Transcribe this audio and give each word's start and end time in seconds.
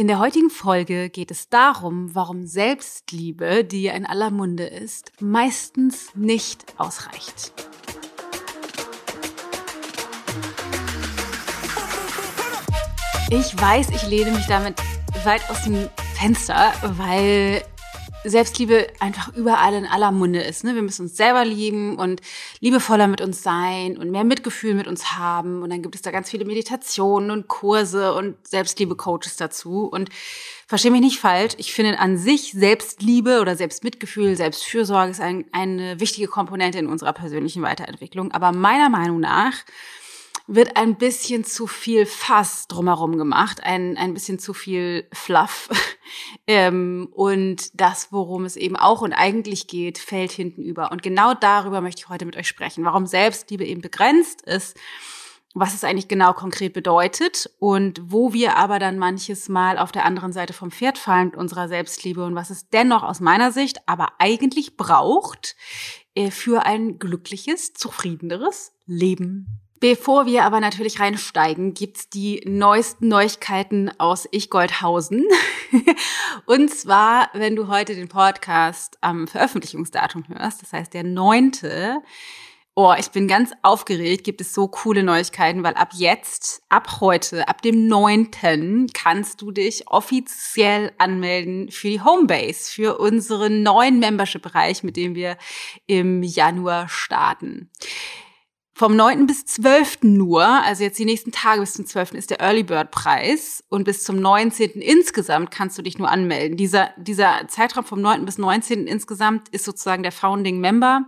In 0.00 0.08
der 0.08 0.18
heutigen 0.18 0.48
Folge 0.48 1.10
geht 1.10 1.30
es 1.30 1.50
darum, 1.50 2.14
warum 2.14 2.46
Selbstliebe, 2.46 3.64
die 3.64 3.88
in 3.88 4.06
aller 4.06 4.30
Munde 4.30 4.64
ist, 4.64 5.12
meistens 5.20 6.14
nicht 6.14 6.64
ausreicht. 6.78 7.52
Ich 13.28 13.60
weiß, 13.60 13.90
ich 13.90 14.06
lehne 14.06 14.30
mich 14.32 14.46
damit 14.46 14.80
weit 15.22 15.42
aus 15.50 15.64
dem 15.64 15.90
Fenster, 16.14 16.72
weil 16.96 17.62
Selbstliebe 18.24 18.86
einfach 19.00 19.34
überall 19.34 19.74
in 19.74 19.86
aller 19.86 20.12
Munde 20.12 20.40
ist. 20.40 20.64
Ne? 20.64 20.74
Wir 20.74 20.82
müssen 20.82 21.02
uns 21.02 21.16
selber 21.16 21.44
lieben 21.44 21.98
und 21.98 22.20
liebevoller 22.60 23.06
mit 23.06 23.20
uns 23.20 23.42
sein 23.42 23.96
und 23.96 24.10
mehr 24.10 24.24
Mitgefühl 24.24 24.74
mit 24.74 24.86
uns 24.86 25.12
haben. 25.12 25.62
Und 25.62 25.70
dann 25.70 25.82
gibt 25.82 25.94
es 25.94 26.02
da 26.02 26.10
ganz 26.10 26.30
viele 26.30 26.44
Meditationen 26.44 27.30
und 27.30 27.48
Kurse 27.48 28.14
und 28.14 28.36
Selbstliebe-Coaches 28.46 29.36
dazu. 29.36 29.84
Und 29.86 30.10
verstehe 30.66 30.90
mich 30.90 31.00
nicht 31.00 31.18
falsch, 31.18 31.54
ich 31.56 31.72
finde 31.72 31.98
an 31.98 32.18
sich 32.18 32.52
Selbstliebe 32.52 33.40
oder 33.40 33.56
Selbstmitgefühl, 33.56 34.36
Selbstfürsorge 34.36 35.10
ist 35.10 35.20
ein, 35.20 35.46
eine 35.52 35.98
wichtige 35.98 36.28
Komponente 36.28 36.78
in 36.78 36.86
unserer 36.86 37.12
persönlichen 37.12 37.62
Weiterentwicklung. 37.62 38.32
Aber 38.32 38.52
meiner 38.52 38.90
Meinung 38.90 39.20
nach 39.20 39.54
wird 40.52 40.76
ein 40.76 40.96
bisschen 40.96 41.44
zu 41.44 41.68
viel 41.68 42.06
Fass 42.06 42.66
drumherum 42.66 43.16
gemacht, 43.16 43.62
ein, 43.62 43.96
ein 43.96 44.14
bisschen 44.14 44.40
zu 44.40 44.52
viel 44.52 45.06
Fluff. 45.12 45.68
ähm, 46.48 47.08
und 47.12 47.70
das, 47.80 48.08
worum 48.10 48.44
es 48.44 48.56
eben 48.56 48.74
auch 48.74 49.00
und 49.00 49.12
eigentlich 49.12 49.68
geht, 49.68 49.98
fällt 49.98 50.32
hinten 50.32 50.62
über. 50.62 50.90
Und 50.90 51.04
genau 51.04 51.34
darüber 51.34 51.80
möchte 51.80 52.00
ich 52.00 52.08
heute 52.08 52.26
mit 52.26 52.36
euch 52.36 52.48
sprechen, 52.48 52.84
warum 52.84 53.06
Selbstliebe 53.06 53.64
eben 53.64 53.80
begrenzt 53.80 54.42
ist, 54.42 54.76
was 55.54 55.74
es 55.74 55.84
eigentlich 55.84 56.08
genau 56.08 56.32
konkret 56.32 56.72
bedeutet 56.72 57.48
und 57.60 58.00
wo 58.04 58.32
wir 58.32 58.56
aber 58.56 58.80
dann 58.80 58.98
manches 58.98 59.48
Mal 59.48 59.78
auf 59.78 59.92
der 59.92 60.04
anderen 60.04 60.32
Seite 60.32 60.52
vom 60.52 60.72
Pferd 60.72 60.98
fallen 60.98 61.26
mit 61.26 61.36
unserer 61.36 61.68
Selbstliebe 61.68 62.24
und 62.24 62.34
was 62.34 62.50
es 62.50 62.68
dennoch 62.70 63.04
aus 63.04 63.20
meiner 63.20 63.52
Sicht 63.52 63.78
aber 63.86 64.08
eigentlich 64.18 64.76
braucht 64.76 65.54
äh, 66.16 66.32
für 66.32 66.66
ein 66.66 66.98
glückliches, 66.98 67.72
zufriedeneres 67.72 68.72
Leben. 68.86 69.60
Bevor 69.80 70.26
wir 70.26 70.44
aber 70.44 70.60
natürlich 70.60 71.00
reinsteigen, 71.00 71.72
gibt's 71.72 72.10
die 72.10 72.42
neuesten 72.44 73.08
Neuigkeiten 73.08 73.90
aus 73.98 74.28
Ich-Goldhausen. 74.30 75.24
Und 76.44 76.68
zwar, 76.68 77.30
wenn 77.32 77.56
du 77.56 77.66
heute 77.68 77.94
den 77.94 78.08
Podcast 78.08 78.98
am 79.00 79.26
Veröffentlichungsdatum 79.26 80.24
hörst, 80.28 80.60
das 80.60 80.74
heißt 80.74 80.92
der 80.92 81.04
neunte, 81.04 82.02
Oh, 82.76 82.94
ich 82.96 83.10
bin 83.10 83.26
ganz 83.26 83.50
aufgeregt, 83.62 84.22
gibt 84.24 84.40
es 84.40 84.54
so 84.54 84.68
coole 84.68 85.02
Neuigkeiten, 85.02 85.64
weil 85.64 85.74
ab 85.74 85.90
jetzt, 85.92 86.62
ab 86.68 87.00
heute, 87.00 87.48
ab 87.48 87.62
dem 87.62 87.88
neunten 87.88 88.86
kannst 88.94 89.42
du 89.42 89.50
dich 89.50 89.88
offiziell 89.88 90.92
anmelden 90.96 91.70
für 91.70 91.88
die 91.88 92.00
Homebase, 92.00 92.70
für 92.70 92.98
unseren 92.98 93.62
neuen 93.62 93.98
Membership-Bereich, 93.98 94.82
mit 94.82 94.96
dem 94.96 95.14
wir 95.14 95.36
im 95.86 96.22
Januar 96.22 96.88
starten. 96.88 97.70
Vom 98.72 98.96
9. 98.96 99.26
bis 99.26 99.44
12. 99.44 99.98
nur, 100.02 100.42
also 100.42 100.84
jetzt 100.84 100.98
die 100.98 101.04
nächsten 101.04 101.32
Tage 101.32 101.60
bis 101.60 101.74
zum 101.74 101.84
12. 101.84 102.12
ist 102.12 102.30
der 102.30 102.40
Early 102.40 102.62
Bird 102.62 102.90
Preis 102.90 103.62
und 103.68 103.84
bis 103.84 104.04
zum 104.04 104.20
19. 104.20 104.80
insgesamt 104.80 105.50
kannst 105.50 105.76
du 105.76 105.82
dich 105.82 105.98
nur 105.98 106.10
anmelden. 106.10 106.56
Dieser, 106.56 106.90
dieser 106.96 107.46
Zeitraum 107.48 107.84
vom 107.84 108.00
9. 108.00 108.24
bis 108.24 108.38
19. 108.38 108.86
insgesamt 108.86 109.48
ist 109.50 109.64
sozusagen 109.64 110.02
der 110.02 110.12
Founding 110.12 110.60
Member, 110.60 111.04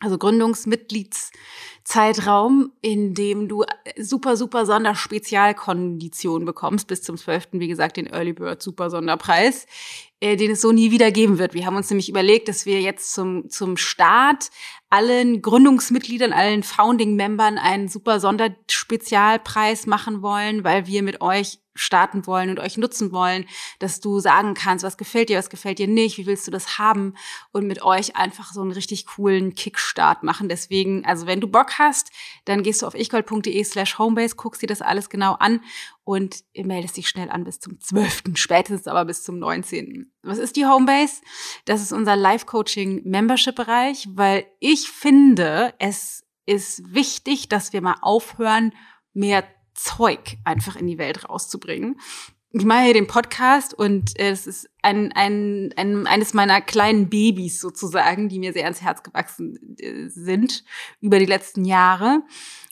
also 0.00 0.18
Gründungsmitgliedszeitraum, 0.18 2.72
in 2.80 3.14
dem 3.14 3.48
du 3.48 3.64
super, 3.96 4.36
super 4.36 4.66
Sonderspezialkonditionen 4.66 6.46
bekommst 6.46 6.86
bis 6.86 7.02
zum 7.02 7.16
12. 7.16 7.48
Wie 7.52 7.68
gesagt, 7.68 7.96
den 7.96 8.06
Early 8.06 8.32
Bird 8.32 8.62
Super 8.62 8.90
Sonderpreis, 8.90 9.66
äh, 10.20 10.36
den 10.36 10.52
es 10.52 10.60
so 10.60 10.72
nie 10.72 10.90
wieder 10.90 11.10
geben 11.10 11.38
wird. 11.38 11.54
Wir 11.54 11.66
haben 11.66 11.76
uns 11.76 11.90
nämlich 11.90 12.08
überlegt, 12.08 12.48
dass 12.48 12.66
wir 12.66 12.80
jetzt 12.80 13.12
zum, 13.12 13.48
zum 13.50 13.76
Start 13.76 14.50
allen 14.90 15.42
Gründungsmitgliedern, 15.42 16.32
allen 16.32 16.62
Founding-Membern 16.62 17.58
einen 17.58 17.88
super 17.88 18.20
Sonderspezialpreis 18.20 19.86
machen 19.86 20.22
wollen, 20.22 20.64
weil 20.64 20.86
wir 20.86 21.02
mit 21.02 21.20
euch 21.20 21.58
starten 21.74 22.26
wollen 22.26 22.50
und 22.50 22.58
euch 22.58 22.76
nutzen 22.76 23.12
wollen, 23.12 23.46
dass 23.78 24.00
du 24.00 24.18
sagen 24.18 24.54
kannst, 24.54 24.84
was 24.84 24.96
gefällt 24.96 25.28
dir, 25.28 25.38
was 25.38 25.50
gefällt 25.50 25.78
dir 25.78 25.86
nicht, 25.86 26.18
wie 26.18 26.26
willst 26.26 26.46
du 26.46 26.50
das 26.50 26.78
haben 26.78 27.14
und 27.52 27.66
mit 27.66 27.82
euch 27.82 28.16
einfach 28.16 28.52
so 28.52 28.60
einen 28.60 28.72
richtig 28.72 29.06
coolen 29.06 29.54
Kickstart 29.54 30.22
machen. 30.22 30.48
Deswegen, 30.48 31.04
also 31.04 31.26
wenn 31.26 31.40
du 31.40 31.48
Bock 31.48 31.78
hast, 31.78 32.10
dann 32.46 32.62
gehst 32.62 32.82
du 32.82 32.86
auf 32.86 32.94
ichgold.de 32.94 33.62
slash 33.64 33.98
homebase, 33.98 34.36
guckst 34.36 34.62
dir 34.62 34.66
das 34.66 34.82
alles 34.82 35.08
genau 35.08 35.34
an 35.34 35.60
und 36.04 36.42
meldest 36.54 36.96
dich 36.96 37.08
schnell 37.08 37.30
an 37.30 37.44
bis 37.44 37.60
zum 37.60 37.78
12., 37.78 38.22
spätestens 38.34 38.88
aber 38.88 39.04
bis 39.04 39.22
zum 39.22 39.38
19. 39.38 40.10
Was 40.28 40.38
ist 40.38 40.56
die 40.56 40.66
Homebase? 40.66 41.22
Das 41.64 41.80
ist 41.80 41.92
unser 41.92 42.14
Live-Coaching-Membership-Bereich, 42.14 44.08
weil 44.12 44.46
ich 44.60 44.90
finde, 44.90 45.74
es 45.78 46.24
ist 46.44 46.94
wichtig, 46.94 47.48
dass 47.48 47.72
wir 47.72 47.80
mal 47.80 47.96
aufhören, 48.02 48.74
mehr 49.14 49.44
Zeug 49.74 50.36
einfach 50.44 50.76
in 50.76 50.86
die 50.86 50.98
Welt 50.98 51.28
rauszubringen. 51.28 51.98
Ich 52.52 52.64
mache 52.64 52.84
hier 52.84 52.94
den 52.94 53.06
Podcast 53.06 53.74
und 53.74 54.18
es 54.18 54.46
ist 54.46 54.70
ein, 54.82 55.12
ein, 55.12 55.72
ein, 55.76 56.06
eines 56.06 56.32
meiner 56.34 56.60
kleinen 56.60 57.08
Babys 57.08 57.60
sozusagen, 57.60 58.28
die 58.28 58.38
mir 58.38 58.52
sehr 58.52 58.64
ans 58.64 58.80
Herz 58.80 59.02
gewachsen 59.02 59.76
äh, 59.78 60.08
sind 60.08 60.64
über 61.00 61.18
die 61.18 61.26
letzten 61.26 61.64
Jahre. 61.64 62.22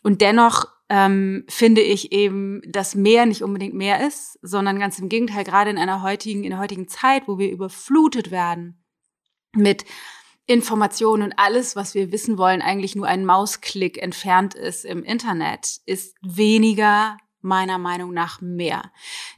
Und 0.03 0.21
dennoch 0.23 0.76
ähm, 0.89 1.45
finde 1.49 1.81
ich 1.81 2.13
eben, 2.13 2.63
dass 2.67 2.95
mehr 2.95 3.27
nicht 3.27 3.43
unbedingt 3.43 3.75
mehr 3.75 4.07
ist, 4.07 4.39
sondern 4.43 4.79
ganz 4.79 4.99
im 4.99 5.09
Gegenteil, 5.09 5.45
gerade 5.45 5.71
in 5.71 5.79
einer 5.79 6.03
heutigen, 6.03 6.45
in 6.45 6.51
der 6.51 6.61
heutigen 6.61 6.89
Zeit, 6.89 7.27
wo 7.27 7.39
wir 7.39 7.51
überflutet 7.51 8.31
werden 8.31 8.85
mit 9.55 9.85
Informationen 10.47 11.25
und 11.25 11.39
alles, 11.39 11.75
was 11.75 11.95
wir 11.95 12.13
wissen 12.13 12.39
wollen, 12.39 12.63
eigentlich 12.63 12.95
nur 12.95 13.09
ein 13.09 13.25
Mausklick 13.25 14.01
entfernt 14.01 14.55
ist 14.55 14.85
im 14.85 15.03
Internet, 15.03 15.79
ist 15.87 16.17
weniger 16.23 17.17
meiner 17.41 17.79
Meinung 17.79 18.13
nach 18.13 18.41
mehr. 18.41 18.93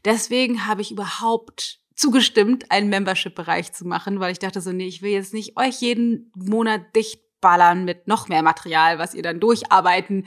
Deswegen 0.05 0.67
habe 0.67 0.83
ich 0.83 0.91
überhaupt 0.93 1.81
zugestimmt, 1.95 2.71
einen 2.71 2.91
Membership-Bereich 2.91 3.73
zu 3.73 3.87
machen, 3.87 4.21
weil 4.21 4.33
ich 4.33 4.39
dachte 4.39 4.61
so, 4.61 4.71
nee, 4.71 4.87
ich 4.87 5.03
will 5.03 5.13
jetzt 5.13 5.35
nicht 5.35 5.57
euch 5.57 5.81
jeden 5.81 6.31
Monat 6.37 6.95
dicht 6.95 7.21
ballern 7.41 7.85
mit 7.85 8.09
noch 8.09 8.29
mehr 8.29 8.43
Material, 8.43 8.99
was 8.99 9.15
ihr 9.15 9.23
dann 9.23 9.41
durcharbeiten 9.41 10.27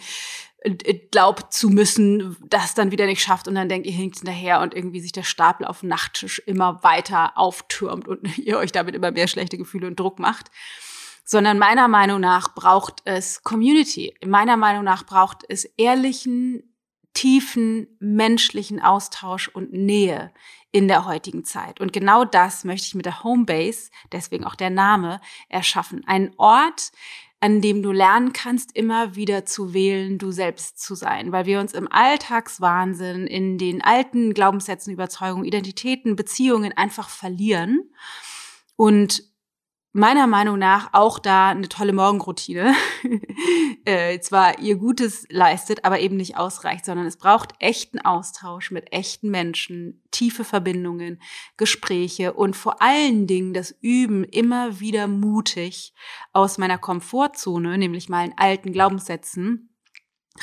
äh, 0.62 0.94
glaubt 1.12 1.54
zu 1.54 1.70
müssen, 1.70 2.38
das 2.48 2.74
dann 2.74 2.92
wieder 2.92 3.06
nicht 3.06 3.24
schafft 3.24 3.48
und 3.48 3.56
dann 3.56 3.70
denkt, 3.70 3.88
ihr 3.88 3.94
hinkt 3.94 4.18
hinterher 4.18 4.62
und 4.62 4.76
irgendwie 4.76 5.00
sich 5.00 5.12
der 5.12 5.24
Stapel 5.24 5.66
auf 5.66 5.80
dem 5.80 5.90
Nachttisch 5.90 6.40
immer 6.46 6.84
weiter 6.84 7.38
auftürmt 7.38 8.08
und 8.08 8.38
ihr 8.38 8.58
euch 8.58 8.72
damit 8.72 8.96
immer 8.96 9.12
mehr 9.12 9.28
schlechte 9.28 9.58
Gefühle 9.58 9.88
und 9.88 10.00
Druck 10.00 10.20
macht. 10.20 10.52
Sondern 11.24 11.60
meiner 11.60 11.88
Meinung 11.88 12.20
nach 12.20 12.54
braucht 12.54 13.02
es 13.06 13.44
Community. 13.44 14.14
Meiner 14.26 14.58
Meinung 14.58 14.84
nach 14.84 15.06
braucht 15.06 15.46
es 15.48 15.66
ehrlichen, 15.78 16.71
tiefen, 17.14 17.88
menschlichen 18.00 18.82
Austausch 18.82 19.48
und 19.48 19.74
Nähe 19.74 20.32
in 20.72 20.88
der 20.88 21.06
heutigen 21.06 21.44
Zeit. 21.44 21.82
Und 21.82 21.92
genau 21.94 22.24
das 22.24 22.64
möchte 22.64 22.88
ich 22.88 22.96
mit 22.96 23.06
der 23.06 23.24
Homebase, 23.24 23.90
deswegen 24.12 24.46
auch 24.46 24.56
der 24.56 24.70
Name, 24.70 25.20
erschaffen. 25.50 26.04
Ein 26.06 26.34
Ort, 26.38 26.92
an 27.42 27.60
dem 27.60 27.82
du 27.82 27.92
lernen 27.92 28.34
kannst, 28.34 28.76
immer 28.76 29.16
wieder 29.16 29.46
zu 29.46 29.74
wählen, 29.74 30.18
du 30.18 30.32
selbst 30.32 30.80
zu 30.80 30.96
sein, 30.96 31.32
weil 31.32 31.46
wir 31.46 31.60
uns 31.60 31.74
im 31.74 31.92
Alltagswahnsinn, 31.92 33.28
in 33.28 33.58
den 33.58 33.84
alten 33.84 34.34
Glaubenssätzen, 34.34 34.94
Überzeugungen, 34.94 35.46
Identitäten, 35.46 36.16
Beziehungen 36.16 36.72
einfach 36.72 37.10
verlieren 37.10 37.90
und 38.76 39.31
meiner 39.94 40.26
Meinung 40.26 40.58
nach 40.58 40.90
auch 40.94 41.20
da 41.20 41.50
eine 41.50 41.68
tolle 41.68 41.92
Morgenroutine 41.92 42.74
äh, 43.86 44.20
zwar 44.20 44.60
ihr 44.60 44.78
Gutes 44.78 45.26
leistet, 45.30 45.84
aber 45.84 46.00
eben 46.00 46.16
nicht 46.16 46.38
ausreicht, 46.38 46.86
sondern 46.86 47.06
es 47.06 47.18
braucht 47.18 47.54
echten 47.60 48.00
Austausch 48.00 48.72
mit 48.72 48.94
echten 48.94 49.30
Menschen, 49.30 50.02
tiefe 50.12 50.46
Verbindungen, 50.46 51.22
Gespräche 51.58 52.34
und 52.34 52.56
vor 52.56 52.82
allen 52.82 53.28
Dingen 53.28 53.54
das 53.54 53.76
Üben 53.82 54.24
immer 54.24 54.80
wieder 54.80 55.08
mutig 55.08 55.94
aus 56.32 56.58
meiner 56.58 56.78
Komfortzone, 56.78 57.78
nämlich 57.78 58.08
meinen 58.08 58.34
alten 58.38 58.72
Glaubenssätzen, 58.72 59.68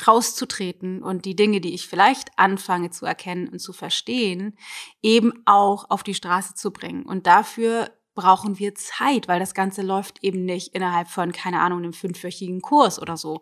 rauszutreten 0.05 1.01
und 1.01 1.25
die 1.25 1.35
Dinge, 1.35 1.61
die 1.61 1.73
ich 1.73 1.87
vielleicht 1.87 2.37
anfange 2.37 2.91
zu 2.91 3.07
erkennen 3.07 3.49
und 3.49 3.59
zu 3.59 3.73
verstehen, 3.73 4.55
eben 5.01 5.33
auch 5.45 5.89
auf 5.89 6.03
die 6.03 6.13
Straße 6.13 6.53
zu 6.53 6.71
bringen. 6.71 7.03
Und 7.03 7.25
dafür 7.25 7.89
brauchen 8.19 8.59
wir 8.59 8.75
Zeit, 8.75 9.29
weil 9.29 9.39
das 9.39 9.53
Ganze 9.53 9.81
läuft 9.81 10.23
eben 10.23 10.43
nicht 10.43 10.75
innerhalb 10.75 11.07
von, 11.07 11.31
keine 11.31 11.61
Ahnung, 11.61 11.79
einem 11.79 11.93
fünfwöchigen 11.93 12.61
Kurs 12.61 13.01
oder 13.01 13.15
so. 13.15 13.39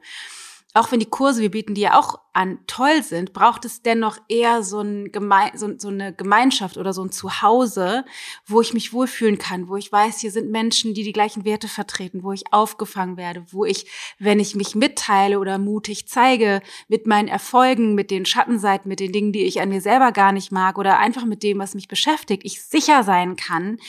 auch 0.77 0.91
wenn 0.91 0.99
die 0.99 1.09
Kurse, 1.09 1.41
wir 1.41 1.49
bieten 1.49 1.73
die 1.73 1.81
ja 1.81 1.97
auch 1.97 2.19
an, 2.33 2.59
toll 2.67 3.01
sind, 3.01 3.33
braucht 3.33 3.65
es 3.65 3.81
dennoch 3.81 4.19
eher 4.29 4.61
so, 4.61 4.81
ein 4.81 5.11
Geme 5.11 5.51
so, 5.55 5.71
so 5.77 5.87
eine 5.87 6.13
Gemeinschaft 6.13 6.77
oder 6.77 6.93
so 6.93 7.03
ein 7.03 7.11
Zuhause, 7.11 8.05
wo 8.45 8.61
ich 8.61 8.73
mich 8.73 8.93
wohlfühlen 8.93 9.39
kann, 9.39 9.69
wo 9.69 9.75
ich 9.75 9.91
weiß, 9.91 10.19
hier 10.19 10.31
sind 10.31 10.51
Menschen, 10.51 10.93
die 10.93 11.03
die 11.03 11.13
gleichen 11.13 11.45
Werte 11.45 11.67
vertreten, 11.67 12.21
wo 12.21 12.31
ich 12.31 12.53
aufgefangen 12.53 13.17
werde, 13.17 13.43
wo 13.49 13.65
ich, 13.65 13.87
wenn 14.19 14.39
ich 14.39 14.55
mich 14.55 14.75
mitteile 14.75 15.39
oder 15.39 15.57
mutig 15.57 16.07
zeige, 16.07 16.61
mit 16.87 17.07
meinen 17.07 17.27
Erfolgen, 17.27 17.95
mit 17.95 18.11
den 18.11 18.25
Schattenseiten, 18.25 18.87
mit 18.87 18.99
den 18.99 19.11
Dingen, 19.11 19.31
die 19.31 19.45
ich 19.45 19.61
an 19.61 19.69
mir 19.69 19.81
selber 19.81 20.11
gar 20.11 20.31
nicht 20.31 20.51
mag 20.51 20.77
oder 20.77 20.99
einfach 20.99 21.25
mit 21.25 21.41
dem, 21.41 21.57
was 21.57 21.73
mich 21.73 21.87
beschäftigt, 21.87 22.43
ich 22.45 22.61
sicher 22.61 23.03
sein 23.03 23.35
kann, 23.35 23.79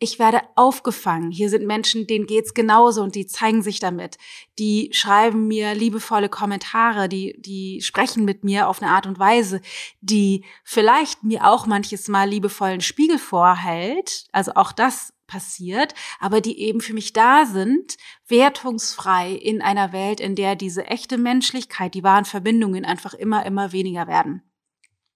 ich 0.00 0.18
werde 0.18 0.40
aufgefangen. 0.56 1.30
Hier 1.30 1.50
sind 1.50 1.66
Menschen, 1.66 2.06
denen 2.06 2.26
geht's 2.26 2.54
genauso 2.54 3.02
und 3.02 3.14
die 3.14 3.26
zeigen 3.26 3.62
sich 3.62 3.80
damit. 3.80 4.16
Die 4.58 4.88
schreiben 4.92 5.46
mir 5.46 5.74
liebevolle 5.74 6.30
Kommentare, 6.30 7.08
die, 7.08 7.36
die 7.38 7.82
sprechen 7.82 8.24
mit 8.24 8.42
mir 8.42 8.66
auf 8.68 8.80
eine 8.80 8.90
Art 8.90 9.06
und 9.06 9.18
Weise, 9.18 9.60
die 10.00 10.44
vielleicht 10.64 11.22
mir 11.22 11.46
auch 11.46 11.66
manches 11.66 12.08
Mal 12.08 12.30
liebevollen 12.30 12.80
Spiegel 12.80 13.18
vorhält. 13.18 14.24
Also 14.32 14.52
auch 14.54 14.72
das 14.72 15.12
passiert, 15.26 15.94
aber 16.18 16.40
die 16.40 16.58
eben 16.60 16.80
für 16.80 16.94
mich 16.94 17.12
da 17.12 17.44
sind, 17.44 17.98
wertungsfrei 18.26 19.32
in 19.32 19.60
einer 19.60 19.92
Welt, 19.92 20.18
in 20.18 20.34
der 20.34 20.56
diese 20.56 20.86
echte 20.86 21.18
Menschlichkeit, 21.18 21.94
die 21.94 22.02
wahren 22.02 22.24
Verbindungen 22.24 22.86
einfach 22.86 23.12
immer, 23.12 23.44
immer 23.44 23.72
weniger 23.72 24.08
werden. 24.08 24.49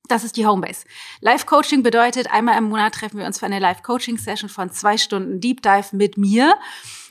Das 0.07 0.23
ist 0.23 0.37
die 0.37 0.47
Homebase. 0.47 0.85
Live-Coaching 1.21 1.83
bedeutet, 1.83 2.31
einmal 2.31 2.59
im 2.59 2.65
Monat 2.65 2.95
treffen 2.95 3.19
wir 3.19 3.27
uns 3.27 3.39
für 3.39 3.47
eine 3.47 3.59
Live-Coaching-Session 3.59 4.51
von 4.51 4.71
zwei 4.71 4.99
Stunden 4.99 5.41
Deep 5.41 5.63
Dive 5.63 5.97
mit 5.97 6.19
mir. 6.19 6.59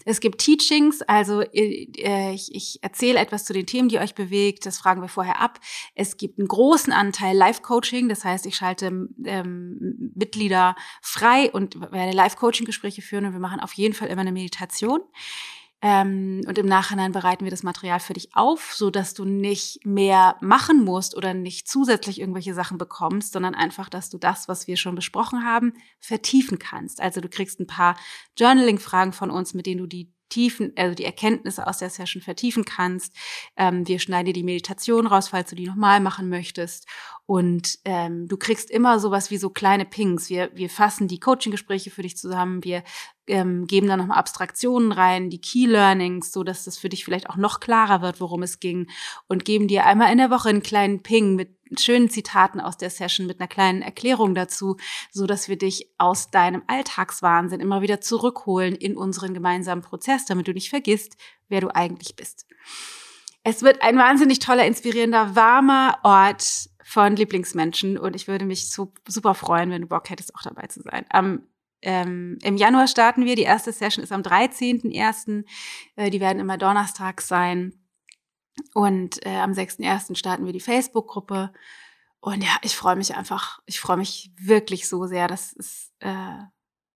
Es 0.05 0.19
gibt 0.19 0.41
Teachings, 0.41 1.01
also 1.01 1.41
äh, 1.41 2.33
ich, 2.33 2.53
ich 2.53 2.79
erzähle 2.83 3.19
etwas 3.19 3.45
zu 3.45 3.53
den 3.53 3.65
Themen, 3.65 3.89
die 3.89 3.97
euch 3.97 4.13
bewegt. 4.13 4.65
Das 4.65 4.77
fragen 4.77 5.01
wir 5.01 5.07
vorher 5.07 5.41
ab. 5.41 5.59
Es 5.95 6.17
gibt 6.17 6.37
einen 6.37 6.47
großen 6.47 6.93
Anteil 6.93 7.35
Live-Coaching, 7.35 8.09
das 8.09 8.25
heißt, 8.25 8.45
ich 8.45 8.55
schalte 8.55 9.07
ähm, 9.25 10.13
Mitglieder 10.13 10.75
frei 11.01 11.49
und 11.51 11.79
werde 11.79 12.11
Live-Coaching-Gespräche 12.11 13.01
führen 13.01 13.25
und 13.25 13.33
wir 13.33 13.39
machen 13.39 13.59
auf 13.59 13.73
jeden 13.73 13.95
Fall 13.95 14.09
immer 14.09 14.21
eine 14.21 14.33
Meditation. 14.33 15.01
Ähm, 15.85 16.41
und 16.47 16.57
im 16.57 16.65
Nachhinein 16.65 17.11
bereiten 17.11 17.43
wir 17.43 17.51
das 17.51 17.61
Material 17.61 17.99
für 17.99 18.13
dich 18.13 18.29
auf, 18.35 18.73
so 18.73 18.89
dass 18.89 19.13
du 19.13 19.25
nicht 19.25 19.85
mehr 19.85 20.37
machen 20.39 20.85
musst 20.85 21.13
oder 21.13 21.33
nicht 21.33 21.67
zusätzlich 21.67 22.21
irgendwelche 22.21 22.53
Sachen 22.53 22.77
bekommst, 22.77 23.33
sondern 23.33 23.53
einfach, 23.53 23.89
dass 23.89 24.09
du 24.09 24.17
das, 24.17 24.47
was 24.47 24.65
wir 24.65 24.77
schon 24.77 24.95
besprochen 24.95 25.43
haben, 25.43 25.73
vertiefen 25.99 26.57
kannst. 26.57 27.01
Also 27.01 27.19
du 27.19 27.27
kriegst 27.27 27.59
ein 27.59 27.67
paar 27.67 27.97
Journaling-Fragen 28.37 29.11
von 29.11 29.29
uns, 29.29 29.53
mit 29.53 29.65
denen 29.65 29.79
du 29.79 29.87
die 29.87 30.13
Tiefen, 30.33 30.73
also 30.75 30.95
die 30.95 31.05
Erkenntnisse 31.05 31.67
aus 31.67 31.77
der 31.77 31.91
Session 31.91 32.21
vertiefen 32.21 32.65
kannst. 32.65 33.15
Ähm, 33.55 33.87
wir 33.87 33.99
schneiden 33.99 34.25
dir 34.25 34.33
die 34.33 34.43
Meditation 34.43 35.05
raus, 35.05 35.27
falls 35.27 35.51
du 35.51 35.55
die 35.55 35.67
nochmal 35.67 35.99
machen 35.99 36.27
möchtest. 36.27 36.87
Und 37.27 37.77
ähm, 37.85 38.27
du 38.27 38.35
kriegst 38.35 38.71
immer 38.71 38.99
sowas 38.99 39.29
wie 39.29 39.37
so 39.37 39.51
kleine 39.51 39.85
Pings. 39.85 40.29
Wir, 40.29 40.49
wir 40.55 40.71
fassen 40.71 41.07
die 41.07 41.19
Coaching-Gespräche 41.19 41.91
für 41.91 42.01
dich 42.01 42.17
zusammen. 42.17 42.63
Wir 42.63 42.83
ähm, 43.27 43.67
geben 43.67 43.87
da 43.87 43.95
nochmal 43.95 44.17
Abstraktionen 44.17 44.91
rein, 44.91 45.29
die 45.29 45.39
Key 45.39 45.67
Learnings, 45.67 46.31
so 46.31 46.43
dass 46.43 46.65
das 46.65 46.79
für 46.79 46.89
dich 46.89 47.05
vielleicht 47.05 47.29
auch 47.29 47.37
noch 47.37 47.59
klarer 47.59 48.01
wird, 48.01 48.19
worum 48.19 48.41
es 48.41 48.59
ging. 48.59 48.87
Und 49.27 49.45
geben 49.45 49.67
dir 49.67 49.85
einmal 49.85 50.11
in 50.11 50.17
der 50.17 50.31
Woche 50.31 50.49
einen 50.49 50.63
kleinen 50.63 51.03
Ping 51.03 51.35
mit 51.35 51.55
schönen 51.77 52.09
Zitaten 52.09 52.59
aus 52.59 52.77
der 52.77 52.89
Session, 52.89 53.27
mit 53.27 53.39
einer 53.39 53.47
kleinen 53.47 53.81
Erklärung 53.81 54.35
dazu, 54.35 54.77
so 55.11 55.25
dass 55.25 55.47
wir 55.49 55.57
dich 55.57 55.89
aus 55.97 56.31
deinem 56.31 56.63
Alltagswahnsinn 56.67 57.59
immer 57.59 57.81
wieder 57.81 58.01
zurückholen 58.01 58.75
in 58.75 58.97
unseren 58.97 59.33
gemeinsamen 59.33 59.81
Prozess, 59.81 60.25
damit 60.25 60.47
du 60.47 60.53
nicht 60.53 60.69
vergisst, 60.69 61.17
wer 61.49 61.61
du 61.61 61.73
eigentlich 61.73 62.15
bist. 62.15 62.45
Es 63.43 63.61
wird 63.61 63.81
ein 63.81 63.97
wahnsinnig 63.97 64.39
toller, 64.39 64.65
inspirierender, 64.65 65.35
warmer 65.35 65.99
Ort 66.03 66.69
von 66.83 67.15
Lieblingsmenschen 67.15 67.97
und 67.97 68.15
ich 68.15 68.27
würde 68.27 68.45
mich 68.45 68.71
so, 68.71 68.93
super 69.07 69.35
freuen, 69.35 69.69
wenn 69.69 69.81
du 69.81 69.87
Bock 69.87 70.09
hättest, 70.09 70.35
auch 70.35 70.41
dabei 70.41 70.67
zu 70.67 70.81
sein. 70.81 71.05
Am 71.09 71.43
ähm, 71.83 72.37
Im 72.41 72.55
Januar 72.55 72.87
starten 72.87 73.25
wir. 73.25 73.35
Die 73.35 73.43
erste 73.43 73.73
Session 73.73 74.03
ist 74.03 74.13
am 74.13 74.21
13.01. 74.21 75.43
Äh, 75.97 76.09
die 76.09 76.21
werden 76.21 76.39
immer 76.39 76.57
donnerstags 76.57 77.27
sein. 77.27 77.73
Und 78.73 79.25
äh, 79.25 79.37
am 79.37 79.51
6.01. 79.51 80.15
starten 80.15 80.45
wir 80.45 80.53
die 80.53 80.59
Facebook-Gruppe. 80.59 81.51
Und 82.19 82.43
ja, 82.43 82.55
ich 82.61 82.75
freue 82.75 82.95
mich 82.95 83.15
einfach, 83.15 83.59
ich 83.65 83.79
freue 83.79 83.97
mich 83.97 84.31
wirklich 84.39 84.87
so 84.87 85.05
sehr, 85.05 85.27
dass 85.27 85.53
es 85.57 85.91
äh, 85.99 86.37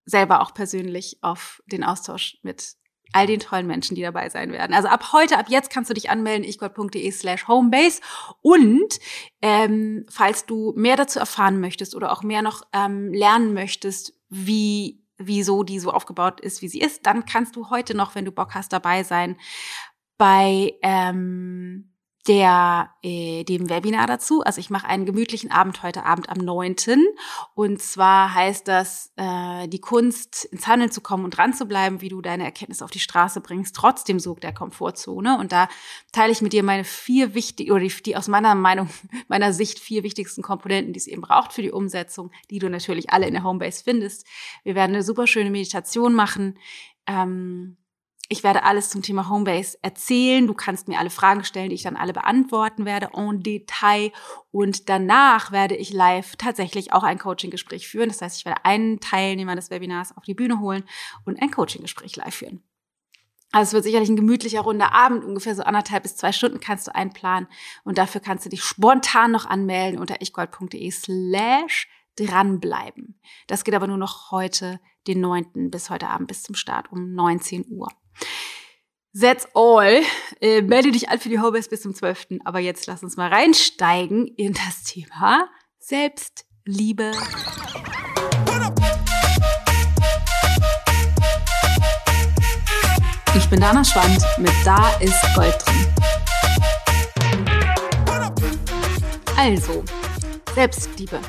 selber 0.06 0.42
auch 0.42 0.54
persönlich 0.54 1.18
auf 1.22 1.62
den 1.66 1.84
Austausch 1.84 2.38
mit 2.44 2.76
all 3.14 3.28
den 3.28 3.40
tollen 3.40 3.68
Menschen, 3.68 3.96
die 3.96 4.02
dabei 4.02 4.30
sein 4.30 4.52
werden. 4.52 4.74
Also 4.74 4.88
ab 4.88 5.12
heute, 5.14 5.38
ab 5.38 5.48
jetzt 5.50 5.70
kannst 5.70 5.90
du 5.90 5.94
dich 5.94 6.10
anmelden, 6.10 6.48
ichgold.de 6.48 7.10
slash 7.12 7.48
homebase. 7.48 8.02
Und 8.42 9.00
ähm, 9.42 10.06
falls 10.10 10.46
du 10.46 10.74
mehr 10.76 10.96
dazu 10.96 11.20
erfahren 11.20 11.60
möchtest 11.60 11.96
oder 11.96 12.12
auch 12.12 12.24
mehr 12.24 12.42
noch 12.42 12.64
ähm, 12.74 13.14
lernen 13.14 13.54
möchtest, 13.54 14.14
wie 14.30 15.04
wieso 15.20 15.64
die 15.64 15.80
so 15.80 15.92
aufgebaut 15.92 16.42
ist, 16.42 16.62
wie 16.62 16.68
sie 16.68 16.80
ist, 16.80 17.08
dann 17.08 17.26
kannst 17.26 17.56
du 17.56 17.72
heute 17.72 17.96
noch, 17.96 18.14
wenn 18.14 18.26
du 18.26 18.32
Bock 18.32 18.54
hast, 18.54 18.72
dabei 18.72 19.04
sein 19.04 19.38
bei 20.18 20.74
ähm, 20.82 21.92
der, 22.28 22.92
äh, 23.04 23.44
dem 23.46 23.70
Webinar 23.70 24.06
dazu. 24.06 24.42
Also 24.42 24.60
ich 24.60 24.70
mache 24.70 24.88
einen 24.88 25.06
gemütlichen 25.06 25.50
Abend 25.50 25.82
heute 25.82 26.04
Abend 26.06 26.30
am 26.30 26.40
9. 26.40 26.76
Und 27.56 27.82
zwar 27.82 28.34
heißt 28.34 28.68
das, 28.68 29.14
äh, 29.16 29.68
die 29.68 29.80
Kunst 29.80 30.46
ins 30.46 30.68
Handeln 30.68 30.92
zu 30.92 31.02
kommen 31.02 31.24
und 31.24 31.38
dran 31.38 31.54
zu 31.54 31.66
bleiben, 31.66 32.02
wie 32.02 32.10
du 32.10 32.22
deine 32.22 32.44
Erkenntnis 32.44 32.82
auf 32.82 32.92
die 32.92 33.00
Straße 33.00 33.40
bringst, 33.40 33.76
trotzdem 33.76 34.20
Sog 34.20 34.42
der 34.42 34.54
Komfortzone. 34.54 35.38
Und 35.38 35.52
da 35.52 35.70
teile 36.12 36.32
ich 36.32 36.42
mit 36.42 36.54
dir 36.54 36.64
meine 36.64 36.84
vier 36.84 37.34
wichtig 37.34 37.72
oder 37.72 37.82
die, 37.82 37.94
die 38.04 38.18
aus 38.18 38.28
meiner 38.28 38.56
Meinung, 38.56 38.90
meiner 39.28 39.54
Sicht 39.54 39.80
vier 39.80 40.04
wichtigsten 40.04 40.42
Komponenten, 40.42 40.94
die 40.94 41.00
es 41.00 41.08
eben 41.08 41.22
braucht 41.22 41.54
für 41.54 41.62
die 41.62 41.72
Umsetzung, 41.72 42.32
die 42.50 42.60
du 42.60 42.70
natürlich 42.70 43.10
alle 43.10 43.28
in 43.28 43.34
der 43.34 43.44
Homebase 43.44 43.84
findest. 43.84 44.26
Wir 44.64 44.76
werden 44.76 44.96
eine 44.96 45.04
super 45.04 45.28
schöne 45.28 45.50
Meditation 45.50 46.14
machen. 46.14 46.60
Ähm, 47.06 47.78
ich 48.30 48.44
werde 48.44 48.64
alles 48.64 48.90
zum 48.90 49.02
Thema 49.02 49.30
Homebase 49.30 49.78
erzählen. 49.82 50.48
Du 50.48 50.54
kannst 50.54 50.90
mir 50.90 51.00
alle 51.00 51.10
Fragen 51.10 51.46
stellen, 51.46 51.70
die 51.70 51.76
ich 51.76 51.84
dann 51.84 51.96
alle 51.96 52.12
beantworten 52.12 52.84
werde 52.84 53.12
en 53.14 53.42
Detail. 53.42 54.12
Und 54.52 54.90
danach 54.90 55.52
werde 55.52 55.76
ich 55.76 55.94
live 55.94 56.36
tatsächlich 56.36 56.92
auch 56.92 57.04
ein 57.04 57.20
Coaching-Gespräch 57.20 57.88
führen. 57.88 58.10
Das 58.10 58.22
heißt, 58.22 58.40
ich 58.40 58.46
werde 58.46 58.66
einen 58.66 59.00
Teilnehmer 59.00 59.56
des 59.56 59.70
Webinars 59.70 60.16
auf 60.18 60.26
die 60.26 60.34
Bühne 60.34 60.60
holen 60.60 60.84
und 61.26 61.42
ein 61.42 61.52
Coaching-Gespräch 61.52 62.18
live 62.18 62.36
führen. 62.36 62.64
Also 63.54 63.70
es 63.70 63.74
wird 63.74 63.86
sicherlich 63.86 64.10
ein 64.10 64.18
gemütlicher 64.18 64.60
runder 64.60 64.92
Abend, 64.92 65.24
ungefähr 65.24 65.56
so 65.56 65.64
anderthalb 65.64 66.04
bis 66.04 66.18
zwei 66.18 66.34
Stunden 66.34 66.60
kannst 66.60 66.88
du 66.88 66.96
einplanen. 66.96 67.48
Und 67.86 67.98
dafür 67.98 68.20
kannst 68.20 68.46
du 68.46 68.50
dich 68.50 68.62
spontan 68.62 69.32
noch 69.32 69.46
anmelden 69.46 70.02
unter 70.02 70.22
ichgold.de 70.22 70.92
slash 70.92 71.88
dranbleiben. 72.18 73.22
Das 73.48 73.64
geht 73.64 73.74
aber 73.74 73.88
nur 73.88 73.98
noch 73.98 74.32
heute, 74.32 74.82
den 75.08 75.22
9. 75.22 75.72
bis 75.72 75.90
heute 75.90 76.10
Abend 76.10 76.28
bis 76.28 76.44
zum 76.44 76.56
Start 76.56 76.92
um 76.92 77.14
19 77.14 77.68
Uhr. 77.70 77.88
That's 79.20 79.48
all. 79.54 80.04
Äh, 80.42 80.62
melde 80.62 80.92
dich 80.92 81.10
an 81.10 81.20
für 81.20 81.30
die 81.30 81.40
Homebase 81.40 81.70
bis 81.70 81.82
zum 81.82 81.96
12. 81.96 82.40
Aber 82.46 82.60
jetzt 82.60 82.86
lass 82.86 83.02
uns 83.04 83.18
mal 83.18 83.30
reinsteigen 83.30 84.28
in 84.28 84.54
das 84.54 84.84
Thema 84.84 85.50
Selbstliebe. 85.80 87.12
Ich 93.36 93.50
bin 93.50 93.60
Dana 93.60 93.84
Schwand 93.84 94.24
mit 94.38 94.52
Da 94.66 94.98
ist 95.00 95.16
Gold 95.36 95.56
drin. 95.66 95.88
Also, 99.36 99.84
Selbstliebe 100.54 101.20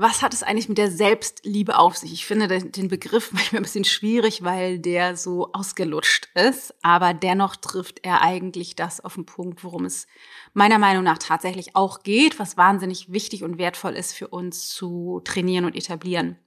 was 0.00 0.22
hat 0.22 0.32
es 0.32 0.42
eigentlich 0.42 0.70
mit 0.70 0.78
der 0.78 0.90
Selbstliebe 0.90 1.78
auf 1.78 1.94
sich? 1.94 2.12
Ich 2.12 2.24
finde 2.24 2.48
den 2.48 2.88
Begriff 2.88 3.32
manchmal 3.32 3.60
ein 3.60 3.64
bisschen 3.64 3.84
schwierig, 3.84 4.42
weil 4.42 4.78
der 4.78 5.16
so 5.16 5.52
ausgelutscht 5.52 6.28
ist, 6.34 6.74
aber 6.82 7.12
dennoch 7.12 7.54
trifft 7.56 8.00
er 8.02 8.22
eigentlich 8.22 8.74
das 8.76 9.04
auf 9.04 9.14
den 9.14 9.26
Punkt, 9.26 9.62
worum 9.62 9.84
es 9.84 10.06
meiner 10.54 10.78
Meinung 10.78 11.04
nach 11.04 11.18
tatsächlich 11.18 11.76
auch 11.76 12.02
geht, 12.02 12.38
was 12.38 12.56
wahnsinnig 12.56 13.12
wichtig 13.12 13.44
und 13.44 13.58
wertvoll 13.58 13.92
ist 13.92 14.14
für 14.14 14.28
uns 14.28 14.70
zu 14.70 15.20
trainieren 15.24 15.66
und 15.66 15.76
etablieren. 15.76 16.38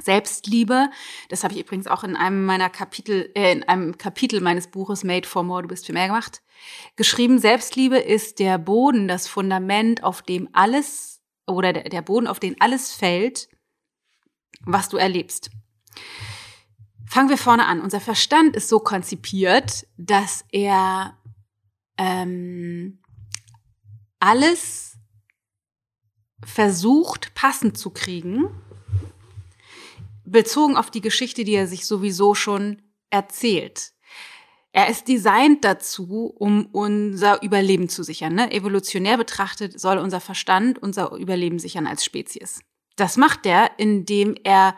Selbstliebe, 0.00 0.90
das 1.28 1.42
habe 1.42 1.54
ich 1.54 1.60
übrigens 1.60 1.88
auch 1.88 2.04
in 2.04 2.16
einem 2.16 2.44
meiner 2.44 2.70
Kapitel, 2.70 3.30
äh, 3.34 3.50
in 3.50 3.64
einem 3.64 3.98
Kapitel 3.98 4.40
meines 4.40 4.68
Buches 4.68 5.02
Made 5.02 5.26
for 5.26 5.42
More, 5.42 5.62
du 5.62 5.68
bist 5.68 5.86
für 5.86 5.92
mehr 5.92 6.06
gemacht, 6.06 6.42
geschrieben. 6.96 7.38
Selbstliebe 7.38 7.98
ist 7.98 8.38
der 8.38 8.58
Boden, 8.58 9.08
das 9.08 9.26
Fundament, 9.26 10.04
auf 10.04 10.22
dem 10.22 10.48
alles 10.52 11.17
oder 11.48 11.72
der 11.72 12.02
Boden, 12.02 12.26
auf 12.26 12.40
den 12.40 12.60
alles 12.60 12.92
fällt, 12.92 13.48
was 14.60 14.88
du 14.88 14.96
erlebst. 14.96 15.50
Fangen 17.06 17.30
wir 17.30 17.38
vorne 17.38 17.66
an. 17.66 17.80
Unser 17.80 18.00
Verstand 18.00 18.54
ist 18.54 18.68
so 18.68 18.80
konzipiert, 18.80 19.86
dass 19.96 20.44
er 20.52 21.16
ähm, 21.96 23.00
alles 24.20 24.98
versucht 26.44 27.34
passend 27.34 27.78
zu 27.78 27.90
kriegen, 27.90 28.48
bezogen 30.24 30.76
auf 30.76 30.90
die 30.90 31.00
Geschichte, 31.00 31.44
die 31.44 31.54
er 31.54 31.66
sich 31.66 31.86
sowieso 31.86 32.34
schon 32.34 32.82
erzählt. 33.10 33.92
Er 34.72 34.88
ist 34.88 35.08
designt 35.08 35.64
dazu, 35.64 36.32
um 36.36 36.66
unser 36.66 37.42
Überleben 37.42 37.88
zu 37.88 38.02
sichern. 38.02 38.34
Ne? 38.34 38.52
Evolutionär 38.52 39.16
betrachtet 39.16 39.80
soll 39.80 39.98
unser 39.98 40.20
Verstand 40.20 40.78
unser 40.80 41.12
Überleben 41.12 41.58
sichern 41.58 41.86
als 41.86 42.04
Spezies. 42.04 42.60
Das 42.96 43.16
macht 43.16 43.46
er, 43.46 43.70
indem 43.78 44.34
er 44.44 44.76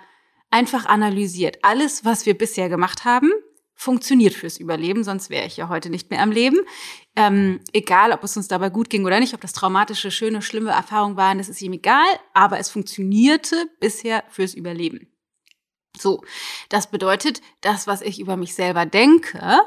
einfach 0.50 0.86
analysiert. 0.86 1.58
Alles, 1.62 2.04
was 2.04 2.26
wir 2.26 2.36
bisher 2.36 2.68
gemacht 2.68 3.04
haben, 3.04 3.30
funktioniert 3.74 4.34
fürs 4.34 4.58
Überleben, 4.58 5.04
sonst 5.04 5.30
wäre 5.30 5.46
ich 5.46 5.56
ja 5.56 5.70
heute 5.70 5.88
nicht 5.88 6.10
mehr 6.10 6.20
am 6.20 6.30
Leben. 6.30 6.58
Ähm, 7.16 7.60
egal, 7.72 8.12
ob 8.12 8.22
es 8.22 8.36
uns 8.36 8.46
dabei 8.46 8.68
gut 8.68 8.90
ging 8.90 9.06
oder 9.06 9.20
nicht, 9.20 9.32
ob 9.32 9.40
das 9.40 9.54
traumatische, 9.54 10.10
schöne, 10.10 10.42
schlimme 10.42 10.70
Erfahrungen 10.70 11.16
waren, 11.16 11.38
das 11.38 11.48
ist 11.48 11.62
ihm 11.62 11.72
egal, 11.72 12.06
aber 12.34 12.58
es 12.58 12.68
funktionierte 12.68 13.70
bisher 13.80 14.22
fürs 14.28 14.54
Überleben. 14.54 15.10
So, 15.96 16.22
das 16.68 16.90
bedeutet, 16.90 17.40
das, 17.62 17.86
was 17.86 18.02
ich 18.02 18.20
über 18.20 18.36
mich 18.36 18.54
selber 18.54 18.84
denke, 18.84 19.60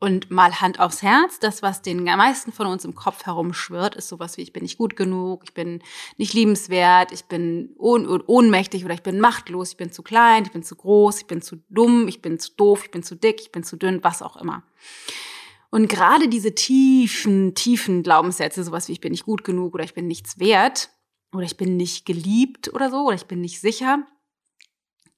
und 0.00 0.30
mal 0.30 0.60
Hand 0.62 0.80
aufs 0.80 1.02
Herz, 1.02 1.38
das, 1.38 1.62
was 1.62 1.82
den 1.82 2.02
meisten 2.02 2.52
von 2.52 2.66
uns 2.66 2.86
im 2.86 2.94
Kopf 2.94 3.26
herumschwirrt, 3.26 3.94
ist 3.94 4.08
sowas 4.08 4.38
wie, 4.38 4.42
ich 4.42 4.52
bin 4.52 4.62
nicht 4.62 4.78
gut 4.78 4.96
genug, 4.96 5.42
ich 5.44 5.52
bin 5.52 5.82
nicht 6.16 6.32
liebenswert, 6.32 7.12
ich 7.12 7.26
bin 7.26 7.74
ohn 7.76 8.06
ohnmächtig 8.06 8.86
oder 8.86 8.94
ich 8.94 9.02
bin 9.02 9.20
machtlos, 9.20 9.72
ich 9.72 9.76
bin 9.76 9.92
zu 9.92 10.02
klein, 10.02 10.44
ich 10.44 10.52
bin 10.52 10.62
zu 10.62 10.74
groß, 10.74 11.20
ich 11.20 11.26
bin 11.26 11.42
zu 11.42 11.56
dumm, 11.68 12.08
ich 12.08 12.22
bin 12.22 12.38
zu 12.38 12.50
doof, 12.56 12.84
ich 12.84 12.90
bin 12.90 13.02
zu 13.02 13.14
dick, 13.14 13.42
ich 13.42 13.52
bin 13.52 13.62
zu 13.62 13.76
dünn, 13.76 14.02
was 14.02 14.22
auch 14.22 14.36
immer. 14.36 14.62
Und 15.68 15.88
gerade 15.88 16.28
diese 16.28 16.54
tiefen, 16.54 17.54
tiefen 17.54 18.02
Glaubenssätze, 18.02 18.64
sowas 18.64 18.88
wie, 18.88 18.92
ich 18.92 19.00
bin 19.00 19.12
nicht 19.12 19.26
gut 19.26 19.44
genug 19.44 19.74
oder 19.74 19.84
ich 19.84 19.94
bin 19.94 20.08
nichts 20.08 20.38
wert 20.38 20.88
oder 21.32 21.44
ich 21.44 21.58
bin 21.58 21.76
nicht 21.76 22.06
geliebt 22.06 22.72
oder 22.72 22.90
so 22.90 23.04
oder 23.04 23.16
ich 23.16 23.26
bin 23.26 23.42
nicht 23.42 23.60
sicher, 23.60 24.06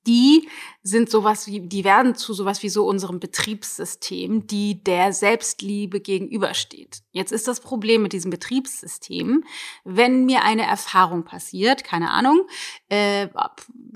die 0.07 0.49
sind 0.83 1.11
sowas 1.11 1.47
wie, 1.47 1.61
die 1.61 1.85
werden 1.85 2.15
zu 2.15 2.35
sowas 2.35 2.63
wie 2.63 2.69
so 2.69 2.87
unserem 2.87 3.21
Betriebssystem, 3.21 4.47
die 4.47 4.83
der 4.83 5.13
Selbstliebe 5.13 6.01
gegenübersteht. 6.01 7.03
Jetzt 7.13 7.33
ist 7.33 7.47
das 7.47 7.61
Problem 7.61 8.03
mit 8.03 8.13
diesem 8.13 8.31
Betriebssystem, 8.31 9.45
wenn 9.85 10.25
mir 10.25 10.43
eine 10.43 10.67
Erfahrung 10.67 11.25
passiert, 11.25 11.85
keine 11.85 12.11
Ahnung, 12.11 12.47
äh, 12.89 13.29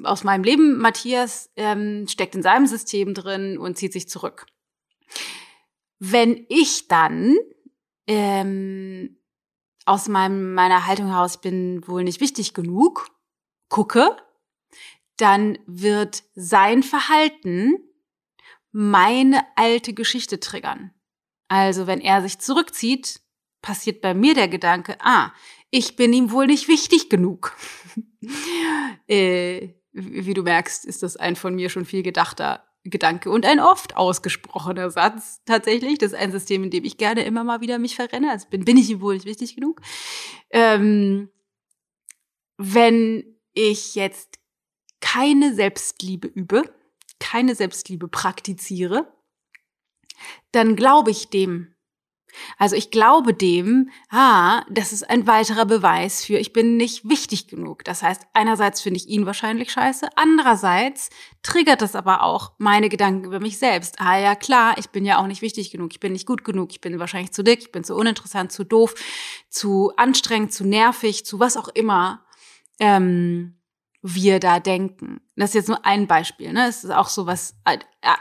aus 0.05 0.23
meinem 0.25 0.45
Leben, 0.45 0.79
Matthias 0.79 1.51
ähm, 1.57 2.07
steckt 2.09 2.35
in 2.35 2.43
seinem 2.43 2.67
System 2.67 3.15
drin 3.15 3.59
und 3.59 3.77
zieht 3.77 3.93
sich 3.93 4.09
zurück. 4.09 4.47
Wenn 5.99 6.47
ich 6.49 6.89
dann 6.89 7.37
ähm, 8.07 9.19
aus 9.87 10.09
meinem, 10.09 10.55
meiner 10.55 10.87
Haltung 10.87 11.09
heraus 11.09 11.41
bin 11.41 11.87
wohl 11.87 12.05
nicht 12.05 12.21
wichtig 12.21 12.55
genug, 12.55 13.09
gucke, 13.69 14.17
dann 15.17 15.59
wird 15.67 16.25
sein 16.35 16.83
Verhalten 16.83 17.77
meine 18.73 19.45
alte 19.57 19.95
Geschichte 19.95 20.41
triggern. 20.41 20.93
Also 21.49 21.87
wenn 21.87 22.01
er 22.01 22.23
sich 22.23 22.39
zurückzieht, 22.39 23.21
passiert 23.63 24.01
bei 24.01 24.15
mir 24.15 24.35
der 24.35 24.49
Gedanke, 24.49 24.97
ah, 25.01 25.33
ich 25.71 25.97
bin 25.97 26.13
ihm 26.13 26.31
wohl 26.31 26.47
nicht 26.47 26.69
wichtig 26.69 27.09
genug. 27.09 27.57
äh, 29.09 29.69
wie 29.93 30.35
du 30.35 30.43
merkst, 30.43 30.85
ist 30.85 31.03
das 31.03 31.17
ein 31.17 31.37
von 31.37 31.55
mir 31.55 31.71
schon 31.71 31.87
viel 31.87 32.03
gedachter 32.03 32.67
Gedanke 32.85 33.31
und 33.31 33.47
ein 33.47 33.61
oft 33.61 33.97
ausgesprochener 33.97 34.91
Satz 34.91 35.41
tatsächlich. 35.45 35.99
Das 35.99 36.13
ist 36.13 36.19
ein 36.19 36.33
System, 36.33 36.65
in 36.65 36.71
dem 36.71 36.85
ich 36.85 36.99
gerne 36.99 37.25
immer 37.25 37.45
mal 37.45 37.61
wieder 37.61 37.79
mich 37.79 37.97
verrenne. 37.97 38.31
Also 38.31 38.47
bin, 38.49 38.65
bin 38.65 38.77
ich 38.77 38.91
ihm 38.91 39.01
wohl 39.01 39.15
nicht 39.15 39.27
wichtig 39.27 39.55
genug. 39.55 39.81
Ähm, 40.51 41.31
wenn 42.59 43.25
ich 43.55 43.95
jetzt 43.95 44.39
keine 45.01 45.55
Selbstliebe 45.55 46.29
übe, 46.29 46.63
keine 47.19 47.55
Selbstliebe 47.55 48.09
praktiziere, 48.09 49.13
dann 50.53 50.77
glaube 50.77 51.11
ich 51.11 51.29
dem. 51.29 51.77
Also 52.59 52.77
ich 52.77 52.91
glaube 52.91 53.35
dem, 53.35 53.91
ah, 54.11 54.65
das 54.71 54.93
ist 54.93 55.09
ein 55.09 55.27
weiterer 55.27 55.65
Beweis 55.65 56.25
für, 56.25 56.39
ich 56.39 56.53
bin 56.53 56.77
nicht 56.77 57.09
wichtig 57.09 57.49
genug. 57.49 57.85
Das 57.85 58.03
heißt, 58.03 58.23
einerseits 58.33 58.83
finde 58.83 58.99
ich 58.99 59.09
ihn 59.09 59.27
wahrscheinlich 59.27 59.73
scheiße, 59.73 60.09
andererseits 60.17 61.11
triggert 61.43 61.83
das 61.83 61.95
aber 61.95 62.23
auch 62.23 62.53
meine 62.59 62.89
Gedanken 62.89 63.25
über 63.25 63.41
mich 63.41 63.59
selbst. 63.59 64.01
Ah 64.01 64.19
ja, 64.19 64.35
klar, 64.35 64.77
ich 64.79 64.91
bin 64.91 65.05
ja 65.05 65.19
auch 65.19 65.27
nicht 65.27 65.43
wichtig 65.43 65.71
genug, 65.71 65.93
ich 65.93 66.01
bin 66.01 66.13
nicht 66.13 66.27
gut 66.27 66.45
genug, 66.45 66.73
ich 66.73 66.81
bin 66.81 66.99
wahrscheinlich 66.99 67.33
zu 67.33 67.43
dick, 67.43 67.61
ich 67.61 67.73
bin 67.73 67.85
zu 67.85 67.95
uninteressant, 67.95 68.53
zu 68.53 68.65
doof, 68.65 68.95
zu 69.49 69.93
anstrengend, 69.97 70.53
zu 70.53 70.65
nervig, 70.65 71.25
zu 71.25 71.41
was 71.41 71.57
auch 71.57 71.69
immer. 71.69 72.25
Ähm, 72.79 73.56
wir 74.15 74.41
da 74.41 74.61
denken. 74.61 75.21
Das 75.37 75.51
ist 75.51 75.55
jetzt 75.55 75.69
nur 75.69 75.85
ein 75.85 76.07
Beispiel. 76.07 76.53
Ne? 76.53 76.69
Es 76.69 76.85
ist 76.85 76.91
auch 76.91 77.09
so 77.09 77.27
was, 77.27 77.57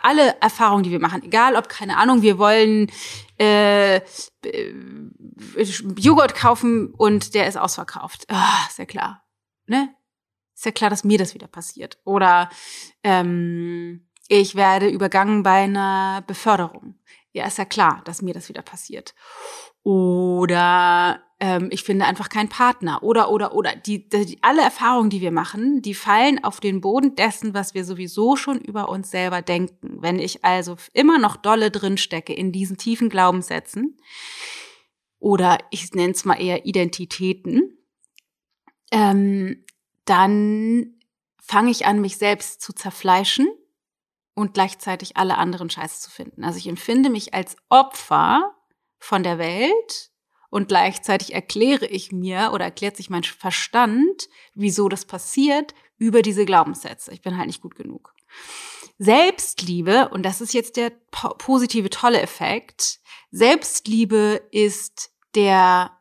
alle 0.02 0.40
Erfahrungen, 0.42 0.84
die 0.84 0.92
wir 0.92 1.00
machen, 1.00 1.24
egal 1.24 1.56
ob, 1.56 1.70
keine 1.70 1.98
Ahnung, 1.98 2.22
wir 2.22 2.38
wollen 2.38 2.92
äh, 3.38 4.02
Joghurt 5.98 6.36
kaufen 6.36 6.94
und 6.94 7.34
der 7.34 7.48
ist 7.48 7.58
ausverkauft. 7.58 8.26
Oh, 8.32 8.68
ist 8.68 8.80
ja 8.80 8.86
klar. 8.86 9.24
Ne? 9.68 9.94
Ist 10.56 10.66
ja 10.66 10.72
klar, 10.72 10.90
dass 10.90 11.04
mir 11.04 11.18
das 11.18 11.34
wieder 11.34 11.48
passiert. 11.48 12.00
Oder 12.04 12.50
ähm, 13.04 14.08
ich 14.28 14.56
werde 14.56 14.88
übergangen 14.90 15.44
bei 15.44 15.64
einer 15.64 16.24
Beförderung. 16.26 16.96
Ja, 17.36 17.46
ist 17.46 17.58
ja 17.58 17.66
klar, 17.66 18.02
dass 18.06 18.22
mir 18.22 18.34
das 18.34 18.48
wieder 18.48 18.62
passiert. 18.62 19.14
Oder 19.84 21.22
ähm, 21.42 21.68
ich 21.70 21.84
finde 21.84 22.06
einfach 22.06 22.30
keinen 22.30 22.48
Partner 22.48 23.04
oder 23.04 23.30
oder 23.30 23.54
oder 23.54 23.76
die, 23.76 24.08
die 24.08 24.40
alle 24.42 24.62
Erfahrungen, 24.62 25.10
die 25.10 25.20
wir 25.20 25.32
machen, 25.32 25.82
die 25.82 25.96
fallen 25.96 26.42
auf 26.46 26.62
den 26.62 26.80
Boden 26.80 27.16
dessen, 27.16 27.54
was 27.54 27.74
wir 27.74 27.84
sowieso 27.84 28.38
schon 28.38 28.62
über 28.62 28.88
uns 28.88 29.12
selber 29.12 29.42
denken. 29.42 29.98
Wenn 30.02 30.18
ich 30.18 30.46
also 30.46 30.78
immer 30.94 31.20
noch 31.20 31.36
dolle 31.36 31.72
drin 31.72 31.98
stecke 31.98 32.32
in 32.32 32.54
diesen 32.54 32.78
tiefen 32.78 33.10
Glaubenssätzen 33.10 33.98
oder 35.20 35.58
ich 35.72 35.92
nenne 35.92 36.14
es 36.14 36.24
mal 36.24 36.42
eher 36.42 36.66
Identitäten, 36.66 37.78
ähm, 38.94 39.66
dann 40.06 41.02
fange 41.42 41.72
ich 41.72 41.86
an, 41.86 42.00
mich 42.00 42.16
selbst 42.16 42.62
zu 42.62 42.72
zerfleischen 42.72 43.50
und 44.36 44.54
gleichzeitig 44.54 45.18
alle 45.18 45.38
anderen 45.38 45.70
Scheiße 45.70 46.02
zu 46.02 46.12
finden. 46.12 46.44
Also 46.44 46.60
ich 46.60 46.68
empfinde 46.68 47.10
mich 47.10 47.34
als 47.34 47.56
Opfer 47.70 48.54
von 49.00 49.24
der 49.24 49.40
Welt 49.40 50.12
und 50.50 50.68
gleichzeitig 50.68 51.34
erkläre 51.34 51.88
ich 51.88 52.12
mir 52.12 52.52
oder 52.54 52.66
erklärt 52.66 52.96
sich 52.98 53.10
mein 53.10 53.24
Verstand, 53.24 54.30
wieso 54.54 54.90
das 54.90 55.06
passiert, 55.06 55.74
über 55.98 56.22
diese 56.22 56.46
Glaubenssätze. 56.46 57.12
Ich 57.14 57.22
bin 57.22 57.38
halt 57.38 57.48
nicht 57.48 57.62
gut 57.62 57.76
genug. 57.76 58.14
Selbstliebe, 58.98 60.10
und 60.10 60.24
das 60.24 60.42
ist 60.42 60.54
jetzt 60.54 60.78
der 60.78 60.90
positive, 60.90 61.90
tolle 61.90 62.22
Effekt, 62.22 63.00
Selbstliebe 63.32 64.42
ist 64.52 65.12
der 65.36 65.95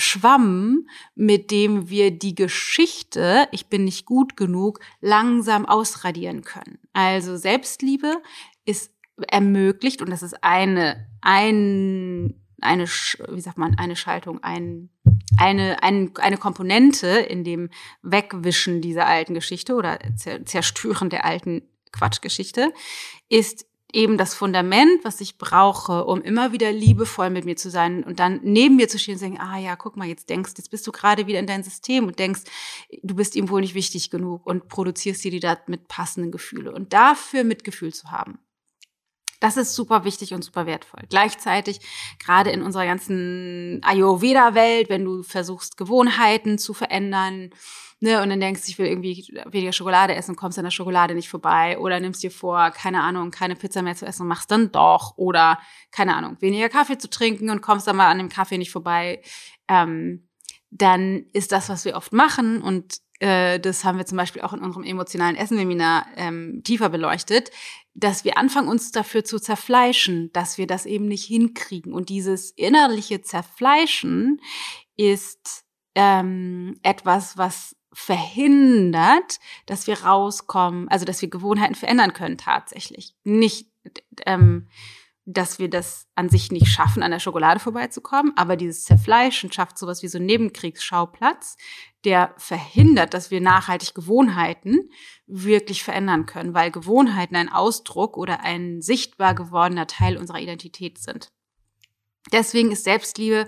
Schwamm, 0.00 0.88
mit 1.14 1.50
dem 1.50 1.88
wir 1.88 2.10
die 2.10 2.34
Geschichte, 2.34 3.48
ich 3.52 3.66
bin 3.66 3.84
nicht 3.84 4.06
gut 4.06 4.36
genug, 4.36 4.80
langsam 5.00 5.66
ausradieren 5.66 6.42
können. 6.42 6.78
Also 6.92 7.36
Selbstliebe 7.36 8.16
ist 8.64 8.92
ermöglicht, 9.28 10.02
und 10.02 10.10
das 10.10 10.22
ist 10.22 10.42
eine, 10.42 11.06
ein 11.20 12.40
eine, 12.60 12.84
wie 12.84 13.40
sagt 13.40 13.58
man, 13.58 13.78
eine 13.78 13.96
Schaltung, 13.96 14.42
ein, 14.42 14.90
eine, 15.38 15.82
ein, 15.82 16.12
eine 16.16 16.36
Komponente 16.36 17.06
in 17.06 17.44
dem 17.44 17.70
Wegwischen 18.02 18.80
dieser 18.80 19.06
alten 19.06 19.34
Geschichte 19.34 19.74
oder 19.74 19.98
Zerstören 20.44 21.10
der 21.10 21.24
alten 21.24 21.62
Quatschgeschichte, 21.92 22.72
ist 23.28 23.66
eben 23.94 24.18
das 24.18 24.34
Fundament, 24.34 25.04
was 25.04 25.20
ich 25.20 25.38
brauche, 25.38 26.04
um 26.04 26.22
immer 26.22 26.52
wieder 26.52 26.72
liebevoll 26.72 27.30
mit 27.30 27.44
mir 27.44 27.56
zu 27.56 27.70
sein 27.70 28.04
und 28.04 28.18
dann 28.18 28.40
neben 28.42 28.76
mir 28.76 28.88
zu 28.88 28.98
stehen 28.98 29.14
und 29.14 29.18
zu 29.18 29.24
sagen, 29.24 29.40
ah 29.40 29.58
ja, 29.58 29.76
guck 29.76 29.96
mal, 29.96 30.08
jetzt 30.08 30.30
denkst, 30.30 30.52
jetzt 30.56 30.70
bist 30.70 30.86
du 30.86 30.92
gerade 30.92 31.26
wieder 31.26 31.38
in 31.38 31.46
dein 31.46 31.62
System 31.62 32.06
und 32.06 32.18
denkst, 32.18 32.42
du 33.02 33.14
bist 33.14 33.36
ihm 33.36 33.48
wohl 33.48 33.60
nicht 33.60 33.74
wichtig 33.74 34.10
genug 34.10 34.46
und 34.46 34.68
produzierst 34.68 35.24
dir 35.24 35.30
die 35.30 35.40
da 35.40 35.58
mit 35.66 35.88
passenden 35.88 36.30
Gefühle 36.30 36.72
und 36.72 36.92
dafür 36.92 37.44
Mitgefühl 37.44 37.92
zu 37.92 38.10
haben. 38.10 38.38
Das 39.40 39.56
ist 39.56 39.74
super 39.74 40.04
wichtig 40.04 40.34
und 40.34 40.44
super 40.44 40.66
wertvoll. 40.66 41.02
Gleichzeitig, 41.08 41.80
gerade 42.22 42.50
in 42.50 42.62
unserer 42.62 42.84
ganzen 42.84 43.80
Ayurveda-Welt, 43.82 44.90
wenn 44.90 45.04
du 45.04 45.22
versuchst, 45.22 45.78
Gewohnheiten 45.78 46.58
zu 46.58 46.74
verändern, 46.74 47.50
ne, 48.00 48.22
und 48.22 48.28
dann 48.28 48.40
denkst, 48.40 48.62
ich 48.66 48.78
will 48.78 48.86
irgendwie 48.86 49.26
weniger 49.46 49.72
Schokolade 49.72 50.14
essen 50.14 50.36
kommst 50.36 50.58
an 50.58 50.64
der 50.64 50.70
Schokolade 50.70 51.14
nicht 51.14 51.30
vorbei, 51.30 51.78
oder 51.78 52.00
nimmst 52.00 52.22
dir 52.22 52.30
vor, 52.30 52.70
keine 52.70 53.02
Ahnung, 53.02 53.30
keine 53.30 53.56
Pizza 53.56 53.80
mehr 53.80 53.96
zu 53.96 54.04
essen 54.04 54.22
und 54.22 54.28
machst 54.28 54.50
dann 54.50 54.72
doch, 54.72 55.16
oder, 55.16 55.58
keine 55.90 56.14
Ahnung, 56.14 56.36
weniger 56.40 56.68
Kaffee 56.68 56.98
zu 56.98 57.08
trinken 57.08 57.48
und 57.48 57.62
kommst 57.62 57.86
dann 57.86 57.96
mal 57.96 58.10
an 58.10 58.18
dem 58.18 58.28
Kaffee 58.28 58.58
nicht 58.58 58.70
vorbei, 58.70 59.22
ähm, 59.68 60.28
dann 60.70 61.24
ist 61.32 61.50
das, 61.50 61.70
was 61.70 61.86
wir 61.86 61.96
oft 61.96 62.12
machen 62.12 62.60
und 62.60 63.00
äh, 63.20 63.60
das 63.60 63.84
haben 63.84 63.98
wir 63.98 64.06
zum 64.06 64.16
Beispiel 64.16 64.42
auch 64.42 64.52
in 64.52 64.60
unserem 64.60 64.84
emotionalen 64.84 65.36
Essen-Seminar 65.36 66.06
ähm, 66.16 66.62
tiefer 66.64 66.88
beleuchtet, 66.88 67.50
dass 67.94 68.24
wir 68.24 68.38
anfangen, 68.38 68.68
uns 68.68 68.92
dafür 68.92 69.24
zu 69.24 69.38
zerfleischen, 69.38 70.32
dass 70.32 70.58
wir 70.58 70.66
das 70.66 70.86
eben 70.86 71.06
nicht 71.06 71.24
hinkriegen. 71.24 71.92
Und 71.92 72.08
dieses 72.08 72.50
innerliche 72.52 73.22
Zerfleischen 73.22 74.40
ist 74.96 75.64
ähm, 75.94 76.78
etwas, 76.82 77.36
was 77.36 77.76
verhindert, 77.92 79.40
dass 79.66 79.86
wir 79.86 80.02
rauskommen, 80.02 80.88
also 80.88 81.04
dass 81.04 81.20
wir 81.22 81.28
Gewohnheiten 81.28 81.74
verändern 81.74 82.12
können 82.12 82.38
tatsächlich. 82.38 83.14
Nicht 83.24 83.68
ähm, 84.26 84.68
dass 85.32 85.58
wir 85.58 85.70
das 85.70 86.08
an 86.14 86.28
sich 86.28 86.50
nicht 86.50 86.66
schaffen, 86.66 87.02
an 87.02 87.10
der 87.10 87.20
Schokolade 87.20 87.60
vorbeizukommen, 87.60 88.32
aber 88.36 88.56
dieses 88.56 88.84
Zerfleischen 88.84 89.52
schafft 89.52 89.78
sowas 89.78 90.02
wie 90.02 90.08
so 90.08 90.18
einen 90.18 90.26
Nebenkriegsschauplatz, 90.26 91.56
der 92.04 92.34
verhindert, 92.36 93.14
dass 93.14 93.30
wir 93.30 93.40
nachhaltig 93.40 93.94
Gewohnheiten 93.94 94.90
wirklich 95.26 95.84
verändern 95.84 96.26
können, 96.26 96.54
weil 96.54 96.70
Gewohnheiten 96.70 97.36
ein 97.36 97.48
Ausdruck 97.50 98.16
oder 98.16 98.40
ein 98.40 98.80
sichtbar 98.82 99.34
gewordener 99.34 99.86
Teil 99.86 100.16
unserer 100.16 100.40
Identität 100.40 100.98
sind. 100.98 101.30
Deswegen 102.32 102.72
ist 102.72 102.84
Selbstliebe 102.84 103.46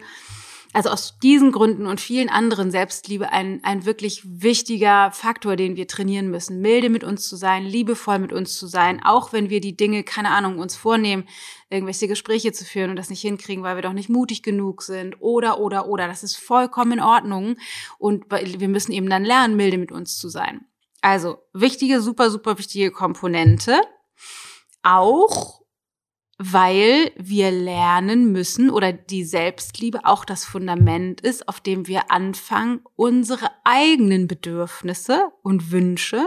also 0.73 0.89
aus 0.89 1.19
diesen 1.19 1.53
Gründen 1.53 1.87
und 1.87 2.01
vielen 2.01 2.29
anderen 2.29 2.71
Selbstliebe 2.71 3.31
ein, 3.31 3.61
ein 3.63 3.85
wirklich 3.85 4.23
wichtiger 4.25 5.11
Faktor, 5.13 5.57
den 5.57 5.77
wir 5.77 5.87
trainieren 5.87 6.31
müssen. 6.31 6.61
Milde 6.61 6.89
mit 6.89 7.05
uns 7.05 7.29
zu 7.29 7.37
sein, 7.37 7.65
liebevoll 7.65 8.19
mit 8.19 8.33
uns 8.33 8.57
zu 8.57 8.67
sein, 8.67 9.03
auch 9.03 9.33
wenn 9.33 9.51
wir 9.51 9.61
die 9.61 9.77
Dinge, 9.77 10.03
keine 10.03 10.31
Ahnung, 10.31 10.59
uns 10.59 10.75
vornehmen, 10.75 11.29
irgendwelche 11.69 12.09
Gespräche 12.09 12.53
zu 12.53 12.65
führen 12.65 12.91
und 12.91 12.97
das 12.97 13.11
nicht 13.11 13.21
hinkriegen, 13.21 13.63
weil 13.63 13.77
wir 13.77 13.83
doch 13.83 13.93
nicht 13.93 14.09
mutig 14.09 14.43
genug 14.43 14.83
sind 14.83 15.21
oder, 15.21 15.61
oder, 15.61 15.89
oder. 15.89 16.09
Das 16.09 16.23
ist 16.23 16.37
vollkommen 16.37 16.93
in 16.93 17.01
Ordnung 17.01 17.57
und 17.99 18.25
wir 18.31 18.69
müssen 18.69 18.93
eben 18.93 19.11
dann 19.11 19.25
lernen, 19.25 19.57
milde 19.57 19.79
mit 19.79 19.93
uns 19.93 20.19
zu 20.19 20.29
sein. 20.29 20.67
Also 21.03 21.39
wichtige, 21.53 22.01
super, 22.01 22.31
super 22.31 22.59
wichtige 22.59 22.91
Komponente. 22.91 23.81
Auch 24.83 25.62
weil 26.45 27.13
wir 27.17 27.53
lernen 27.53 28.33
müssen 28.33 28.69
oder 28.69 28.93
die 28.93 29.25
Selbstliebe 29.25 30.05
auch 30.05 30.25
das 30.25 30.45
Fundament 30.45 31.21
ist, 31.21 31.49
auf 31.49 31.61
dem 31.61 31.87
wir 31.87 32.11
anfangen, 32.11 32.81
unsere 32.97 33.49
eigenen 33.63 34.27
Bedürfnisse 34.27 35.29
und 35.43 35.71
Wünsche, 35.71 36.27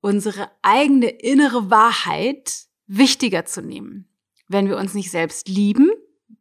unsere 0.00 0.50
eigene 0.62 1.08
innere 1.08 1.70
Wahrheit 1.70 2.64
wichtiger 2.86 3.44
zu 3.44 3.60
nehmen. 3.60 4.08
Wenn 4.48 4.66
wir 4.66 4.78
uns 4.78 4.94
nicht 4.94 5.10
selbst 5.10 5.46
lieben, 5.46 5.90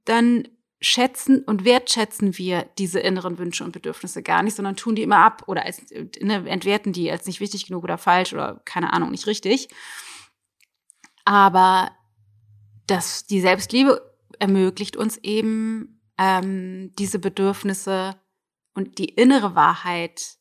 dann 0.05 0.47
schätzen 0.79 1.43
und 1.43 1.65
wertschätzen 1.65 2.38
wir 2.38 2.69
diese 2.77 3.01
inneren 3.01 3.38
Wünsche 3.38 3.65
und 3.65 3.74
Bedürfnisse 3.74 4.24
gar 4.24 4.43
nicht, 4.43 4.55
sondern 4.55 4.77
tun 4.77 4.95
die 4.95 5.03
immer 5.03 5.25
ab 5.25 5.43
oder 5.47 5.65
als, 5.65 5.81
ne, 6.21 6.47
entwerten 6.47 6.93
die 6.93 7.12
als 7.12 7.25
nicht 7.25 7.41
wichtig 7.41 7.67
genug 7.67 7.83
oder 7.83 7.97
falsch 7.97 8.31
oder 8.31 8.62
keine 8.63 8.93
Ahnung, 8.93 9.12
nicht 9.12 9.27
richtig. 9.27 9.67
Aber 11.25 11.91
dass 12.88 13.25
die 13.25 13.42
Selbstliebe 13.42 14.13
ermöglicht 14.39 14.98
uns 14.98 15.18
eben 15.18 16.01
ähm, 16.18 16.92
diese 16.98 17.20
Bedürfnisse 17.20 18.15
und 18.74 18.98
die 18.98 19.10
innere 19.10 19.56
Wahrheit 19.56 20.38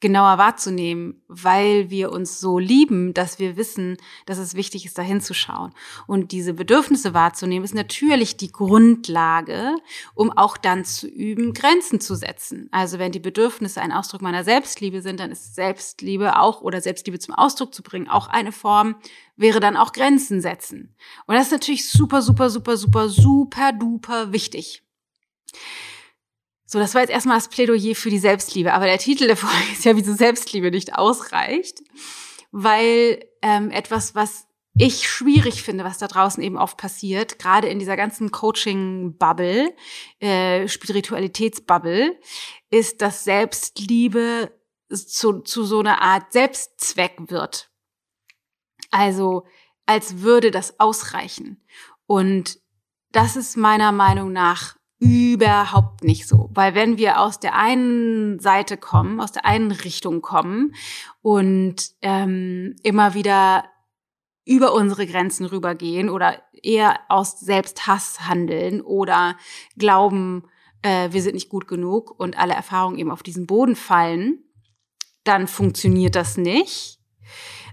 genauer 0.00 0.38
wahrzunehmen, 0.38 1.22
weil 1.28 1.90
wir 1.90 2.10
uns 2.10 2.40
so 2.40 2.58
lieben, 2.58 3.14
dass 3.14 3.38
wir 3.38 3.56
wissen, 3.56 3.98
dass 4.26 4.38
es 4.38 4.54
wichtig 4.54 4.86
ist, 4.86 4.96
da 4.96 5.02
hinzuschauen. 5.02 5.72
Und 6.06 6.32
diese 6.32 6.54
Bedürfnisse 6.54 7.14
wahrzunehmen, 7.14 7.64
ist 7.64 7.74
natürlich 7.74 8.36
die 8.36 8.50
Grundlage, 8.50 9.74
um 10.14 10.32
auch 10.32 10.56
dann 10.56 10.84
zu 10.84 11.06
üben, 11.06 11.52
Grenzen 11.52 12.00
zu 12.00 12.14
setzen. 12.14 12.68
Also 12.72 12.98
wenn 12.98 13.12
die 13.12 13.20
Bedürfnisse 13.20 13.80
ein 13.80 13.92
Ausdruck 13.92 14.22
meiner 14.22 14.44
Selbstliebe 14.44 15.02
sind, 15.02 15.20
dann 15.20 15.30
ist 15.30 15.54
Selbstliebe 15.54 16.38
auch 16.38 16.62
oder 16.62 16.80
Selbstliebe 16.80 17.18
zum 17.18 17.34
Ausdruck 17.34 17.74
zu 17.74 17.82
bringen 17.82 18.08
auch 18.08 18.28
eine 18.28 18.52
Form, 18.52 18.96
wäre 19.36 19.60
dann 19.60 19.76
auch 19.76 19.92
Grenzen 19.92 20.40
setzen. 20.40 20.94
Und 21.26 21.34
das 21.34 21.46
ist 21.46 21.52
natürlich 21.52 21.88
super, 21.88 22.22
super, 22.22 22.50
super, 22.50 22.76
super, 22.76 23.08
super 23.08 23.72
duper 23.72 24.32
wichtig. 24.32 24.82
So, 26.72 26.78
das 26.78 26.94
war 26.94 27.00
jetzt 27.00 27.10
erstmal 27.10 27.36
das 27.36 27.48
Plädoyer 27.48 27.96
für 27.96 28.10
die 28.10 28.20
Selbstliebe. 28.20 28.72
Aber 28.72 28.84
der 28.84 28.98
Titel 28.98 29.26
der 29.26 29.36
Folge 29.36 29.56
ist 29.72 29.84
ja, 29.84 29.96
wieso 29.96 30.14
Selbstliebe 30.14 30.70
nicht 30.70 30.94
ausreicht. 30.94 31.80
Weil 32.52 33.26
ähm, 33.42 33.72
etwas, 33.72 34.14
was 34.14 34.46
ich 34.78 35.08
schwierig 35.08 35.64
finde, 35.64 35.82
was 35.82 35.98
da 35.98 36.06
draußen 36.06 36.40
eben 36.40 36.56
oft 36.56 36.76
passiert, 36.76 37.40
gerade 37.40 37.66
in 37.66 37.80
dieser 37.80 37.96
ganzen 37.96 38.30
Coaching-Bubble, 38.30 39.74
äh, 40.20 40.68
Spiritualitätsbubble, 40.68 42.16
ist, 42.70 43.02
dass 43.02 43.24
Selbstliebe 43.24 44.56
zu, 44.90 45.40
zu 45.40 45.64
so 45.64 45.80
einer 45.80 46.00
Art 46.00 46.32
Selbstzweck 46.32 47.16
wird. 47.32 47.68
Also 48.92 49.44
als 49.86 50.20
würde 50.20 50.52
das 50.52 50.78
ausreichen. 50.78 51.64
Und 52.06 52.60
das 53.10 53.34
ist 53.34 53.56
meiner 53.56 53.90
Meinung 53.90 54.32
nach 54.32 54.76
überhaupt 55.00 56.04
nicht 56.04 56.28
so. 56.28 56.50
Weil 56.52 56.74
wenn 56.74 56.98
wir 56.98 57.20
aus 57.20 57.40
der 57.40 57.56
einen 57.56 58.38
Seite 58.38 58.76
kommen, 58.76 59.20
aus 59.20 59.32
der 59.32 59.46
einen 59.46 59.72
Richtung 59.72 60.20
kommen 60.20 60.74
und 61.22 61.92
ähm, 62.02 62.76
immer 62.82 63.14
wieder 63.14 63.64
über 64.44 64.74
unsere 64.74 65.06
Grenzen 65.06 65.46
rübergehen 65.46 66.10
oder 66.10 66.42
eher 66.62 67.00
aus 67.08 67.40
Selbsthass 67.40 68.28
handeln 68.28 68.82
oder 68.82 69.36
glauben, 69.76 70.44
äh, 70.82 71.10
wir 71.12 71.22
sind 71.22 71.34
nicht 71.34 71.48
gut 71.48 71.66
genug 71.66 72.10
und 72.18 72.38
alle 72.38 72.54
Erfahrungen 72.54 72.98
eben 72.98 73.10
auf 73.10 73.22
diesen 73.22 73.46
Boden 73.46 73.76
fallen, 73.76 74.44
dann 75.24 75.48
funktioniert 75.48 76.14
das 76.14 76.36
nicht. 76.36 76.98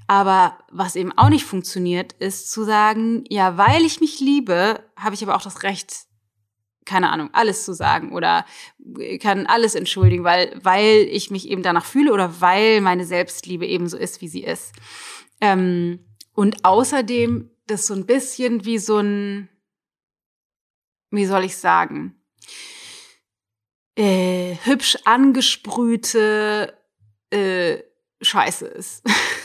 Aber 0.08 0.58
was 0.72 0.96
eben 0.96 1.12
auch 1.18 1.30
nicht 1.30 1.46
funktioniert, 1.46 2.14
ist 2.14 2.50
zu 2.50 2.64
sagen, 2.64 3.26
ja, 3.28 3.58
weil 3.58 3.84
ich 3.84 4.00
mich 4.00 4.22
liebe, 4.22 4.82
habe 4.96 5.16
ich 5.16 5.24
aber 5.24 5.36
auch 5.36 5.42
das 5.42 5.64
Recht, 5.64 6.07
keine 6.88 7.12
Ahnung, 7.12 7.30
alles 7.34 7.66
zu 7.66 7.74
sagen 7.74 8.12
oder 8.12 8.46
kann 9.20 9.46
alles 9.46 9.76
entschuldigen, 9.76 10.24
weil, 10.24 10.58
weil 10.64 11.08
ich 11.12 11.30
mich 11.30 11.50
eben 11.50 11.62
danach 11.62 11.86
fühle 11.86 12.14
oder 12.14 12.42
weil 12.42 12.82
meine 12.82 13.06
Selbstliebe 13.06 13.68
eben 13.68 13.88
so 13.88 13.98
ist, 13.98 14.22
wie 14.22 14.28
sie 14.28 14.44
ist. 14.44 14.74
Ähm, 15.42 16.00
und 16.34 16.66
außerdem 16.66 17.52
das 17.68 17.86
so 17.86 17.94
ein 17.94 18.06
bisschen 18.06 18.66
wie 18.66 18.80
so 18.80 18.98
ein, 18.98 19.50
wie 21.12 21.26
soll 21.26 21.44
ich 21.44 21.58
sagen, 21.58 22.16
äh, 23.96 24.56
hübsch 24.64 24.98
angesprühte 25.06 26.78
äh, 27.30 27.78
Scheiße 28.22 28.66
ist. 28.68 29.04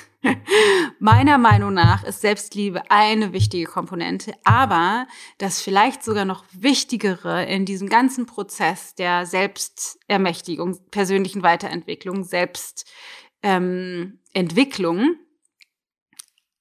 Meiner 0.99 1.39
Meinung 1.39 1.75
nach 1.75 2.05
ist 2.05 2.21
Selbstliebe 2.21 2.91
eine 2.91 3.33
wichtige 3.33 3.67
Komponente, 3.67 4.35
aber 4.45 5.07
das 5.39 5.61
vielleicht 5.61 6.05
sogar 6.05 6.25
noch 6.25 6.45
wichtigere 6.53 7.45
in 7.45 7.65
diesem 7.65 7.89
ganzen 7.89 8.27
Prozess 8.27 8.95
der 8.95 9.27
Selbstermächtigung, 9.27 10.79
persönlichen 10.91 11.43
Weiterentwicklung, 11.43 12.23
Selbstentwicklung, 12.25 15.01
ähm, 15.01 15.19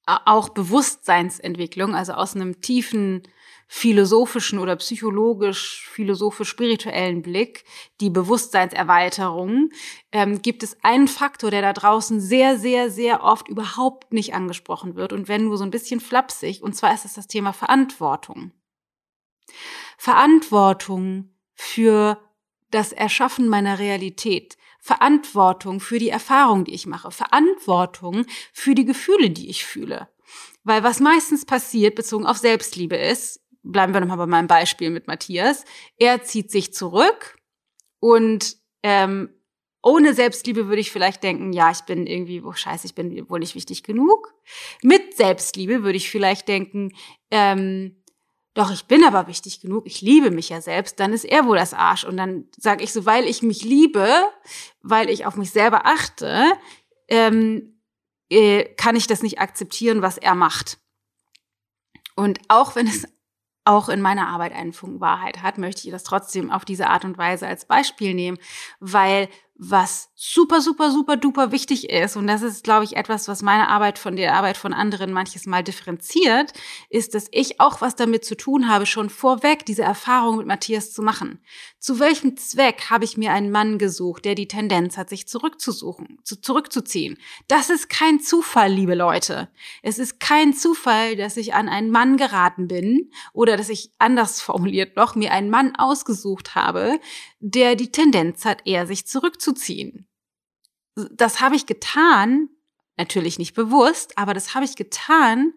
auch 0.06 0.50
Bewusstseinsentwicklung, 0.50 1.96
also 1.96 2.14
aus 2.14 2.36
einem 2.36 2.62
tiefen 2.62 3.24
philosophischen 3.74 4.60
oder 4.60 4.76
psychologisch, 4.76 5.88
philosophisch-spirituellen 5.94 7.22
Blick, 7.22 7.64
die 8.02 8.10
Bewusstseinserweiterung, 8.10 9.70
ähm, 10.12 10.42
gibt 10.42 10.62
es 10.62 10.76
einen 10.84 11.08
Faktor, 11.08 11.52
der 11.52 11.62
da 11.62 11.72
draußen 11.72 12.20
sehr, 12.20 12.60
sehr, 12.60 12.92
sehr 12.92 13.24
oft 13.24 13.48
überhaupt 13.48 14.12
nicht 14.12 14.34
angesprochen 14.34 14.96
wird 14.96 15.14
und 15.14 15.30
wenn 15.30 15.46
nur 15.46 15.58
so 15.58 15.64
ein 15.64 15.72
bisschen 15.72 16.02
flapsig, 16.02 16.62
und 16.62 16.76
zwar 16.76 16.94
ist 16.94 17.06
es 17.06 17.14
das 17.14 17.28
Thema 17.28 17.54
Verantwortung. 17.54 18.52
Verantwortung 19.98 21.34
für 21.54 22.20
das 22.72 22.92
Erschaffen 22.92 23.48
meiner 23.48 23.80
Realität. 23.80 24.58
Verantwortung 24.82 25.80
für 25.80 25.98
die 25.98 26.10
Erfahrung, 26.10 26.66
die 26.66 26.74
ich 26.74 26.88
mache. 26.88 27.10
Verantwortung 27.10 28.26
für 28.52 28.76
die 28.76 28.86
Gefühle, 28.86 29.30
die 29.30 29.50
ich 29.50 29.66
fühle. 29.66 30.10
Weil 30.66 30.84
was 30.84 31.00
meistens 31.00 31.46
passiert, 31.46 31.96
bezogen 31.96 32.26
auf 32.26 32.38
Selbstliebe 32.38 32.98
ist, 32.98 33.42
bleiben 33.64 33.94
wir 33.94 34.02
nochmal 34.02 34.18
bei 34.18 34.26
meinem 34.28 34.48
Beispiel 34.48 34.90
mit 34.90 35.08
Matthias. 35.08 35.66
Er 35.98 36.24
zieht 36.24 36.52
sich 36.52 36.74
zurück 36.74 37.38
und 38.00 38.58
ähm, 38.84 39.30
ohne 39.84 40.14
Selbstliebe 40.14 40.68
würde 40.68 40.82
ich 40.82 40.92
vielleicht 40.92 41.24
denken, 41.24 41.54
ja, 41.54 41.72
ich 41.72 41.82
bin 41.82 42.06
irgendwie, 42.06 42.42
oh 42.42 42.54
scheiße, 42.54 42.86
ich 42.86 42.96
bin 42.96 43.30
wohl 43.30 43.40
nicht 43.40 43.56
wichtig 43.56 43.84
genug. 43.84 44.34
Mit 44.84 45.18
Selbstliebe 45.18 45.84
würde 45.84 45.98
ich 45.98 46.10
vielleicht 46.10 46.48
denken, 46.48 46.92
ähm, 47.32 48.04
doch, 48.54 48.72
ich 48.72 48.86
bin 48.86 49.04
aber 49.06 49.28
wichtig 49.28 49.62
genug, 49.62 49.88
ich 49.88 50.02
liebe 50.02 50.30
mich 50.30 50.50
ja 50.50 50.62
selbst, 50.62 51.00
dann 51.00 51.14
ist 51.14 51.24
er 51.24 51.46
wohl 51.46 51.58
das 51.58 51.74
Arsch. 51.74 52.04
Und 52.04 52.18
dann 52.18 52.48
sage 52.58 52.84
ich 52.84 52.92
so, 52.92 53.06
weil 53.06 53.26
ich 53.26 53.42
mich 53.42 53.64
liebe, 53.64 54.08
weil 54.82 55.10
ich 55.10 55.26
auf 55.26 55.36
mich 55.36 55.52
selber 55.52 55.86
achte, 55.86 56.52
ähm, 57.08 57.82
äh, 58.30 58.66
kann 58.76 58.96
ich 58.96 59.08
das 59.08 59.24
nicht 59.24 59.40
akzeptieren, 59.40 60.02
was 60.02 60.18
er 60.18 60.36
macht. 60.36 60.80
Und 62.16 62.40
auch 62.50 62.76
wenn 62.76 62.88
es 62.88 63.08
auch 63.64 63.90
in 63.90 64.02
meiner 64.02 64.28
Arbeit 64.28 64.54
einen 64.54 64.74
Funken 64.74 65.02
Wahrheit 65.02 65.44
hat, 65.44 65.58
möchte 65.58 65.86
ich 65.86 65.92
das 65.92 66.04
trotzdem 66.04 66.52
auf 66.52 66.66
diese 66.66 66.88
Art 66.90 67.06
und 67.06 67.18
Weise 67.18 67.48
als 67.48 67.66
Beispiel 67.66 68.14
nehmen, 68.14 68.38
weil 68.80 69.30
was 69.64 70.10
super, 70.16 70.60
super, 70.60 70.90
super 70.90 71.18
duper 71.18 71.52
wichtig 71.52 71.92
ist, 71.92 72.16
und 72.16 72.26
das 72.26 72.42
ist, 72.42 72.64
glaube 72.64 72.84
ich, 72.84 72.96
etwas, 72.96 73.28
was 73.28 73.44
meine 73.44 73.70
Arbeit 73.70 74.00
von 74.00 74.16
der 74.16 74.34
Arbeit 74.34 74.58
von 74.58 74.74
anderen 74.74 75.14
manches 75.14 75.46
Mal 75.46 75.64
differenziert, 75.64 76.52
ist, 76.90 77.14
dass 77.14 77.28
ich 77.32 77.60
auch 77.60 77.80
was 77.80 77.96
damit 77.96 78.26
zu 78.26 78.36
tun 78.36 78.68
habe, 78.68 78.88
schon 78.88 79.12
vorweg 79.12 79.64
diese 79.68 79.84
Erfahrung 79.84 80.38
mit 80.38 80.48
Matthias 80.48 80.92
zu 80.92 81.04
machen. 81.04 81.44
Zu 81.78 82.00
welchem 82.00 82.38
Zweck 82.38 82.90
habe 82.90 83.06
ich 83.06 83.18
mir 83.18 83.34
einen 83.34 83.52
Mann 83.52 83.78
gesucht, 83.78 84.26
der 84.26 84.34
die 84.34 84.48
Tendenz 84.48 84.98
hat, 84.98 85.10
sich 85.10 85.28
zurückzusuchen, 85.28 86.18
zu, 86.24 86.42
zurückzuziehen? 86.42 87.20
Das 87.48 87.70
ist 87.70 87.88
kein 87.88 88.20
Zufall, 88.20 88.72
liebe 88.72 88.96
Leute. 88.96 89.48
Es 89.84 90.00
ist 90.00 90.20
kein 90.20 90.56
Zufall, 90.56 91.16
dass 91.16 91.38
ich 91.38 91.54
an 91.54 91.70
einen 91.70 91.92
Mann 91.92 92.18
geraten 92.18 92.68
bin 92.68 93.12
oder 93.32 93.58
dass 93.58 93.70
ich 93.70 93.92
anders 94.00 94.42
formuliert 94.42 94.96
noch 94.96 95.14
mir 95.14 95.32
einen 95.32 95.52
Mann 95.52 95.76
ausgesucht 95.76 96.56
habe, 96.56 97.00
der 97.42 97.76
die 97.76 97.92
Tendenz 97.92 98.46
hat, 98.46 98.66
eher 98.66 98.88
sich 98.88 99.06
zurückzuziehen. 99.08 100.08
Das 101.12 101.42
habe 101.42 101.56
ich 101.56 101.66
getan, 101.66 102.50
natürlich 102.98 103.40
nicht 103.40 103.56
bewusst, 103.56 104.18
aber 104.18 104.34
das 104.34 104.54
habe 104.54 104.66
ich 104.66 104.76
getan, 104.76 105.54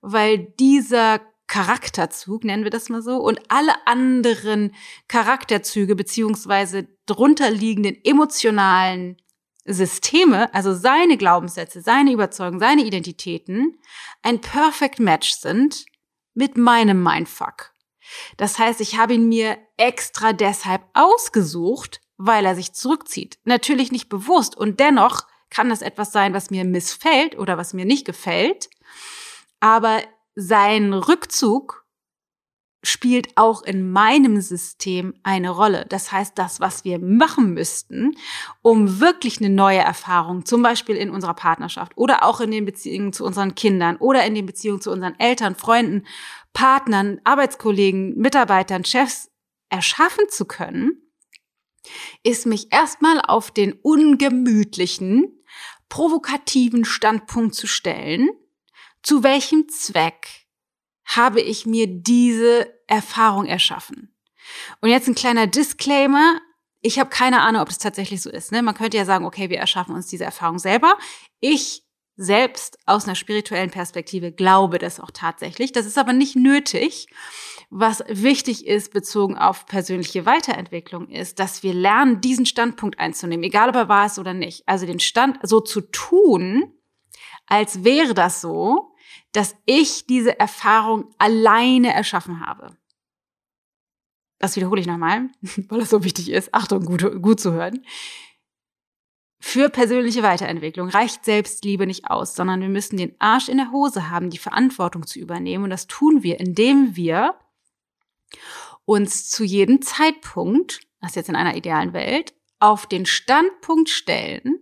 weil 0.00 0.38
dieser 0.58 1.20
Charakterzug, 1.46 2.44
nennen 2.44 2.64
wir 2.64 2.70
das 2.70 2.88
mal 2.88 3.02
so, 3.02 3.18
und 3.18 3.40
alle 3.48 3.86
anderen 3.86 4.74
Charakterzüge 5.08 5.94
beziehungsweise 5.94 6.88
drunterliegenden 7.06 7.96
emotionalen 8.04 9.16
Systeme, 9.64 10.52
also 10.54 10.74
seine 10.74 11.16
Glaubenssätze, 11.16 11.80
seine 11.82 12.12
Überzeugungen, 12.12 12.60
seine 12.60 12.84
Identitäten, 12.84 13.78
ein 14.22 14.40
Perfect 14.40 15.00
Match 15.00 15.32
sind 15.32 15.84
mit 16.34 16.56
meinem 16.56 17.02
Mindfuck. 17.02 17.75
Das 18.36 18.58
heißt, 18.58 18.80
ich 18.80 18.98
habe 18.98 19.14
ihn 19.14 19.28
mir 19.28 19.58
extra 19.76 20.32
deshalb 20.32 20.82
ausgesucht, 20.94 22.00
weil 22.16 22.44
er 22.44 22.54
sich 22.54 22.72
zurückzieht. 22.72 23.38
Natürlich 23.44 23.92
nicht 23.92 24.08
bewusst 24.08 24.56
und 24.56 24.80
dennoch 24.80 25.26
kann 25.50 25.68
das 25.68 25.82
etwas 25.82 26.12
sein, 26.12 26.34
was 26.34 26.50
mir 26.50 26.64
missfällt 26.64 27.38
oder 27.38 27.56
was 27.56 27.72
mir 27.72 27.84
nicht 27.84 28.04
gefällt. 28.04 28.68
Aber 29.60 30.02
sein 30.34 30.92
Rückzug 30.92 31.85
spielt 32.86 33.36
auch 33.36 33.62
in 33.62 33.90
meinem 33.90 34.40
System 34.40 35.14
eine 35.22 35.50
Rolle. 35.50 35.86
Das 35.88 36.12
heißt, 36.12 36.38
das, 36.38 36.60
was 36.60 36.84
wir 36.84 36.98
machen 36.98 37.52
müssten, 37.54 38.16
um 38.62 39.00
wirklich 39.00 39.38
eine 39.40 39.50
neue 39.50 39.78
Erfahrung, 39.78 40.44
zum 40.44 40.62
Beispiel 40.62 40.96
in 40.96 41.10
unserer 41.10 41.34
Partnerschaft 41.34 41.92
oder 41.96 42.22
auch 42.24 42.40
in 42.40 42.50
den 42.50 42.64
Beziehungen 42.64 43.12
zu 43.12 43.24
unseren 43.24 43.54
Kindern 43.54 43.96
oder 43.96 44.24
in 44.24 44.34
den 44.34 44.46
Beziehungen 44.46 44.80
zu 44.80 44.90
unseren 44.90 45.18
Eltern, 45.18 45.54
Freunden, 45.54 46.06
Partnern, 46.52 47.20
Arbeitskollegen, 47.24 48.16
Mitarbeitern, 48.16 48.84
Chefs 48.84 49.30
erschaffen 49.68 50.28
zu 50.28 50.44
können, 50.44 51.02
ist 52.22 52.46
mich 52.46 52.72
erstmal 52.72 53.20
auf 53.20 53.50
den 53.50 53.72
ungemütlichen, 53.72 55.42
provokativen 55.88 56.84
Standpunkt 56.84 57.54
zu 57.54 57.66
stellen, 57.66 58.28
zu 59.02 59.22
welchem 59.22 59.68
Zweck 59.68 60.46
habe 61.04 61.40
ich 61.40 61.66
mir 61.66 61.86
diese 61.86 62.75
Erfahrung 62.86 63.46
erschaffen. 63.46 64.14
Und 64.80 64.90
jetzt 64.90 65.08
ein 65.08 65.14
kleiner 65.14 65.46
Disclaimer. 65.46 66.40
Ich 66.80 66.98
habe 66.98 67.10
keine 67.10 67.40
Ahnung, 67.40 67.62
ob 67.62 67.68
das 67.68 67.78
tatsächlich 67.78 68.22
so 68.22 68.30
ist. 68.30 68.52
Ne? 68.52 68.62
Man 68.62 68.74
könnte 68.74 68.96
ja 68.96 69.04
sagen, 69.04 69.24
okay, 69.24 69.50
wir 69.50 69.58
erschaffen 69.58 69.94
uns 69.94 70.06
diese 70.06 70.24
Erfahrung 70.24 70.58
selber. 70.58 70.96
Ich 71.40 71.82
selbst 72.16 72.78
aus 72.86 73.04
einer 73.04 73.14
spirituellen 73.14 73.70
Perspektive 73.70 74.32
glaube 74.32 74.78
das 74.78 75.00
auch 75.00 75.10
tatsächlich. 75.10 75.72
Das 75.72 75.86
ist 75.86 75.98
aber 75.98 76.12
nicht 76.12 76.34
nötig. 76.34 77.08
Was 77.68 78.02
wichtig 78.08 78.66
ist, 78.66 78.92
bezogen 78.92 79.36
auf 79.36 79.66
persönliche 79.66 80.24
Weiterentwicklung, 80.24 81.08
ist, 81.08 81.38
dass 81.40 81.62
wir 81.62 81.74
lernen, 81.74 82.20
diesen 82.20 82.46
Standpunkt 82.46 82.98
einzunehmen, 82.98 83.44
egal 83.44 83.68
ob 83.68 83.74
er 83.74 83.88
war 83.88 84.06
es 84.06 84.18
oder 84.18 84.34
nicht. 84.34 84.66
Also 84.66 84.86
den 84.86 85.00
Stand 85.00 85.38
so 85.42 85.60
zu 85.60 85.80
tun, 85.80 86.72
als 87.46 87.84
wäre 87.84 88.14
das 88.14 88.40
so, 88.40 88.94
dass 89.36 89.54
ich 89.66 90.06
diese 90.06 90.40
Erfahrung 90.40 91.14
alleine 91.18 91.92
erschaffen 91.92 92.40
habe. 92.40 92.74
Das 94.38 94.56
wiederhole 94.56 94.80
ich 94.80 94.86
nochmal, 94.86 95.28
weil 95.68 95.80
es 95.80 95.90
so 95.90 96.04
wichtig 96.04 96.30
ist. 96.30 96.54
Achtung, 96.54 96.84
gut, 96.86 97.22
gut 97.22 97.38
zu 97.38 97.52
hören. 97.52 97.84
Für 99.38 99.68
persönliche 99.68 100.22
Weiterentwicklung 100.22 100.88
reicht 100.88 101.26
Selbstliebe 101.26 101.86
nicht 101.86 102.10
aus, 102.10 102.34
sondern 102.34 102.62
wir 102.62 102.70
müssen 102.70 102.96
den 102.96 103.14
Arsch 103.18 103.50
in 103.50 103.58
der 103.58 103.70
Hose 103.72 104.10
haben, 104.10 104.30
die 104.30 104.38
Verantwortung 104.38 105.06
zu 105.06 105.18
übernehmen. 105.18 105.64
Und 105.64 105.70
das 105.70 105.86
tun 105.86 106.22
wir, 106.22 106.40
indem 106.40 106.96
wir 106.96 107.34
uns 108.86 109.28
zu 109.28 109.44
jedem 109.44 109.82
Zeitpunkt, 109.82 110.80
das 111.02 111.14
jetzt 111.14 111.28
in 111.28 111.36
einer 111.36 111.56
idealen 111.56 111.92
Welt, 111.92 112.34
auf 112.58 112.86
den 112.86 113.04
Standpunkt 113.04 113.90
stellen, 113.90 114.58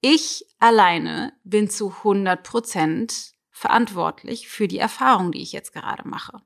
ich 0.00 0.46
alleine 0.58 1.34
bin 1.44 1.68
zu 1.68 1.90
100 1.90 2.42
Prozent 2.42 3.31
verantwortlich 3.62 4.48
für 4.48 4.68
die 4.68 4.78
Erfahrung, 4.78 5.32
die 5.32 5.40
ich 5.40 5.52
jetzt 5.52 5.72
gerade 5.72 6.06
mache. 6.06 6.42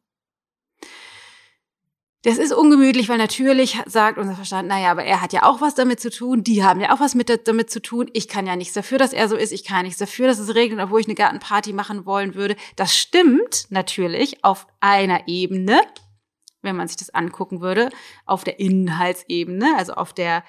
Das 2.22 2.38
ist 2.38 2.52
ungemütlich, 2.52 3.09
weil 3.09 3.18
natürlich 3.18 3.79
sagt 3.87 4.18
unser 4.18 4.35
Verstand, 4.35 4.68
naja, 4.68 4.90
aber 4.90 5.05
er 5.05 5.22
hat 5.22 5.33
ja 5.33 5.44
auch 5.44 5.61
was 5.61 5.74
damit 5.74 6.00
zu 6.00 6.11
tun, 6.11 6.42
die 6.42 6.64
haben 6.64 6.81
ja 6.81 6.92
auch 6.92 7.00
was 7.00 7.14
mit 7.14 7.31
damit 7.46 7.70
zu 7.70 7.81
tun. 7.81 8.11
Ich 8.12 8.29
kann 8.29 8.46
ja 8.46 8.57
nichts 8.57 8.74
dafür, 8.74 8.98
dass 8.98 9.12
er 9.12 9.29
so 9.29 9.37
ist, 9.37 9.52
ich 9.52 9.64
kann 9.64 9.85
nichts 9.85 9.98
dafür, 9.98 10.26
dass 10.26 10.38
es 10.38 10.55
regnet, 10.55 10.85
obwohl 10.85 11.00
ich 11.00 11.07
eine 11.07 11.14
Gartenparty 11.14 11.72
machen 11.72 12.05
wollen 12.05 12.35
würde. 12.35 12.57
Das 12.74 12.96
stimmt 12.96 13.66
natürlich 13.70 14.44
auf 14.44 14.66
einer 14.81 15.29
Ebene, 15.29 15.81
wenn 16.62 16.76
man 16.76 16.88
sich 16.88 16.96
das 16.96 17.14
angucken 17.14 17.61
würde, 17.61 17.90
auf 18.26 18.44
der 18.44 18.59
Inhaltsebene, 18.61 19.74
also 19.76 19.94
auf 19.94 20.12
der, 20.12 20.42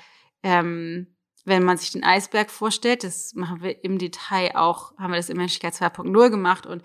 ähm, 0.43 1.15
wenn 1.47 1.63
man 1.63 1.77
sich 1.77 1.91
den 1.91 2.03
Eisberg 2.03 2.51
vorstellt, 2.51 3.05
das 3.05 3.33
machen 3.33 3.61
wir 3.61 3.83
im 3.83 3.97
Detail 3.97 4.55
auch, 4.55 4.91
haben 4.97 5.11
wir 5.11 5.17
das 5.17 5.29
in 5.29 5.37
Menschlichkeit 5.37 5.73
2.0 5.73 6.29
gemacht 6.29 6.65
und 6.65 6.83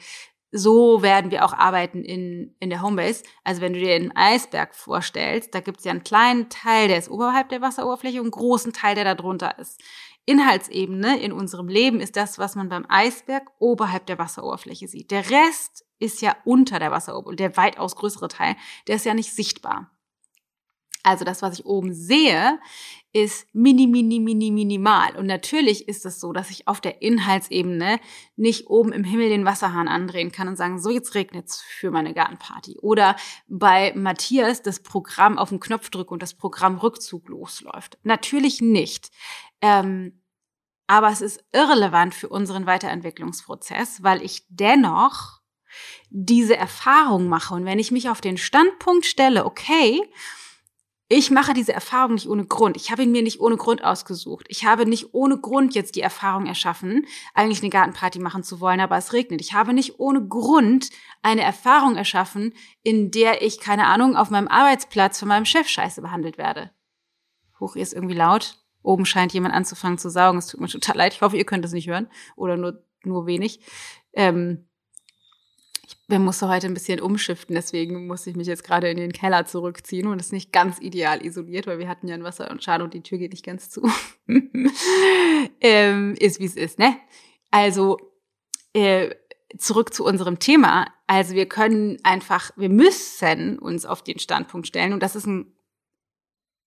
so 0.52 1.02
werden 1.02 1.30
wir 1.30 1.44
auch 1.44 1.54
arbeiten 1.54 2.04
in, 2.04 2.54
in 2.60 2.70
der 2.70 2.82
Homebase. 2.82 3.24
Also 3.42 3.60
wenn 3.62 3.72
du 3.72 3.80
dir 3.80 3.94
einen 3.94 4.14
Eisberg 4.14 4.74
vorstellst, 4.74 5.54
da 5.54 5.60
gibt 5.60 5.78
es 5.78 5.84
ja 5.84 5.90
einen 5.90 6.04
kleinen 6.04 6.48
Teil, 6.50 6.88
der 6.88 6.98
ist 6.98 7.10
oberhalb 7.10 7.48
der 7.48 7.62
Wasseroberfläche 7.62 8.20
und 8.20 8.26
einen 8.26 8.30
großen 8.32 8.72
Teil, 8.72 8.94
der 8.94 9.04
da 9.04 9.14
drunter 9.14 9.58
ist. 9.58 9.80
Inhaltsebene 10.26 11.18
in 11.20 11.32
unserem 11.32 11.68
Leben 11.68 12.00
ist 12.00 12.16
das, 12.16 12.38
was 12.38 12.54
man 12.54 12.68
beim 12.68 12.86
Eisberg 12.88 13.50
oberhalb 13.58 14.06
der 14.06 14.18
Wasseroberfläche 14.18 14.86
sieht. 14.86 15.10
Der 15.10 15.28
Rest 15.30 15.84
ist 15.98 16.20
ja 16.20 16.36
unter 16.44 16.78
der 16.78 16.92
Wasseroberfläche, 16.92 17.36
der 17.36 17.56
weitaus 17.56 17.96
größere 17.96 18.28
Teil, 18.28 18.54
der 18.86 18.96
ist 18.96 19.06
ja 19.06 19.14
nicht 19.14 19.34
sichtbar. 19.34 19.91
Also 21.02 21.24
das, 21.24 21.42
was 21.42 21.58
ich 21.58 21.66
oben 21.66 21.92
sehe, 21.92 22.58
ist 23.12 23.46
mini, 23.52 23.86
mini, 23.86 24.20
mini, 24.20 24.50
minimal. 24.50 25.16
Und 25.16 25.26
natürlich 25.26 25.88
ist 25.88 26.06
es 26.06 26.18
so, 26.18 26.32
dass 26.32 26.50
ich 26.50 26.66
auf 26.66 26.80
der 26.80 27.02
Inhaltsebene 27.02 28.00
nicht 28.36 28.68
oben 28.68 28.92
im 28.92 29.04
Himmel 29.04 29.28
den 29.28 29.44
Wasserhahn 29.44 29.88
andrehen 29.88 30.32
kann 30.32 30.48
und 30.48 30.56
sagen, 30.56 30.80
so 30.80 30.90
jetzt 30.90 31.14
regnet's 31.14 31.60
für 31.60 31.90
meine 31.90 32.14
Gartenparty. 32.14 32.78
Oder 32.80 33.16
bei 33.48 33.92
Matthias 33.94 34.62
das 34.62 34.80
Programm 34.80 35.38
auf 35.38 35.50
den 35.50 35.60
Knopf 35.60 35.90
drücke 35.90 36.14
und 36.14 36.22
das 36.22 36.34
Programm 36.34 36.78
Rückzug 36.78 37.28
losläuft. 37.28 37.98
Natürlich 38.02 38.60
nicht. 38.60 39.10
Ähm, 39.60 40.22
aber 40.86 41.08
es 41.10 41.20
ist 41.20 41.44
irrelevant 41.52 42.14
für 42.14 42.28
unseren 42.28 42.66
Weiterentwicklungsprozess, 42.66 44.02
weil 44.02 44.22
ich 44.22 44.46
dennoch 44.48 45.40
diese 46.10 46.56
Erfahrung 46.56 47.28
mache. 47.28 47.54
Und 47.54 47.64
wenn 47.64 47.78
ich 47.78 47.90
mich 47.90 48.08
auf 48.08 48.20
den 48.20 48.36
Standpunkt 48.36 49.06
stelle, 49.06 49.44
okay, 49.44 50.02
ich 51.12 51.30
mache 51.30 51.52
diese 51.52 51.72
Erfahrung 51.72 52.14
nicht 52.14 52.28
ohne 52.28 52.46
Grund. 52.46 52.76
Ich 52.76 52.90
habe 52.90 53.02
ihn 53.02 53.12
mir 53.12 53.22
nicht 53.22 53.40
ohne 53.40 53.56
Grund 53.56 53.84
ausgesucht. 53.84 54.46
Ich 54.48 54.64
habe 54.64 54.86
nicht 54.86 55.12
ohne 55.12 55.38
Grund 55.38 55.74
jetzt 55.74 55.94
die 55.94 56.00
Erfahrung 56.00 56.46
erschaffen, 56.46 57.06
eigentlich 57.34 57.60
eine 57.60 57.70
Gartenparty 57.70 58.18
machen 58.18 58.42
zu 58.42 58.60
wollen, 58.60 58.80
aber 58.80 58.96
es 58.96 59.12
regnet. 59.12 59.40
Ich 59.40 59.52
habe 59.52 59.74
nicht 59.74 59.98
ohne 60.00 60.26
Grund 60.26 60.88
eine 61.20 61.42
Erfahrung 61.42 61.96
erschaffen, 61.96 62.54
in 62.82 63.10
der 63.10 63.42
ich, 63.42 63.60
keine 63.60 63.86
Ahnung, 63.86 64.16
auf 64.16 64.30
meinem 64.30 64.48
Arbeitsplatz 64.48 65.18
von 65.18 65.28
meinem 65.28 65.44
Chef 65.44 65.68
scheiße 65.68 66.00
behandelt 66.00 66.38
werde. 66.38 66.70
Hoch, 67.60 67.76
ihr 67.76 67.82
ist 67.82 67.92
irgendwie 67.92 68.14
laut. 68.16 68.58
Oben 68.82 69.04
scheint 69.04 69.32
jemand 69.32 69.54
anzufangen 69.54 69.98
zu 69.98 70.08
saugen. 70.08 70.38
Es 70.38 70.46
tut 70.46 70.60
mir 70.60 70.68
total 70.68 70.96
leid. 70.96 71.14
Ich 71.14 71.20
hoffe, 71.20 71.36
ihr 71.36 71.44
könnt 71.44 71.64
es 71.64 71.72
nicht 71.72 71.88
hören. 71.88 72.08
Oder 72.36 72.56
nur, 72.56 72.84
nur 73.04 73.26
wenig. 73.26 73.60
Ähm, 74.14 74.66
wir 76.08 76.18
mussten 76.18 76.48
heute 76.48 76.66
ein 76.66 76.74
bisschen 76.74 77.00
umschiften, 77.00 77.54
deswegen 77.54 78.06
musste 78.06 78.30
ich 78.30 78.36
mich 78.36 78.46
jetzt 78.46 78.64
gerade 78.64 78.90
in 78.90 78.96
den 78.96 79.12
Keller 79.12 79.46
zurückziehen 79.46 80.06
und 80.08 80.20
ist 80.20 80.32
nicht 80.32 80.52
ganz 80.52 80.78
ideal 80.80 81.24
isoliert, 81.24 81.66
weil 81.66 81.78
wir 81.78 81.88
hatten 81.88 82.08
ja 82.08 82.14
ein 82.14 82.24
Wasser 82.24 82.50
und 82.50 82.62
Schaden 82.62 82.84
und 82.84 82.94
die 82.94 83.02
Tür 83.02 83.18
geht 83.18 83.32
nicht 83.32 83.44
ganz 83.44 83.70
zu. 83.70 83.88
ähm, 85.60 86.14
ist 86.18 86.40
wie 86.40 86.44
es 86.44 86.56
ist, 86.56 86.78
ne? 86.78 86.96
Also 87.50 87.98
äh, 88.74 89.10
zurück 89.56 89.94
zu 89.94 90.04
unserem 90.04 90.38
Thema. 90.38 90.86
Also 91.06 91.34
wir 91.34 91.46
können 91.46 91.98
einfach, 92.02 92.50
wir 92.56 92.68
müssen 92.68 93.58
uns 93.58 93.86
auf 93.86 94.02
den 94.02 94.18
Standpunkt 94.18 94.66
stellen 94.66 94.92
und 94.92 95.02
das 95.02 95.16
ist 95.16 95.26
ein 95.26 95.54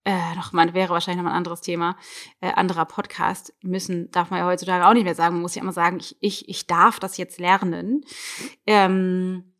äh, 0.05 0.35
noch 0.35 0.53
mal, 0.53 0.73
wäre 0.73 0.93
wahrscheinlich 0.93 1.17
noch 1.17 1.29
mal 1.29 1.31
ein 1.31 1.37
anderes 1.37 1.61
Thema, 1.61 1.97
äh, 2.39 2.51
anderer 2.51 2.85
Podcast, 2.85 3.53
müssen, 3.61 4.11
darf 4.11 4.29
man 4.29 4.39
ja 4.39 4.45
heutzutage 4.45 4.85
auch 4.85 4.93
nicht 4.93 5.03
mehr 5.03 5.15
sagen, 5.15 5.35
man 5.35 5.41
muss 5.41 5.55
ja 5.55 5.61
immer 5.61 5.73
sagen, 5.73 5.97
ich, 5.99 6.15
ich, 6.21 6.47
ich 6.47 6.67
darf 6.67 6.99
das 6.99 7.17
jetzt 7.17 7.39
lernen. 7.39 8.05
Ähm, 8.67 9.51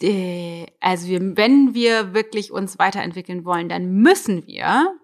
äh, 0.00 0.66
also 0.80 1.08
wir, 1.08 1.36
wenn 1.36 1.74
wir 1.74 2.14
wirklich 2.14 2.52
uns 2.52 2.78
weiterentwickeln 2.78 3.44
wollen, 3.44 3.68
dann 3.68 3.92
müssen 3.92 4.46
wir 4.46 4.96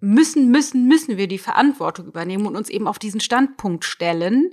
müssen, 0.00 0.50
müssen, 0.50 0.86
müssen 0.86 1.16
wir 1.16 1.26
die 1.26 1.38
Verantwortung 1.38 2.06
übernehmen 2.06 2.46
und 2.46 2.56
uns 2.56 2.68
eben 2.68 2.86
auf 2.86 2.98
diesen 2.98 3.20
Standpunkt 3.20 3.84
stellen. 3.84 4.50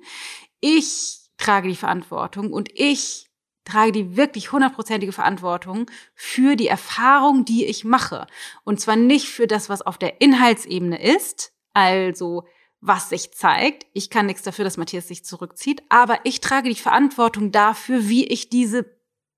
Ich 0.59 1.29
trage 1.37 1.67
die 1.67 1.75
Verantwortung 1.75 2.51
und 2.51 2.69
ich 2.73 3.24
trage 3.65 3.91
die 3.91 4.15
wirklich 4.15 4.51
hundertprozentige 4.51 5.11
Verantwortung 5.11 5.89
für 6.13 6.55
die 6.55 6.67
Erfahrung, 6.67 7.45
die 7.45 7.65
ich 7.65 7.83
mache. 7.83 8.27
Und 8.63 8.79
zwar 8.79 8.95
nicht 8.95 9.27
für 9.27 9.47
das, 9.47 9.69
was 9.69 9.81
auf 9.81 9.97
der 9.97 10.21
Inhaltsebene 10.21 11.01
ist, 11.01 11.51
also 11.73 12.45
was 12.79 13.09
sich 13.09 13.33
zeigt. 13.33 13.85
Ich 13.93 14.09
kann 14.09 14.27
nichts 14.27 14.43
dafür, 14.43 14.63
dass 14.63 14.77
Matthias 14.77 15.07
sich 15.07 15.25
zurückzieht, 15.25 15.83
aber 15.89 16.19
ich 16.23 16.39
trage 16.39 16.69
die 16.69 16.75
Verantwortung 16.75 17.51
dafür, 17.51 18.07
wie 18.07 18.25
ich 18.25 18.49
diese, 18.49 18.85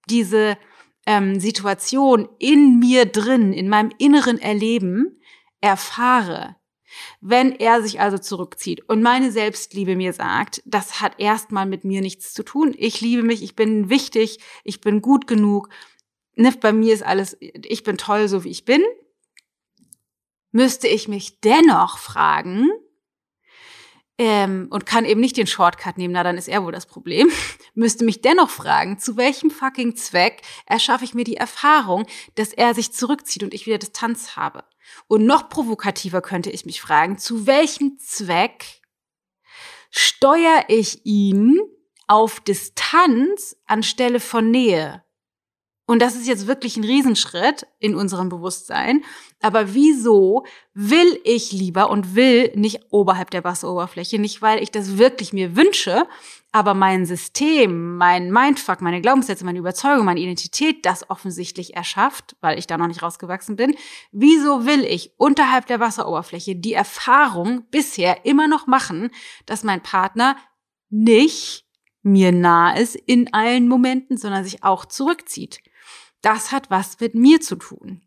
diese 0.10 0.58
ähm, 1.06 1.40
Situation 1.40 2.28
in 2.38 2.80
mir 2.80 3.06
drin, 3.06 3.54
in 3.54 3.70
meinem 3.70 3.92
inneren 3.98 4.38
Erleben 4.38 5.22
erfahre. 5.62 6.58
Wenn 7.22 7.52
er 7.52 7.82
sich 7.82 8.00
also 8.00 8.18
zurückzieht 8.18 8.88
und 8.90 9.02
meine 9.02 9.32
Selbstliebe 9.32 9.96
mir 9.96 10.14
sagt, 10.14 10.62
das 10.66 11.02
hat 11.02 11.20
erstmal 11.20 11.66
mit 11.66 11.84
mir 11.84 12.02
nichts 12.02 12.34
zu 12.34 12.44
tun. 12.44 12.74
Ich 12.78 13.02
liebe 13.02 13.24
mich, 13.24 13.44
ich 13.44 13.56
bin 13.56 13.90
wichtig, 13.90 14.40
ich 14.64 14.82
bin 14.82 15.02
gut 15.02 15.28
genug. 15.28 15.70
Ne, 16.36 16.54
bei 16.60 16.74
mir 16.74 16.94
ist 16.94 17.04
alles, 17.04 17.38
ich 17.40 17.84
bin 17.84 17.98
toll, 17.98 18.28
so 18.28 18.44
wie 18.44 18.50
ich 18.50 18.66
bin. 18.66 18.84
Müsste 20.52 20.88
ich 20.88 21.08
mich 21.08 21.40
dennoch 21.42 21.98
fragen, 21.98 22.70
ähm, 24.18 24.68
und 24.70 24.86
kann 24.86 25.06
eben 25.06 25.22
nicht 25.22 25.38
den 25.38 25.48
Shortcut 25.48 25.98
nehmen, 25.98 26.14
na 26.14 26.24
dann 26.24 26.38
ist 26.38 26.48
er 26.48 26.64
wohl 26.64 26.72
das 26.72 26.86
Problem, 26.86 27.30
müsste 27.76 28.06
mich 28.06 28.22
dennoch 28.22 28.50
fragen, 28.50 28.98
zu 29.00 29.18
welchem 29.18 29.52
fucking 29.52 29.96
Zweck 29.96 30.42
erschaffe 30.66 31.06
ich 31.06 31.14
mir 31.14 31.24
die 31.24 31.38
Erfahrung, 31.38 32.06
dass 32.36 32.54
er 32.54 32.74
sich 32.74 32.92
zurückzieht 32.92 33.44
und 33.44 33.54
ich 33.54 33.66
wieder 33.66 33.78
Distanz 33.78 34.36
habe. 34.36 34.64
Und 35.08 35.26
noch 35.26 35.50
provokativer 35.50 36.22
könnte 36.22 36.50
ich 36.50 36.66
mich 36.66 36.82
fragen, 36.82 37.18
zu 37.18 37.46
welchem 37.46 37.98
Zweck 38.00 38.82
steuere 39.92 40.66
ich 40.70 41.06
ihn 41.06 41.60
auf 42.08 42.40
Distanz 42.40 43.56
anstelle 43.66 44.20
von 44.20 44.50
Nähe? 44.50 45.04
Und 45.90 46.02
das 46.02 46.18
ist 46.18 46.28
jetzt 46.28 46.48
wirklich 46.48 46.76
ein 46.76 46.84
Riesenschritt 46.84 47.66
in 47.80 47.96
unserem 47.96 48.28
Bewusstsein. 48.28 49.06
Aber 49.42 49.74
wieso 49.74 50.46
will 50.74 51.18
ich 51.24 51.54
lieber 51.54 51.90
und 51.90 52.14
will 52.14 52.52
nicht 52.56 52.82
oberhalb 52.90 53.32
der 53.32 53.46
Wasseroberfläche? 53.46 54.20
Nicht, 54.20 54.42
weil 54.42 54.62
ich 54.62 54.70
das 54.70 54.98
wirklich 54.98 55.32
mir 55.32 55.56
wünsche, 55.56 56.06
aber 56.52 56.74
mein 56.74 57.06
System, 57.06 57.96
mein 57.96 58.32
Mindfuck, 58.32 58.82
meine 58.82 59.00
Glaubenssätze, 59.00 59.46
meine 59.46 59.60
Überzeugung, 59.60 60.06
meine 60.06 60.20
Identität 60.20 60.86
das 60.86 61.10
offensichtlich 61.10 61.76
erschafft, 61.78 62.36
weil 62.42 62.60
ich 62.60 62.68
da 62.68 62.78
noch 62.78 62.88
nicht 62.88 63.02
rausgewachsen 63.02 63.56
bin. 63.56 63.74
Wieso 64.12 64.66
will 64.66 64.84
ich 64.84 65.14
unterhalb 65.16 65.68
der 65.68 65.80
Wasseroberfläche 65.80 66.58
die 66.58 66.74
Erfahrung 66.74 67.64
bisher 67.72 68.26
immer 68.26 68.50
noch 68.50 68.68
machen, 68.68 69.10
dass 69.46 69.64
mein 69.64 69.82
Partner 69.82 70.36
nicht 70.90 71.66
mir 72.04 72.34
nah 72.34 72.76
ist 72.76 72.96
in 72.96 73.34
allen 73.34 73.70
Momenten, 73.70 74.18
sondern 74.18 74.44
sich 74.44 74.66
auch 74.66 74.86
zurückzieht? 74.86 75.60
Das 76.22 76.52
hat 76.52 76.70
was 76.70 77.00
mit 77.00 77.16
mir 77.16 77.42
zu 77.42 77.56
tun. 77.56 78.02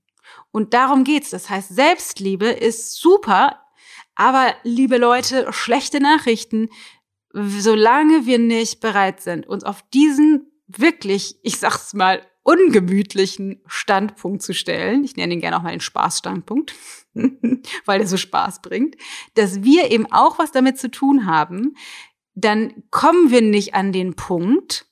Und 0.52 0.74
darum 0.74 1.04
geht's. 1.04 1.30
Das 1.30 1.50
heißt, 1.50 1.74
Selbstliebe 1.74 2.46
ist 2.46 2.96
super, 2.96 3.60
aber 4.14 4.54
liebe 4.64 4.98
Leute, 4.98 5.52
schlechte 5.52 6.00
Nachrichten, 6.00 6.68
solange 7.32 8.26
wir 8.26 8.38
nicht 8.38 8.80
bereit 8.80 9.20
sind, 9.20 9.46
uns 9.46 9.64
auf 9.64 9.82
diesen 9.94 10.50
wirklich, 10.66 11.36
ich 11.42 11.58
sag's 11.58 11.94
mal, 11.94 12.26
ungemütlichen 12.42 13.60
Standpunkt 13.66 14.42
zu 14.42 14.54
stellen, 14.54 15.04
ich 15.04 15.16
nenne 15.16 15.34
ihn 15.34 15.40
gerne 15.40 15.56
auch 15.56 15.62
mal 15.62 15.70
den 15.70 15.80
Spaßstandpunkt, 15.80 16.74
weil 17.84 17.98
der 17.98 18.08
so 18.08 18.16
Spaß 18.16 18.62
bringt, 18.62 18.96
dass 19.34 19.62
wir 19.62 19.90
eben 19.90 20.10
auch 20.10 20.38
was 20.38 20.50
damit 20.50 20.78
zu 20.78 20.90
tun 20.90 21.26
haben, 21.26 21.76
dann 22.34 22.84
kommen 22.90 23.30
wir 23.30 23.42
nicht 23.42 23.74
an 23.74 23.92
den 23.92 24.14
Punkt, 24.14 24.86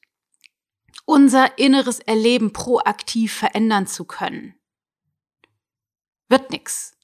unser 1.09 1.57
inneres 1.59 2.01
Erleben 2.01 2.53
proaktiv 2.53 3.33
verändern 3.33 3.87
zu 3.87 4.05
können. 4.05 4.55
Wird 6.29 6.51
nix. 6.51 6.98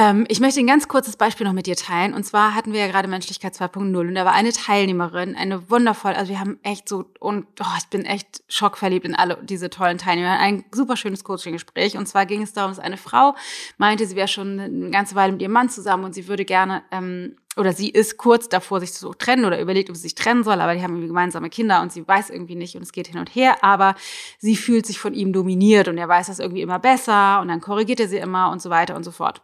Ähm, 0.00 0.24
ich 0.28 0.40
möchte 0.40 0.60
ein 0.60 0.66
ganz 0.66 0.88
kurzes 0.88 1.18
Beispiel 1.18 1.46
noch 1.46 1.52
mit 1.52 1.66
dir 1.66 1.76
teilen. 1.76 2.14
Und 2.14 2.24
zwar 2.24 2.54
hatten 2.54 2.72
wir 2.72 2.80
ja 2.80 2.86
gerade 2.86 3.06
Menschlichkeit 3.06 3.52
2.0 3.54 3.98
und 3.98 4.14
da 4.14 4.24
war 4.24 4.32
eine 4.32 4.50
Teilnehmerin, 4.50 5.36
eine 5.36 5.70
wundervoll, 5.70 6.14
also 6.14 6.30
wir 6.30 6.40
haben 6.40 6.58
echt 6.62 6.88
so, 6.88 7.04
und 7.18 7.44
oh, 7.60 7.76
ich 7.78 7.86
bin 7.88 8.06
echt 8.06 8.42
schockverliebt 8.48 9.04
in 9.04 9.14
alle 9.14 9.36
diese 9.42 9.68
tollen 9.68 9.98
Teilnehmer. 9.98 10.38
Ein 10.38 10.64
super 10.72 10.96
schönes 10.96 11.22
Coaching-Gespräch. 11.22 11.98
Und 11.98 12.06
zwar 12.06 12.24
ging 12.24 12.40
es 12.40 12.54
darum, 12.54 12.70
dass 12.70 12.78
eine 12.78 12.96
Frau 12.96 13.34
meinte, 13.76 14.06
sie 14.06 14.16
wäre 14.16 14.26
schon 14.26 14.58
eine 14.58 14.90
ganze 14.90 15.16
Weile 15.16 15.32
mit 15.32 15.42
ihrem 15.42 15.52
Mann 15.52 15.68
zusammen 15.68 16.04
und 16.04 16.14
sie 16.14 16.28
würde 16.28 16.46
gerne 16.46 16.82
ähm, 16.92 17.36
oder 17.58 17.74
sie 17.74 17.90
ist 17.90 18.16
kurz 18.16 18.48
davor, 18.48 18.80
sich 18.80 18.94
zu 18.94 19.12
trennen 19.12 19.44
oder 19.44 19.60
überlegt, 19.60 19.90
ob 19.90 19.96
sie 19.96 20.02
sich 20.02 20.14
trennen 20.14 20.44
soll, 20.44 20.62
aber 20.62 20.74
die 20.74 20.82
haben 20.82 20.92
irgendwie 20.92 21.08
gemeinsame 21.08 21.50
Kinder 21.50 21.82
und 21.82 21.92
sie 21.92 22.08
weiß 22.08 22.30
irgendwie 22.30 22.54
nicht 22.54 22.74
und 22.74 22.82
es 22.82 22.92
geht 22.92 23.08
hin 23.08 23.18
und 23.18 23.34
her, 23.34 23.62
aber 23.62 23.96
sie 24.38 24.56
fühlt 24.56 24.86
sich 24.86 24.98
von 24.98 25.12
ihm 25.12 25.34
dominiert 25.34 25.88
und 25.88 25.98
er 25.98 26.08
weiß 26.08 26.28
das 26.28 26.38
irgendwie 26.38 26.62
immer 26.62 26.78
besser 26.78 27.40
und 27.42 27.48
dann 27.48 27.60
korrigiert 27.60 28.00
er 28.00 28.08
sie 28.08 28.18
immer 28.18 28.50
und 28.50 28.62
so 28.62 28.70
weiter 28.70 28.96
und 28.96 29.04
so 29.04 29.10
fort. 29.10 29.42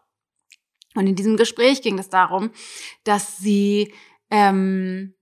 Und 0.96 1.06
in 1.06 1.14
diesem 1.14 1.37
Gespräch 1.37 1.82
ging 1.82 1.98
es 1.98 2.09
darum, 2.09 2.50
dass 3.04 3.38
sie 3.38 3.92
ähm, 4.30 5.14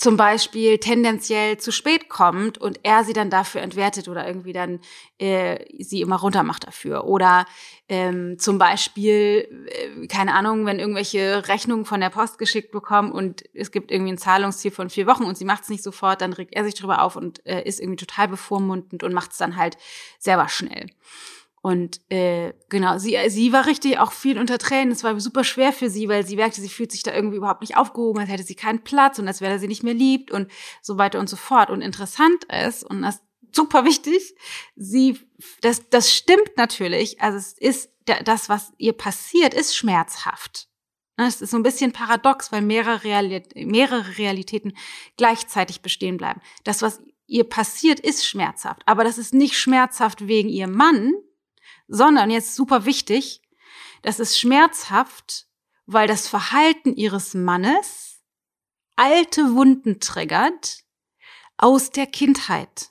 zum 0.00 0.16
Beispiel 0.16 0.78
tendenziell 0.78 1.58
zu 1.58 1.72
spät 1.72 2.08
kommt 2.08 2.56
und 2.56 2.80
er 2.84 3.04
sie 3.04 3.12
dann 3.12 3.28
dafür 3.28 3.60
entwertet 3.60 4.08
oder 4.08 4.26
irgendwie 4.26 4.54
dann 4.54 4.80
äh, 5.18 5.58
sie 5.78 6.00
immer 6.00 6.16
runtermacht 6.16 6.66
dafür. 6.66 7.04
Oder 7.04 7.44
ähm, 7.86 8.38
zum 8.38 8.56
Beispiel, 8.56 9.66
äh, 9.66 10.06
keine 10.06 10.32
Ahnung, 10.32 10.64
wenn 10.64 10.78
irgendwelche 10.78 11.46
Rechnungen 11.48 11.84
von 11.84 12.00
der 12.00 12.08
Post 12.08 12.38
geschickt 12.38 12.72
bekommen 12.72 13.12
und 13.12 13.44
es 13.52 13.72
gibt 13.72 13.90
irgendwie 13.90 14.12
ein 14.12 14.18
Zahlungsziel 14.18 14.70
von 14.70 14.88
vier 14.88 15.06
Wochen 15.06 15.24
und 15.24 15.36
sie 15.36 15.44
macht 15.44 15.64
es 15.64 15.68
nicht 15.68 15.82
sofort, 15.82 16.22
dann 16.22 16.32
regt 16.32 16.54
er 16.54 16.64
sich 16.64 16.74
drüber 16.74 17.02
auf 17.02 17.16
und 17.16 17.44
äh, 17.44 17.62
ist 17.62 17.78
irgendwie 17.78 18.02
total 18.02 18.28
bevormundend 18.28 19.02
und 19.02 19.12
macht 19.12 19.32
es 19.32 19.36
dann 19.36 19.56
halt 19.56 19.76
selber 20.18 20.48
schnell. 20.48 20.86
Und 21.62 22.00
äh, 22.10 22.54
genau, 22.70 22.96
sie, 22.96 23.18
sie 23.28 23.52
war 23.52 23.66
richtig 23.66 23.98
auch 23.98 24.12
viel 24.12 24.38
unter 24.38 24.56
Tränen. 24.56 24.92
Es 24.92 25.04
war 25.04 25.18
super 25.20 25.44
schwer 25.44 25.72
für 25.72 25.90
sie, 25.90 26.08
weil 26.08 26.26
sie 26.26 26.36
merkte, 26.36 26.60
sie 26.60 26.70
fühlt 26.70 26.90
sich 26.90 27.02
da 27.02 27.12
irgendwie 27.12 27.36
überhaupt 27.36 27.60
nicht 27.60 27.76
aufgehoben, 27.76 28.20
als 28.20 28.30
hätte 28.30 28.44
sie 28.44 28.54
keinen 28.54 28.82
Platz 28.82 29.18
und 29.18 29.28
als 29.28 29.42
wäre 29.42 29.58
sie 29.58 29.68
nicht 29.68 29.82
mehr 29.82 29.92
liebt 29.92 30.30
und 30.30 30.50
so 30.80 30.96
weiter 30.96 31.20
und 31.20 31.28
so 31.28 31.36
fort. 31.36 31.68
Und 31.68 31.82
interessant 31.82 32.44
ist, 32.44 32.82
und 32.82 33.02
das 33.02 33.16
ist 33.16 33.24
super 33.52 33.84
wichtig, 33.84 34.34
sie, 34.74 35.18
das, 35.60 35.90
das 35.90 36.10
stimmt 36.10 36.56
natürlich. 36.56 37.20
Also 37.20 37.36
es 37.36 37.52
ist, 37.52 37.90
das, 38.24 38.48
was 38.48 38.72
ihr 38.78 38.94
passiert, 38.94 39.52
ist 39.52 39.76
schmerzhaft. 39.76 40.68
Ne, 41.18 41.26
es 41.26 41.42
ist 41.42 41.50
so 41.50 41.58
ein 41.58 41.62
bisschen 41.62 41.92
paradox, 41.92 42.50
weil 42.52 42.62
mehrere, 42.62 43.42
mehrere 43.54 44.16
Realitäten 44.16 44.72
gleichzeitig 45.18 45.82
bestehen 45.82 46.16
bleiben. 46.16 46.40
Das, 46.64 46.80
was 46.80 47.02
ihr 47.26 47.44
passiert, 47.44 48.00
ist 48.00 48.26
schmerzhaft. 48.26 48.82
Aber 48.86 49.04
das 49.04 49.18
ist 49.18 49.34
nicht 49.34 49.58
schmerzhaft 49.58 50.26
wegen 50.26 50.48
ihrem 50.48 50.72
Mann, 50.72 51.12
sondern 51.90 52.30
jetzt 52.30 52.54
super 52.54 52.84
wichtig, 52.86 53.42
das 54.02 54.20
ist 54.20 54.38
schmerzhaft, 54.38 55.48
weil 55.86 56.06
das 56.06 56.28
Verhalten 56.28 56.94
ihres 56.94 57.34
Mannes 57.34 58.22
alte 58.94 59.54
Wunden 59.54 59.98
triggert 59.98 60.84
aus 61.56 61.90
der 61.90 62.06
Kindheit. 62.06 62.90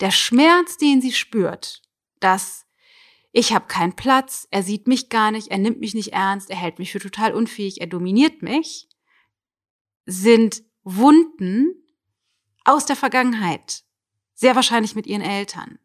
Der 0.00 0.10
Schmerz, 0.10 0.76
den 0.76 1.00
sie 1.00 1.12
spürt, 1.12 1.82
dass 2.20 2.66
ich 3.32 3.54
habe 3.54 3.66
keinen 3.66 3.96
Platz, 3.96 4.46
er 4.50 4.62
sieht 4.62 4.86
mich 4.86 5.08
gar 5.08 5.30
nicht, 5.30 5.48
er 5.48 5.58
nimmt 5.58 5.80
mich 5.80 5.94
nicht 5.94 6.12
ernst, 6.12 6.50
er 6.50 6.56
hält 6.56 6.78
mich 6.78 6.92
für 6.92 7.00
total 7.00 7.32
unfähig, 7.32 7.80
er 7.80 7.86
dominiert 7.86 8.42
mich, 8.42 8.88
sind 10.04 10.62
Wunden 10.82 11.74
aus 12.64 12.84
der 12.84 12.96
Vergangenheit, 12.96 13.84
sehr 14.34 14.56
wahrscheinlich 14.56 14.94
mit 14.94 15.06
ihren 15.06 15.22
Eltern. 15.22 15.78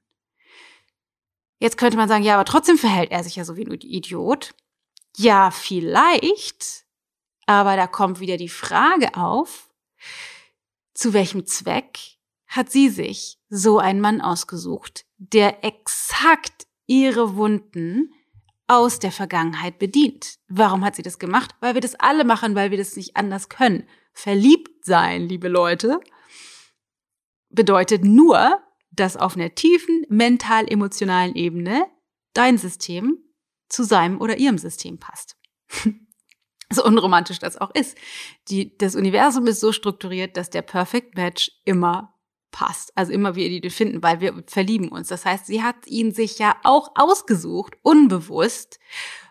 Jetzt 1.59 1.77
könnte 1.77 1.97
man 1.97 2.09
sagen, 2.09 2.23
ja, 2.23 2.35
aber 2.35 2.45
trotzdem 2.45 2.77
verhält 2.77 3.11
er 3.11 3.23
sich 3.23 3.35
ja 3.35 3.45
so 3.45 3.55
wie 3.55 3.65
ein 3.65 3.71
Idiot. 3.71 4.53
Ja, 5.17 5.51
vielleicht. 5.51 6.85
Aber 7.45 7.75
da 7.75 7.87
kommt 7.87 8.19
wieder 8.19 8.37
die 8.37 8.49
Frage 8.49 9.15
auf, 9.15 9.69
zu 10.93 11.13
welchem 11.13 11.45
Zweck 11.45 11.99
hat 12.47 12.71
sie 12.71 12.89
sich 12.89 13.39
so 13.49 13.79
einen 13.79 14.01
Mann 14.01 14.21
ausgesucht, 14.21 15.05
der 15.17 15.63
exakt 15.63 16.67
ihre 16.87 17.35
Wunden 17.35 18.13
aus 18.67 18.99
der 18.99 19.11
Vergangenheit 19.11 19.77
bedient. 19.77 20.37
Warum 20.47 20.83
hat 20.83 20.95
sie 20.95 21.03
das 21.03 21.19
gemacht? 21.19 21.51
Weil 21.59 21.75
wir 21.75 21.81
das 21.81 21.95
alle 21.95 22.23
machen, 22.23 22.55
weil 22.55 22.71
wir 22.71 22.77
das 22.77 22.95
nicht 22.95 23.15
anders 23.15 23.49
können. 23.49 23.87
Verliebt 24.13 24.85
sein, 24.85 25.27
liebe 25.27 25.49
Leute, 25.49 25.99
bedeutet 27.49 28.03
nur, 28.03 28.59
dass 28.95 29.17
auf 29.17 29.35
einer 29.35 29.55
tiefen 29.55 30.05
mental-emotionalen 30.09 31.35
Ebene 31.35 31.85
dein 32.33 32.57
System 32.57 33.17
zu 33.69 33.83
seinem 33.83 34.21
oder 34.21 34.37
ihrem 34.37 34.57
System 34.57 34.99
passt. 34.99 35.35
so 36.71 36.83
unromantisch 36.83 37.39
das 37.39 37.57
auch 37.57 37.71
ist. 37.73 37.97
Die, 38.49 38.77
das 38.77 38.95
Universum 38.95 39.47
ist 39.47 39.59
so 39.59 39.71
strukturiert, 39.71 40.37
dass 40.37 40.49
der 40.49 40.61
Perfect 40.61 41.15
Match 41.15 41.51
immer 41.63 42.15
passt. 42.51 42.97
Also 42.97 43.11
immer 43.11 43.35
wir 43.35 43.61
die 43.61 43.69
finden, 43.69 44.01
weil 44.01 44.21
wir 44.21 44.43
verlieben 44.47 44.89
uns. 44.89 45.09
Das 45.09 45.25
heißt, 45.25 45.45
sie 45.45 45.61
hat 45.61 45.87
ihn 45.87 46.13
sich 46.13 46.39
ja 46.39 46.55
auch 46.63 46.91
ausgesucht, 46.95 47.75
unbewusst, 47.81 48.79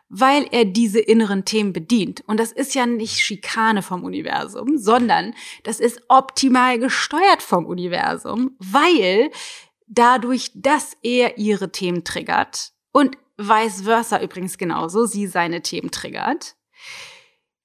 weil 0.08 0.46
er 0.50 0.64
diese 0.64 1.00
inneren 1.00 1.44
Themen 1.44 1.72
bedient. 1.72 2.22
Und 2.26 2.38
das 2.38 2.52
ist 2.52 2.74
ja 2.74 2.86
nicht 2.86 3.18
Schikane 3.18 3.82
vom 3.82 4.04
Universum, 4.04 4.78
sondern 4.78 5.34
das 5.62 5.80
ist 5.80 6.02
optimal 6.08 6.78
gesteuert 6.78 7.42
vom 7.42 7.66
Universum, 7.66 8.56
weil 8.58 9.30
dadurch, 9.86 10.50
dass 10.54 10.96
er 11.02 11.38
ihre 11.38 11.72
Themen 11.72 12.04
triggert 12.04 12.72
und 12.92 13.16
vice 13.36 13.82
versa 13.82 14.20
übrigens 14.20 14.58
genauso, 14.58 15.06
sie 15.06 15.26
seine 15.26 15.62
Themen 15.62 15.90
triggert, 15.90 16.56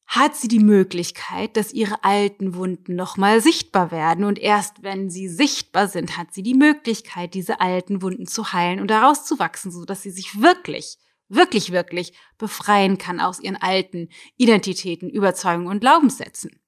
hat 0.10 0.36
sie 0.36 0.48
die 0.48 0.60
Möglichkeit, 0.60 1.56
dass 1.56 1.72
ihre 1.72 2.04
alten 2.04 2.56
Wunden 2.56 2.96
nochmal 2.96 3.42
sichtbar 3.42 3.92
werden. 3.92 4.26
Und 4.26 4.40
erst 4.40 4.82
wenn 4.82 5.12
sie 5.12 5.28
sichtbar 5.28 5.88
sind, 5.88 6.18
hat 6.18 6.34
sie 6.34 6.42
die 6.42 6.56
Möglichkeit, 6.56 7.36
diese 7.36 7.62
alten 7.62 8.02
Wunden 8.02 8.26
zu 8.26 8.52
heilen 8.52 8.80
und 8.80 8.90
daraus 8.90 9.24
zu 9.26 9.38
wachsen, 9.38 9.72
sodass 9.72 10.02
sie 10.02 10.10
sich 10.10 10.42
wirklich, 10.42 10.98
wirklich, 11.30 11.72
wirklich 11.72 12.14
befreien 12.38 12.98
kann 12.98 13.20
aus 13.20 13.40
ihren 13.40 13.56
alten 13.56 14.10
Identitäten, 14.38 15.10
Überzeugungen 15.10 15.68
und 15.68 15.80
Glaubenssätzen. 15.80 16.60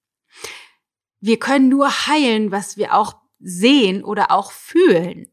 Wir 1.19 1.37
können 1.37 1.69
nur 1.69 1.89
heilen, 2.07 2.51
was 2.51 2.77
wir 2.77 2.95
auch 2.95 3.15
sehen 3.39 4.03
oder 4.03 4.31
auch 4.31 4.51
fühlen. 4.51 5.27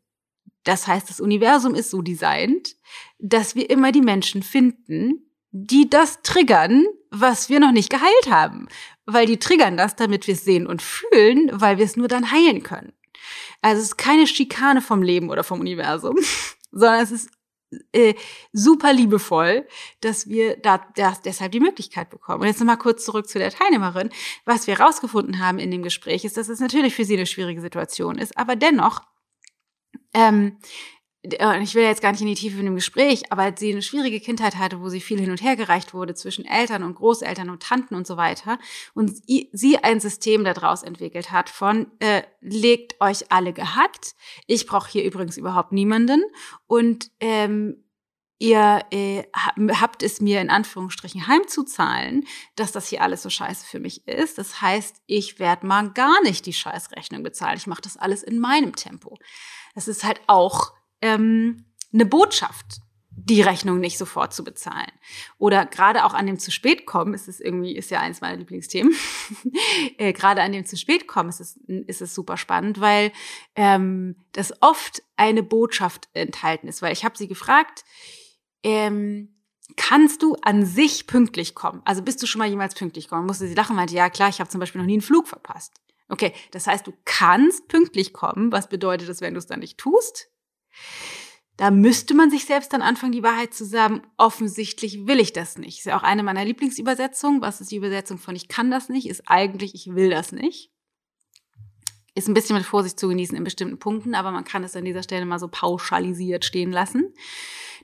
Das 0.64 0.86
heißt, 0.86 1.08
das 1.08 1.20
Universum 1.20 1.74
ist 1.74 1.90
so 1.90 2.02
designt, 2.02 2.76
dass 3.18 3.54
wir 3.54 3.70
immer 3.70 3.92
die 3.92 4.02
Menschen 4.02 4.42
finden, 4.42 5.30
die 5.50 5.88
das 5.88 6.20
triggern, 6.22 6.84
was 7.10 7.48
wir 7.48 7.60
noch 7.60 7.72
nicht 7.72 7.90
geheilt 7.90 8.30
haben. 8.30 8.68
Weil 9.06 9.26
die 9.26 9.38
triggern 9.38 9.76
das, 9.76 9.96
damit 9.96 10.26
wir 10.26 10.34
es 10.34 10.44
sehen 10.44 10.66
und 10.66 10.82
fühlen, 10.82 11.50
weil 11.52 11.78
wir 11.78 11.84
es 11.84 11.96
nur 11.96 12.08
dann 12.08 12.30
heilen 12.30 12.62
können. 12.62 12.92
Also 13.62 13.80
es 13.80 13.88
ist 13.88 13.96
keine 13.96 14.26
Schikane 14.26 14.82
vom 14.82 15.02
Leben 15.02 15.30
oder 15.30 15.42
vom 15.42 15.60
Universum, 15.60 16.16
sondern 16.70 17.02
es 17.02 17.10
ist 17.10 17.30
äh, 17.92 18.14
super 18.52 18.92
liebevoll, 18.92 19.66
dass 20.00 20.28
wir 20.28 20.56
da 20.56 20.80
das, 20.96 21.22
deshalb 21.22 21.52
die 21.52 21.60
Möglichkeit 21.60 22.10
bekommen. 22.10 22.40
Und 22.40 22.46
jetzt 22.46 22.60
nochmal 22.60 22.78
kurz 22.78 23.04
zurück 23.04 23.28
zu 23.28 23.38
der 23.38 23.50
Teilnehmerin. 23.50 24.10
Was 24.44 24.66
wir 24.66 24.78
herausgefunden 24.78 25.38
haben 25.38 25.58
in 25.58 25.70
dem 25.70 25.82
Gespräch 25.82 26.24
ist, 26.24 26.36
dass 26.36 26.48
es 26.48 26.60
natürlich 26.60 26.94
für 26.94 27.04
sie 27.04 27.16
eine 27.16 27.26
schwierige 27.26 27.60
Situation 27.60 28.18
ist, 28.18 28.36
aber 28.38 28.56
dennoch 28.56 29.02
ähm, 30.14 30.58
ich 31.22 31.74
will 31.74 31.82
jetzt 31.82 32.00
gar 32.00 32.12
nicht 32.12 32.20
in 32.20 32.28
die 32.28 32.34
Tiefe 32.34 32.56
von 32.56 32.64
dem 32.64 32.76
Gespräch, 32.76 33.32
aber 33.32 33.42
als 33.42 33.58
sie 33.58 33.72
eine 33.72 33.82
schwierige 33.82 34.20
Kindheit 34.20 34.56
hatte, 34.56 34.80
wo 34.80 34.88
sie 34.88 35.00
viel 35.00 35.18
hin 35.18 35.30
und 35.30 35.42
her 35.42 35.56
gereicht 35.56 35.92
wurde 35.92 36.14
zwischen 36.14 36.44
Eltern 36.44 36.84
und 36.84 36.94
Großeltern 36.94 37.50
und 37.50 37.62
Tanten 37.62 37.96
und 37.96 38.06
so 38.06 38.16
weiter 38.16 38.58
und 38.94 39.12
sie 39.26 39.78
ein 39.82 39.98
System 40.00 40.44
daraus 40.44 40.84
entwickelt 40.84 41.32
hat 41.32 41.50
von 41.50 41.88
äh, 41.98 42.22
legt 42.40 43.00
euch 43.00 43.32
alle 43.32 43.52
gehackt, 43.52 44.14
ich 44.46 44.66
brauche 44.66 44.90
hier 44.90 45.04
übrigens 45.04 45.36
überhaupt 45.36 45.72
niemanden 45.72 46.22
und 46.68 47.10
ähm, 47.18 47.82
ihr 48.38 48.82
äh, 48.92 49.24
habt 49.34 50.04
es 50.04 50.20
mir 50.20 50.40
in 50.40 50.50
Anführungsstrichen 50.50 51.26
heimzuzahlen, 51.26 52.26
dass 52.54 52.70
das 52.70 52.88
hier 52.88 53.02
alles 53.02 53.22
so 53.22 53.30
scheiße 53.30 53.66
für 53.66 53.80
mich 53.80 54.06
ist. 54.06 54.38
Das 54.38 54.62
heißt, 54.62 55.02
ich 55.06 55.40
werde 55.40 55.66
mal 55.66 55.90
gar 55.90 56.22
nicht 56.22 56.46
die 56.46 56.52
Scheißrechnung 56.52 57.24
bezahlen. 57.24 57.56
Ich 57.56 57.66
mache 57.66 57.82
das 57.82 57.96
alles 57.96 58.22
in 58.22 58.38
meinem 58.38 58.76
Tempo. 58.76 59.18
Das 59.74 59.88
ist 59.88 60.04
halt 60.04 60.20
auch 60.28 60.72
ähm, 61.02 61.64
eine 61.92 62.06
Botschaft, 62.06 62.80
die 63.10 63.42
Rechnung 63.42 63.80
nicht 63.80 63.98
sofort 63.98 64.32
zu 64.32 64.44
bezahlen. 64.44 64.90
Oder 65.38 65.66
gerade 65.66 66.04
auch 66.04 66.14
an 66.14 66.26
dem 66.26 66.38
zu 66.38 66.50
spät 66.50 66.86
kommen, 66.86 67.14
ist 67.14 67.28
es 67.28 67.40
irgendwie, 67.40 67.76
ist 67.76 67.90
ja 67.90 68.00
eins 68.00 68.20
meiner 68.20 68.36
Lieblingsthemen. 68.36 68.94
äh, 69.98 70.12
gerade 70.12 70.42
an 70.42 70.52
dem 70.52 70.64
zu 70.64 70.76
spät 70.76 71.06
kommen 71.06 71.28
ist 71.28 71.40
es, 71.40 71.56
ist 71.66 72.00
es 72.00 72.14
super 72.14 72.36
spannend, 72.36 72.80
weil 72.80 73.12
ähm, 73.54 74.16
das 74.32 74.62
oft 74.62 75.02
eine 75.16 75.42
Botschaft 75.42 76.08
enthalten 76.14 76.68
ist. 76.68 76.80
Weil 76.80 76.92
ich 76.92 77.04
habe 77.04 77.18
sie 77.18 77.28
gefragt, 77.28 77.84
ähm, 78.62 79.34
kannst 79.76 80.22
du 80.22 80.36
an 80.42 80.64
sich 80.64 81.06
pünktlich 81.06 81.54
kommen? 81.54 81.82
Also 81.84 82.02
bist 82.02 82.22
du 82.22 82.26
schon 82.26 82.38
mal 82.38 82.48
jemals 82.48 82.74
pünktlich 82.74 83.06
gekommen? 83.08 83.26
Musste 83.26 83.46
sie 83.46 83.54
lachen, 83.54 83.76
meinte, 83.76 83.94
ja 83.94 84.10
klar, 84.10 84.28
ich 84.28 84.40
habe 84.40 84.50
zum 84.50 84.60
Beispiel 84.60 84.80
noch 84.80 84.86
nie 84.86 84.94
einen 84.94 85.02
Flug 85.02 85.28
verpasst. 85.28 85.74
Okay, 86.08 86.32
das 86.52 86.66
heißt, 86.66 86.86
du 86.86 86.94
kannst 87.04 87.68
pünktlich 87.68 88.12
kommen. 88.12 88.50
Was 88.50 88.68
bedeutet 88.68 89.08
das, 89.08 89.20
wenn 89.20 89.34
du 89.34 89.38
es 89.38 89.46
dann 89.46 89.60
nicht 89.60 89.76
tust? 89.76 90.30
Da 91.58 91.72
müsste 91.72 92.14
man 92.14 92.30
sich 92.30 92.44
selbst 92.44 92.72
dann 92.72 92.82
anfangen, 92.82 93.10
die 93.10 93.24
Wahrheit 93.24 93.52
zu 93.52 93.64
sagen, 93.64 94.02
offensichtlich 94.16 95.08
will 95.08 95.18
ich 95.18 95.32
das 95.32 95.58
nicht. 95.58 95.78
Ist 95.78 95.86
ja 95.86 95.98
auch 95.98 96.04
eine 96.04 96.22
meiner 96.22 96.44
Lieblingsübersetzungen. 96.44 97.42
Was 97.42 97.60
ist 97.60 97.72
die 97.72 97.76
Übersetzung 97.76 98.18
von 98.18 98.36
ich 98.36 98.46
kann 98.46 98.70
das 98.70 98.88
nicht? 98.88 99.08
Ist 99.08 99.24
eigentlich 99.26 99.74
ich 99.74 99.92
will 99.94 100.08
das 100.08 100.30
nicht. 100.30 100.70
Ist 102.14 102.28
ein 102.28 102.34
bisschen 102.34 102.56
mit 102.56 102.64
Vorsicht 102.64 102.98
zu 102.98 103.08
genießen 103.08 103.36
in 103.36 103.42
bestimmten 103.42 103.80
Punkten, 103.80 104.14
aber 104.14 104.30
man 104.30 104.44
kann 104.44 104.62
es 104.62 104.76
an 104.76 104.84
dieser 104.84 105.02
Stelle 105.02 105.26
mal 105.26 105.40
so 105.40 105.48
pauschalisiert 105.48 106.44
stehen 106.44 106.70
lassen. 106.70 107.12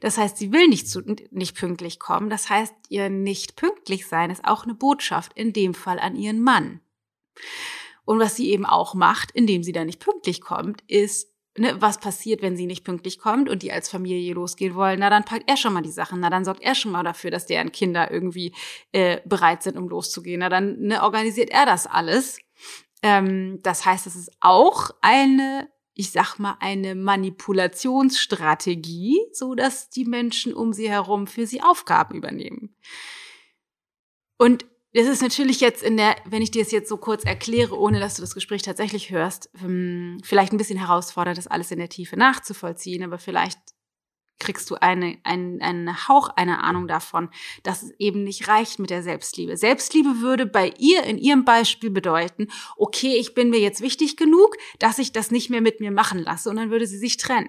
Das 0.01 0.19
heißt, 0.19 0.37
sie 0.37 0.53
will 0.53 0.69
nicht, 0.69 0.89
zu, 0.89 1.01
nicht 1.33 1.57
pünktlich 1.57 1.99
kommen. 1.99 2.31
Das 2.31 2.51
heißt, 2.51 2.75
ihr 2.91 3.11
nicht 3.11 3.57
pünktlich 3.57 4.07
sein 4.07 4.31
ist 4.31 4.45
auch 4.45 4.65
eine 4.65 4.75
Botschaft, 4.75 5.33
in 5.35 5.53
dem 5.53 5.75
Fall 5.75 5.99
an 5.99 6.15
ihren 6.15 6.43
Mann. 6.43 6.81
Und 8.05 8.21
was 8.21 8.37
sie 8.37 8.51
eben 8.51 8.67
auch 8.67 8.95
macht, 8.95 9.33
indem 9.33 9.65
sie 9.65 9.73
da 9.73 9.85
nicht 9.85 9.99
pünktlich 9.99 10.41
kommt, 10.41 10.83
ist 10.87 11.34
ne, 11.57 11.81
was 11.81 11.99
passiert, 11.99 12.43
wenn 12.43 12.57
sie 12.57 12.67
nicht 12.67 12.85
pünktlich 12.85 13.19
kommt 13.19 13.49
und 13.49 13.63
die 13.63 13.73
als 13.73 13.89
Familie 13.89 14.35
losgehen 14.35 14.75
wollen, 14.75 15.01
na 15.01 15.11
dann 15.11 15.25
packt 15.25 15.49
er 15.49 15.57
schon 15.57 15.73
mal 15.73 15.83
die 15.83 15.91
Sachen, 15.91 16.21
na 16.21 16.31
dann 16.31 16.45
sorgt 16.45 16.63
er 16.63 16.75
schon 16.75 16.93
mal 16.93 17.03
dafür, 17.03 17.31
dass 17.31 17.47
deren 17.47 17.73
Kinder 17.73 18.11
irgendwie 18.11 18.55
äh, 18.93 19.21
bereit 19.25 19.63
sind, 19.63 19.79
um 19.79 19.89
loszugehen, 19.89 20.41
na 20.41 20.49
dann 20.49 20.79
ne, 20.81 21.03
organisiert 21.03 21.51
er 21.51 21.67
das 21.67 21.87
alles. 21.87 22.39
Ähm, 23.03 23.61
das 23.63 23.85
heißt, 23.85 24.07
es 24.07 24.17
ist 24.17 24.31
auch 24.41 24.91
eine, 25.01 25.69
ich 25.95 26.11
sag 26.11 26.39
mal, 26.39 26.57
eine 26.61 26.95
Manipulationsstrategie, 26.95 29.21
so 29.33 29.55
dass 29.55 29.91
die 29.91 30.05
Menschen 30.05 30.55
um 30.55 30.73
sie 30.73 30.91
herum 30.91 31.27
für 31.27 31.47
sie 31.47 31.63
Aufgaben 31.63 32.17
übernehmen. 32.17 32.77
Und 34.39 34.67
das 34.95 35.09
ist 35.09 35.23
natürlich 35.23 35.61
jetzt 35.61 35.83
in 35.83 35.97
der, 35.97 36.17
wenn 36.25 36.41
ich 36.41 36.53
dir 36.53 36.63
es 36.63 36.71
jetzt 36.71 36.89
so 36.89 36.97
kurz 36.97 37.25
erkläre, 37.25 37.79
ohne 37.79 37.99
dass 37.99 38.15
du 38.15 38.23
das 38.23 38.35
Gespräch 38.35 38.63
tatsächlich 38.63 39.11
hörst, 39.11 39.51
hm, 39.59 40.19
vielleicht 40.23 40.53
ein 40.53 40.59
bisschen 40.59 40.79
herausfordert, 40.79 41.37
das 41.37 41.49
alles 41.49 41.73
in 41.73 41.79
der 41.79 41.89
Tiefe 41.89 42.17
nachzuvollziehen, 42.17 43.03
aber 43.03 43.19
vielleicht 43.19 43.59
kriegst 44.39 44.71
du 44.71 44.77
eine, 44.77 45.19
einen, 45.25 45.61
einen 45.63 46.09
Hauch 46.09 46.29
einer 46.29 46.63
Ahnung 46.63 46.87
davon, 46.87 47.31
dass 47.63 47.83
es 47.83 47.93
eben 47.99 48.25
nicht 48.25 48.49
reicht 48.49 48.79
mit 48.79 48.91
der 48.91 49.03
Selbstliebe. 49.03 49.57
Selbstliebe 49.57 50.21
würde 50.21 50.47
bei 50.47 50.73
ihr 50.79 51.03
in 51.05 51.19
ihrem 51.19 51.45
Beispiel 51.45 51.91
bedeuten, 51.91 52.49
okay, 52.77 53.17
ich 53.17 53.35
bin 53.35 53.51
mir 53.51 53.61
jetzt 53.61 53.81
wichtig 53.81 54.17
genug, 54.17 54.57
dass 54.79 54.99
ich 54.99 55.13
das 55.13 55.31
nicht 55.31 55.51
mehr 55.51 55.61
mit 55.61 55.81
mir 55.81 55.91
machen 55.91 56.19
lasse 56.19 56.51
und 56.51 56.57
dann 56.57 56.71
würde 56.71 56.87
sie 56.87 56.99
sich 56.99 57.17
trennen. 57.17 57.49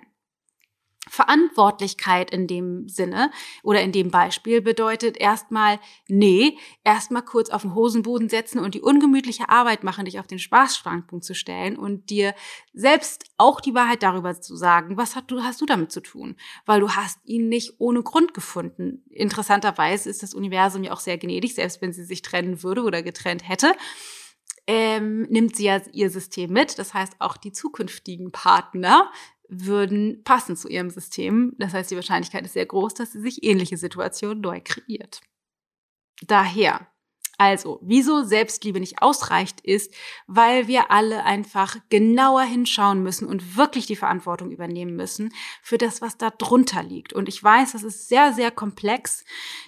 Verantwortlichkeit 1.10 2.32
in 2.32 2.48
dem 2.48 2.88
Sinne 2.90 3.32
oder 3.64 3.82
in 3.82 3.92
dem 3.92 4.10
Beispiel 4.10 4.62
bedeutet 4.62 5.18
erstmal, 5.18 5.80
nee, 6.08 6.58
erstmal 6.84 7.24
kurz 7.24 7.50
auf 7.50 7.62
den 7.62 7.76
Hosenboden 7.76 8.30
setzen 8.30 8.60
und 8.60 8.76
die 8.76 8.82
ungemütliche 8.82 9.50
Arbeit 9.50 9.84
machen, 9.84 10.06
dich 10.06 10.20
auf 10.20 10.28
den 10.28 10.40
Spaßstandpunkt 10.40 11.24
zu 11.24 11.36
stellen 11.36 11.78
und 11.78 12.10
dir 12.10 12.34
selbst 12.74 13.26
auch 13.38 13.62
die 13.62 13.74
Wahrheit 13.74 14.04
darüber 14.04 14.40
zu 14.40 14.56
sagen, 14.56 14.98
was 14.98 15.16
hast 15.16 15.30
du, 15.32 15.44
hast 15.44 15.62
du 15.62 15.66
damit 15.66 15.92
zu 15.92 16.02
tun? 16.02 16.36
Weil 16.66 16.80
du 16.80 16.92
hast 16.92 17.20
ihn 17.26 17.50
nicht 17.50 17.76
ohne 17.78 18.04
Grund 18.04 18.34
gefunden. 18.34 19.04
Interessanterweise 19.10 20.10
ist 20.10 20.24
das 20.24 20.34
Universum 20.34 20.84
ja 20.84 20.92
auch 20.92 21.00
sehr 21.00 21.18
gnädig, 21.18 21.56
selbst 21.56 21.82
wenn 21.82 21.94
sie 21.94 22.04
sich 22.04 22.22
trennen 22.22 22.64
würde 22.64 22.84
oder 22.84 23.04
getrennt 23.04 23.48
hätte. 23.48 23.74
Ähm, 24.68 25.24
nimmt 25.30 25.56
sie 25.56 25.66
ja 25.66 25.80
ihr 25.92 26.10
System 26.10 26.52
mit. 26.52 26.80
Das 26.80 26.94
heißt, 26.94 27.18
auch 27.20 27.38
die 27.38 27.52
zukünftigen 27.52 28.32
Partner 28.32 29.12
würden 29.64 30.24
passen 30.24 30.56
zu 30.56 30.68
ihrem 30.68 30.90
System. 30.90 31.54
Das 31.58 31.74
heißt, 31.74 31.92
die 31.92 31.96
Wahrscheinlichkeit 31.96 32.46
ist 32.46 32.54
sehr 32.54 32.66
groß, 32.66 32.94
dass 32.94 33.12
sie 33.12 33.22
sich 33.22 33.44
ähnliche 33.44 33.78
Situationen 33.78 34.42
neu 34.42 34.62
kreiert. 34.64 35.22
Daher 36.26 36.88
also, 37.38 37.80
wieso 37.82 38.24
Selbstliebe 38.24 38.80
nicht 38.80 39.02
ausreicht, 39.02 39.60
ist, 39.62 39.94
weil 40.26 40.68
wir 40.68 40.90
alle 40.90 41.26
einfach 41.26 41.78
genauer 41.90 42.44
hinschauen 42.44 43.04
müssen 43.04 43.28
und 43.28 43.58
wirklich 43.58 43.86
die 43.86 43.98
Verantwortung 43.98 44.52
übernehmen 44.52 44.96
müssen 44.96 45.34
für 45.62 45.78
das, 45.78 46.02
was 46.02 46.18
da 46.18 46.30
drunter 46.30 46.82
liegt. 46.82 47.12
Und 47.12 47.28
ich 47.28 47.44
weiß, 47.44 47.74
das 47.74 47.84
ist 47.84 48.08
sehr, 48.08 48.32
sehr 48.32 48.52
komplex. 48.52 49.26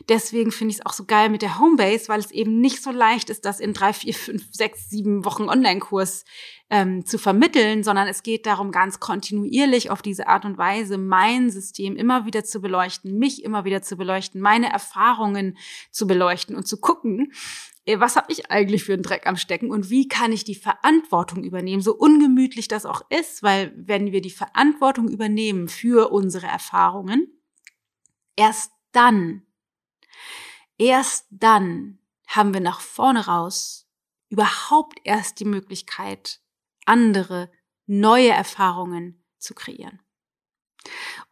Deswegen 0.08 0.52
finde 0.52 0.72
ich 0.72 0.80
es 0.80 0.86
auch 0.86 0.94
so 0.94 1.04
geil 1.04 1.30
mit 1.30 1.42
der 1.42 1.60
Homebase, 1.60 2.08
weil 2.08 2.20
es 2.20 2.32
eben 2.32 2.62
nicht 2.62 2.82
so 2.82 2.92
leicht 2.92 3.30
ist, 3.30 3.44
das 3.44 3.60
in 3.60 3.74
drei, 3.74 3.92
vier, 3.92 4.14
fünf, 4.14 4.48
sechs, 4.52 4.90
sieben 4.90 5.26
Wochen 5.26 5.50
Online-Kurs 5.50 6.24
ähm, 6.70 7.06
zu 7.06 7.18
vermitteln, 7.18 7.84
sondern 7.84 8.08
es 8.08 8.24
geht 8.24 8.46
darum, 8.46 8.72
ganz 8.72 9.00
kontinuierlich 9.00 9.90
auf 9.90 10.02
diese 10.02 10.28
Art 10.28 10.44
und 10.44 10.58
Weise 10.58 10.98
mein 10.98 11.50
System 11.50 11.96
immer 11.96 12.26
wieder 12.26 12.44
zu 12.44 12.60
beleuchten, 12.60 13.18
mich 13.18 13.44
immer 13.44 13.64
wieder 13.64 13.82
zu 13.82 13.96
beleuchten, 13.96 14.42
meine 14.42 14.72
Erfahrungen 14.72 15.58
zu 15.92 16.08
beleuchten 16.08 16.56
und 16.56 16.68
zu 16.68 16.80
gucken, 16.80 17.32
äh, 17.86 18.00
was 18.00 18.18
habe 18.18 18.32
ich 18.32 18.52
eigentlich 18.52 18.84
für 18.84 18.94
einen 18.94 19.04
Dreck 19.04 19.26
am 19.28 19.38
Stecken 19.38 19.72
und 19.72 19.90
wie 19.90 20.08
kann 20.08 20.34
ich 20.34 20.44
die 20.44 20.56
Verantwortung 20.56 21.44
übernehmen, 21.44 21.82
so 21.82 21.96
ungemütlich 21.96 22.68
das 22.68 22.86
auch 22.86 23.02
ist, 23.10 23.44
weil 23.44 23.74
wenn 23.76 24.12
wir 24.12 24.22
die 24.22 24.30
Verantwortung 24.30 25.08
übernehmen 25.08 25.70
für 25.70 26.12
unsere 26.12 26.48
Erfahrungen, 26.48 27.42
erst 28.36 28.74
dann, 28.92 29.44
erst 30.78 31.28
dann 31.32 32.00
haben 32.28 32.54
wir 32.54 32.62
nach 32.62 32.82
vorne 32.82 33.26
raus 33.26 33.88
überhaupt 34.30 35.00
erst 35.06 35.40
die 35.40 35.46
Möglichkeit, 35.46 36.42
andere 36.88 37.50
neue 37.86 38.30
Erfahrungen 38.30 39.24
zu 39.38 39.54
kreieren. 39.54 40.00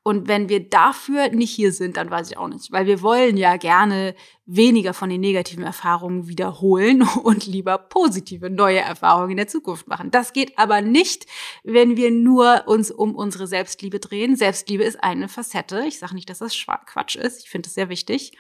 Und 0.03 0.27
wenn 0.27 0.49
wir 0.49 0.69
dafür 0.69 1.29
nicht 1.29 1.51
hier 1.51 1.71
sind, 1.71 1.97
dann 1.97 2.11
weiß 2.11 2.29
ich 2.29 2.37
auch 2.37 2.47
nicht, 2.47 2.71
weil 2.71 2.85
wir 2.85 3.01
wollen 3.01 3.37
ja 3.37 3.57
gerne 3.57 4.15
weniger 4.45 4.93
von 4.93 5.09
den 5.09 5.21
negativen 5.21 5.63
Erfahrungen 5.63 6.27
wiederholen 6.27 7.01
und 7.23 7.47
lieber 7.47 7.77
positive 7.77 8.49
neue 8.49 8.81
Erfahrungen 8.81 9.31
in 9.31 9.37
der 9.37 9.47
Zukunft 9.47 9.87
machen. 9.87 10.11
Das 10.11 10.33
geht 10.33 10.59
aber 10.59 10.81
nicht, 10.81 11.25
wenn 11.63 11.97
wir 11.97 12.11
nur 12.11 12.67
uns 12.67 12.91
um 12.91 13.15
unsere 13.15 13.47
Selbstliebe 13.47 13.99
drehen. 13.99 14.35
Selbstliebe 14.35 14.83
ist 14.83 15.03
eine 15.03 15.27
Facette. 15.27 15.83
Ich 15.87 15.97
sage 15.97 16.13
nicht, 16.13 16.29
dass 16.29 16.39
das 16.39 16.55
Quatsch 16.85 17.15
ist. 17.15 17.43
Ich 17.43 17.49
finde 17.49 17.67
es 17.67 17.73
sehr 17.73 17.89
wichtig. 17.89 18.37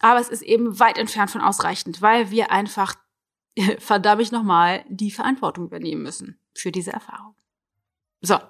Aber 0.00 0.20
es 0.20 0.28
ist 0.28 0.42
eben 0.42 0.78
weit 0.78 0.96
entfernt 0.96 1.30
von 1.30 1.40
ausreichend, 1.40 2.00
weil 2.00 2.30
wir 2.30 2.50
einfach, 2.50 2.94
verdammt 3.78 4.22
ich 4.22 4.32
nochmal, 4.32 4.84
die 4.88 5.10
Verantwortung 5.10 5.64
übernehmen 5.64 6.02
müssen 6.02 6.38
für 6.54 6.72
diese 6.72 6.92
Erfahrung. 6.92 7.34
So. 8.20 8.38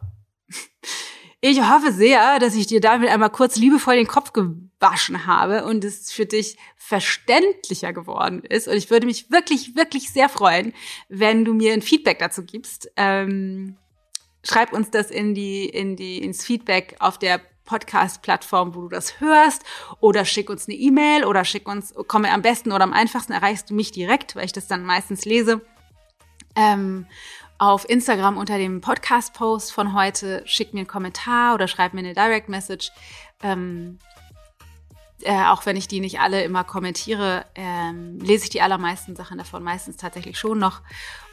Ich 1.40 1.62
hoffe 1.62 1.92
sehr, 1.92 2.40
dass 2.40 2.56
ich 2.56 2.66
dir 2.66 2.80
damit 2.80 3.10
einmal 3.10 3.30
kurz 3.30 3.54
liebevoll 3.54 3.94
den 3.94 4.08
Kopf 4.08 4.32
gewaschen 4.32 5.24
habe 5.24 5.64
und 5.66 5.84
es 5.84 6.10
für 6.10 6.26
dich 6.26 6.56
verständlicher 6.74 7.92
geworden 7.92 8.42
ist. 8.42 8.66
Und 8.66 8.74
ich 8.74 8.90
würde 8.90 9.06
mich 9.06 9.30
wirklich, 9.30 9.76
wirklich 9.76 10.10
sehr 10.10 10.28
freuen, 10.28 10.74
wenn 11.08 11.44
du 11.44 11.54
mir 11.54 11.74
ein 11.74 11.82
Feedback 11.82 12.18
dazu 12.18 12.42
gibst. 12.42 12.90
Ähm, 12.96 13.76
schreib 14.42 14.72
uns 14.72 14.90
das 14.90 15.12
in 15.12 15.32
die, 15.36 15.66
in 15.66 15.94
die, 15.94 16.18
ins 16.18 16.44
Feedback 16.44 16.96
auf 16.98 17.20
der 17.20 17.40
Podcast-Plattform, 17.68 18.74
wo 18.74 18.80
du 18.80 18.88
das 18.88 19.20
hörst, 19.20 19.62
oder 20.00 20.24
schick 20.24 20.48
uns 20.50 20.66
eine 20.66 20.76
E-Mail 20.76 21.24
oder 21.24 21.44
schick 21.44 21.68
uns, 21.68 21.94
komme 22.08 22.32
am 22.32 22.42
besten 22.42 22.72
oder 22.72 22.84
am 22.84 22.92
einfachsten 22.92 23.32
erreichst 23.32 23.70
du 23.70 23.74
mich 23.74 23.92
direkt, 23.92 24.34
weil 24.34 24.46
ich 24.46 24.52
das 24.52 24.66
dann 24.66 24.84
meistens 24.84 25.24
lese. 25.24 25.60
Ähm, 26.56 27.06
auf 27.58 27.88
Instagram 27.88 28.38
unter 28.38 28.56
dem 28.56 28.80
Podcast-Post 28.80 29.72
von 29.72 29.92
heute. 29.92 30.42
Schick 30.46 30.72
mir 30.72 30.80
einen 30.80 30.86
Kommentar 30.86 31.54
oder 31.54 31.68
schreib 31.68 31.92
mir 31.92 32.00
eine 32.00 32.14
Direct 32.14 32.48
Message. 32.48 32.90
Ähm, 33.42 33.98
äh, 35.22 35.44
auch 35.46 35.66
wenn 35.66 35.76
ich 35.76 35.88
die 35.88 36.00
nicht 36.00 36.20
alle 36.20 36.44
immer 36.44 36.62
kommentiere, 36.62 37.44
ähm, 37.56 38.18
lese 38.20 38.44
ich 38.44 38.50
die 38.50 38.62
allermeisten 38.62 39.16
Sachen 39.16 39.38
davon 39.38 39.64
meistens 39.64 39.96
tatsächlich 39.96 40.38
schon 40.38 40.58
noch 40.58 40.80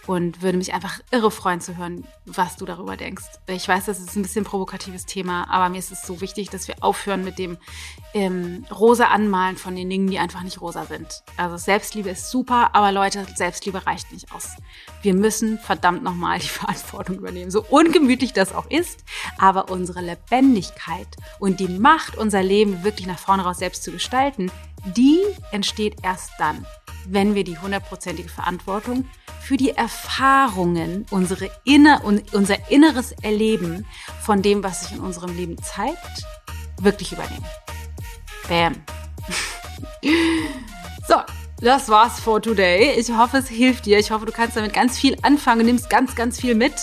und 0.08 0.42
würde 0.42 0.58
mich 0.58 0.74
einfach 0.74 1.00
irre 1.12 1.32
freuen 1.32 1.62
zu 1.62 1.78
hören, 1.78 2.06
was 2.26 2.58
du 2.58 2.66
darüber 2.66 2.96
denkst. 2.98 3.26
Ich 3.48 3.68
weiß, 3.68 3.86
das 3.86 4.00
ist 4.00 4.16
ein 4.16 4.22
bisschen 4.22 4.44
ein 4.44 4.48
provokatives 4.48 5.06
Thema, 5.06 5.50
aber 5.50 5.70
mir 5.70 5.80
ist 5.80 5.92
es 5.92 6.04
so 6.04 6.22
wichtig, 6.22 6.50
dass 6.50 6.68
wir 6.68 6.76
aufhören 6.82 7.24
mit 7.24 7.40
dem 7.40 7.58
ähm, 8.14 8.66
rosa 8.72 9.06
Anmalen 9.06 9.58
von 9.58 9.76
den 9.76 9.90
Dingen, 9.90 10.08
die 10.08 10.20
einfach 10.20 10.44
nicht 10.44 10.62
rosa 10.62 10.86
sind. 10.86 11.24
Also 11.38 11.58
Selbstliebe 11.58 12.10
ist 12.10 12.30
super, 12.30 12.70
aber 12.74 12.92
Leute, 12.92 13.26
Selbstliebe 13.36 13.86
reicht 13.86 14.12
nicht 14.12 14.32
aus. 14.32 14.52
Wir 15.02 15.14
müssen 15.14 15.58
verdammt 15.60 16.04
nochmal 16.04 16.40
die 16.40 16.48
Verantwortung 16.48 17.18
übernehmen. 17.18 17.52
So 17.52 17.64
ungemütlich 17.70 18.34
das 18.34 18.54
auch 18.54 18.70
ist, 18.70 19.04
aber 19.38 19.70
unsere 19.70 20.02
Lebendigkeit 20.02 21.08
und 21.40 21.60
die 21.60 21.68
Macht, 21.68 22.18
unser 22.18 22.44
Leben 22.44 22.84
wirklich 22.84 23.08
nach 23.08 23.20
vorne 23.20 23.44
raus 23.44 23.58
selbst 23.58 23.84
zu 23.84 23.92
gestalten, 23.92 24.52
die 24.96 25.20
entsteht 25.52 25.98
erst 26.04 26.32
dann, 26.38 26.66
wenn 27.08 27.36
wir 27.36 27.44
die 27.44 27.58
hundertprozentige 27.58 28.30
Verantwortung 28.30 29.08
für 29.42 29.58
die 29.58 29.72
Erfahrungen, 29.72 31.06
unsere 31.12 31.50
inner, 31.64 32.02
unser 32.04 32.70
inneres 32.72 33.12
Erleben 33.22 33.86
von 34.22 34.42
dem, 34.42 34.64
was 34.64 34.82
sich 34.82 34.98
in 34.98 35.00
unserem 35.00 35.36
Leben 35.36 35.58
zeigt, 35.62 36.26
wirklich 36.82 37.12
übernehmen. 37.12 37.46
Bam. 38.48 38.76
so, 41.08 41.16
das 41.62 41.90
war's 41.90 42.20
for 42.20 42.42
today. 42.42 43.00
Ich 43.00 43.12
hoffe, 43.12 43.38
es 43.38 43.48
hilft 43.48 43.86
dir. 43.86 43.98
Ich 44.00 44.12
hoffe, 44.12 44.26
du 44.26 44.32
kannst 44.32 44.58
damit 44.58 44.74
ganz 44.74 44.98
viel 44.98 45.16
anfangen 45.22 45.66
nimmst 45.66 45.90
ganz, 45.90 46.16
ganz 46.16 46.40
viel 46.40 46.56
mit. 46.56 46.74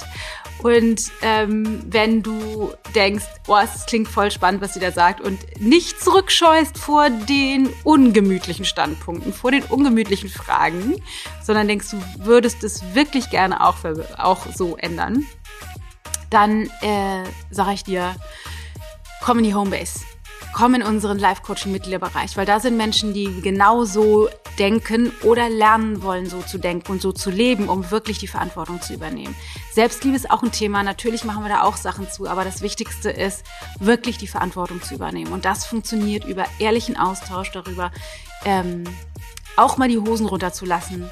Und 0.63 1.11
ähm, 1.23 1.83
wenn 1.87 2.23
du 2.23 2.73
denkst, 2.95 3.25
oh, 3.49 3.57
es 3.57 3.87
klingt 3.87 4.09
voll 4.09 4.31
spannend, 4.31 4.63
was 4.63 4.75
sie 4.75 4.81
da 4.81 4.93
sagt, 4.93 5.21
und 5.21 5.39
nicht 5.61 6.01
zurückscheust 6.01 6.79
vor 6.79 7.11
den 7.11 7.69
ungemütlichen 7.83 8.65
Standpunkten, 8.65 9.33
vor 9.33 9.51
den 9.51 9.65
ungemütlichen 9.65 10.29
Fragen, 10.29 11.03
sondern 11.43 11.67
denkst, 11.67 11.91
du 11.91 12.03
würdest 12.25 12.63
es 12.63 12.95
wirklich 12.95 13.31
gerne 13.31 13.67
auch, 13.67 13.77
auch 14.17 14.47
so 14.55 14.77
ändern, 14.77 15.27
dann 16.31 16.71
äh, 16.81 17.25
sage 17.51 17.75
ich 17.75 17.85
dir, 17.85 18.15
komm 19.21 19.39
in 19.39 19.45
die 19.45 19.55
Homebase 19.55 20.12
komm 20.53 20.75
in 20.75 20.83
unseren 20.83 21.19
Life-Coaching-Mitgliederbereich, 21.19 22.37
weil 22.37 22.47
da 22.47 22.61
sind 22.61 22.77
Menschen, 22.77 23.15
die 23.15 23.41
genauso 23.41 24.29
denken 24.59 25.13
oder 25.23 25.49
lernen 25.49 26.03
wollen, 26.03 26.29
so 26.29 26.43
zu 26.43 26.59
denken 26.59 26.93
und 26.93 27.03
so 27.03 27.13
zu 27.13 27.31
leben, 27.31 27.69
um 27.69 27.91
wirklich 27.91 28.19
die 28.19 28.27
Verantwortung 28.27 28.81
zu 28.81 28.93
übernehmen. 28.93 29.35
Selbstliebe 29.73 30.17
ist 30.17 30.31
auch 30.31 30.43
ein 30.43 30.53
Thema. 30.53 30.83
Natürlich 30.83 31.25
machen 31.25 31.43
wir 31.43 31.49
da 31.49 31.63
auch 31.63 31.77
Sachen 31.77 32.11
zu, 32.11 32.29
aber 32.29 32.45
das 32.45 32.61
Wichtigste 32.61 33.11
ist, 33.11 33.45
wirklich 33.79 34.19
die 34.19 34.27
Verantwortung 34.27 34.83
zu 34.83 34.95
übernehmen. 34.95 35.33
Und 35.33 35.45
das 35.45 35.65
funktioniert 35.65 36.25
über 36.25 36.45
ehrlichen 36.59 36.97
Austausch 36.97 37.51
darüber, 37.53 37.91
ähm, 38.45 38.85
auch 39.57 39.77
mal 39.77 39.89
die 39.89 39.99
Hosen 39.99 40.27
runterzulassen 40.27 41.11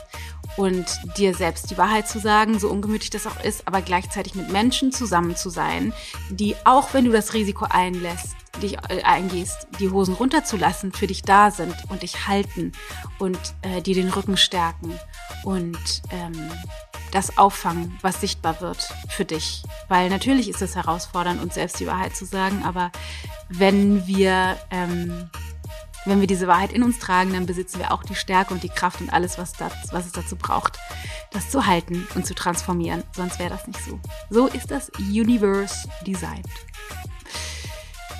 und 0.56 0.86
dir 1.16 1.34
selbst 1.34 1.70
die 1.70 1.78
Wahrheit 1.78 2.08
zu 2.08 2.18
sagen, 2.18 2.58
so 2.58 2.68
ungemütlich 2.68 3.10
das 3.10 3.26
auch 3.26 3.42
ist, 3.42 3.66
aber 3.66 3.82
gleichzeitig 3.82 4.34
mit 4.34 4.50
Menschen 4.50 4.92
zusammen 4.92 5.36
zu 5.36 5.48
sein, 5.48 5.92
die 6.28 6.56
auch 6.64 6.92
wenn 6.92 7.04
du 7.04 7.12
das 7.12 7.34
Risiko 7.34 7.66
einlässt, 7.68 8.36
dich 8.62 8.76
äh, 8.88 9.02
eingehst, 9.02 9.68
die 9.78 9.90
Hosen 9.90 10.14
runterzulassen, 10.14 10.92
für 10.92 11.06
dich 11.06 11.22
da 11.22 11.50
sind 11.50 11.74
und 11.88 12.02
dich 12.02 12.26
halten 12.26 12.72
und 13.18 13.38
äh, 13.62 13.80
dir 13.80 13.94
den 13.94 14.08
Rücken 14.08 14.36
stärken 14.36 14.98
und 15.44 15.78
ähm, 16.10 16.50
das 17.12 17.38
auffangen, 17.38 17.98
was 18.02 18.20
sichtbar 18.20 18.60
wird 18.60 18.88
für 19.08 19.24
dich. 19.24 19.62
Weil 19.88 20.10
natürlich 20.10 20.48
ist 20.48 20.62
es 20.62 20.76
herausfordernd, 20.76 21.42
uns 21.42 21.54
selbst 21.54 21.80
die 21.80 21.86
Wahrheit 21.86 22.14
zu 22.14 22.24
sagen, 22.24 22.62
aber 22.64 22.92
wenn 23.48 24.06
wir 24.06 24.58
ähm, 24.70 25.30
wenn 26.06 26.20
wir 26.20 26.26
diese 26.26 26.46
Wahrheit 26.46 26.72
in 26.72 26.82
uns 26.82 26.98
tragen, 26.98 27.32
dann 27.32 27.46
besitzen 27.46 27.78
wir 27.78 27.92
auch 27.92 28.02
die 28.02 28.14
Stärke 28.14 28.54
und 28.54 28.62
die 28.62 28.68
Kraft 28.68 29.00
und 29.00 29.12
alles, 29.12 29.38
was, 29.38 29.52
das, 29.52 29.72
was 29.92 30.06
es 30.06 30.12
dazu 30.12 30.36
braucht, 30.36 30.78
das 31.30 31.50
zu 31.50 31.66
halten 31.66 32.06
und 32.14 32.26
zu 32.26 32.34
transformieren. 32.34 33.02
Sonst 33.14 33.38
wäre 33.38 33.50
das 33.50 33.66
nicht 33.66 33.84
so. 33.84 34.00
So 34.30 34.46
ist 34.46 34.70
das 34.70 34.90
Universe 34.98 35.88
designed. 36.06 36.48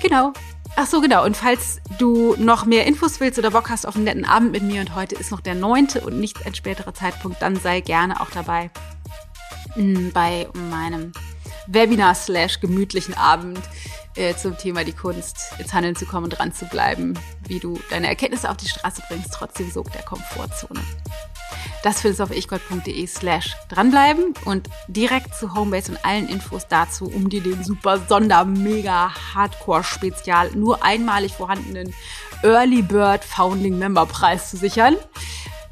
Genau. 0.01 0.33
Ach 0.75 0.87
so, 0.87 1.01
genau. 1.01 1.25
Und 1.25 1.35
falls 1.35 1.81
du 1.99 2.35
noch 2.37 2.65
mehr 2.65 2.85
Infos 2.85 3.19
willst 3.19 3.37
oder 3.37 3.51
Bock 3.51 3.69
hast 3.69 3.85
auf 3.85 3.95
einen 3.95 4.05
netten 4.05 4.25
Abend 4.25 4.51
mit 4.51 4.63
mir 4.63 4.81
und 4.81 4.95
heute 4.95 5.15
ist 5.15 5.31
noch 5.31 5.41
der 5.41 5.55
neunte 5.55 6.01
und 6.01 6.19
nicht 6.19 6.45
ein 6.45 6.55
späterer 6.55 6.93
Zeitpunkt, 6.93 7.41
dann 7.41 7.57
sei 7.57 7.81
gerne 7.81 8.21
auch 8.21 8.29
dabei 8.29 8.71
hm, 9.73 10.11
bei 10.13 10.47
meinem 10.69 11.11
Webinar 11.67 12.15
slash 12.15 12.59
gemütlichen 12.59 13.13
Abend 13.15 13.59
äh, 14.15 14.35
zum 14.35 14.57
Thema 14.57 14.83
die 14.83 14.93
Kunst, 14.93 15.53
ins 15.59 15.73
Handeln 15.73 15.95
zu 15.95 16.05
kommen 16.05 16.25
und 16.25 16.37
dran 16.37 16.53
zu 16.53 16.65
bleiben, 16.65 17.17
wie 17.47 17.59
du 17.59 17.79
deine 17.89 18.07
Erkenntnisse 18.07 18.49
auf 18.49 18.57
die 18.57 18.67
Straße 18.67 19.03
bringst, 19.07 19.33
trotzdem 19.33 19.69
Sog 19.69 19.91
der 19.91 20.03
Komfortzone. 20.03 20.81
Das 21.83 22.01
findest 22.01 22.19
du 22.19 22.23
auf 22.25 22.31
ichgold.de 22.31 23.07
slash 23.07 23.55
dranbleiben 23.69 24.33
und 24.45 24.69
direkt 24.87 25.33
zu 25.35 25.55
Homebase 25.55 25.91
und 25.91 26.05
allen 26.05 26.29
Infos 26.29 26.67
dazu, 26.67 27.05
um 27.05 27.29
dir 27.29 27.41
den 27.41 27.63
super 27.63 27.99
Sonder 28.07 28.45
mega 28.45 29.11
Hardcore 29.33 29.83
Spezial 29.83 30.51
nur 30.51 30.83
einmalig 30.83 31.33
vorhandenen 31.33 31.93
Early 32.43 32.83
Bird 32.83 33.23
Founding 33.23 33.79
Member 33.79 34.05
Preis 34.05 34.51
zu 34.51 34.57
sichern 34.57 34.95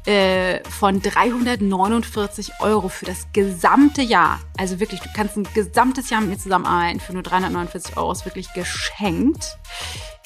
äh, 0.06 0.60
von 0.68 1.00
349 1.00 2.52
Euro 2.60 2.88
für 2.88 3.04
das 3.04 3.28
gesamte 3.32 4.02
Jahr. 4.02 4.40
Also 4.56 4.80
wirklich, 4.80 5.00
du 5.00 5.08
kannst 5.14 5.36
ein 5.36 5.46
gesamtes 5.54 6.10
Jahr 6.10 6.20
mit 6.20 6.30
mir 6.30 6.38
zusammenarbeiten 6.38 7.00
für 7.00 7.12
nur 7.12 7.22
349 7.22 7.96
Euro. 7.96 8.12
Ist 8.12 8.24
wirklich 8.24 8.52
geschenkt. 8.52 9.58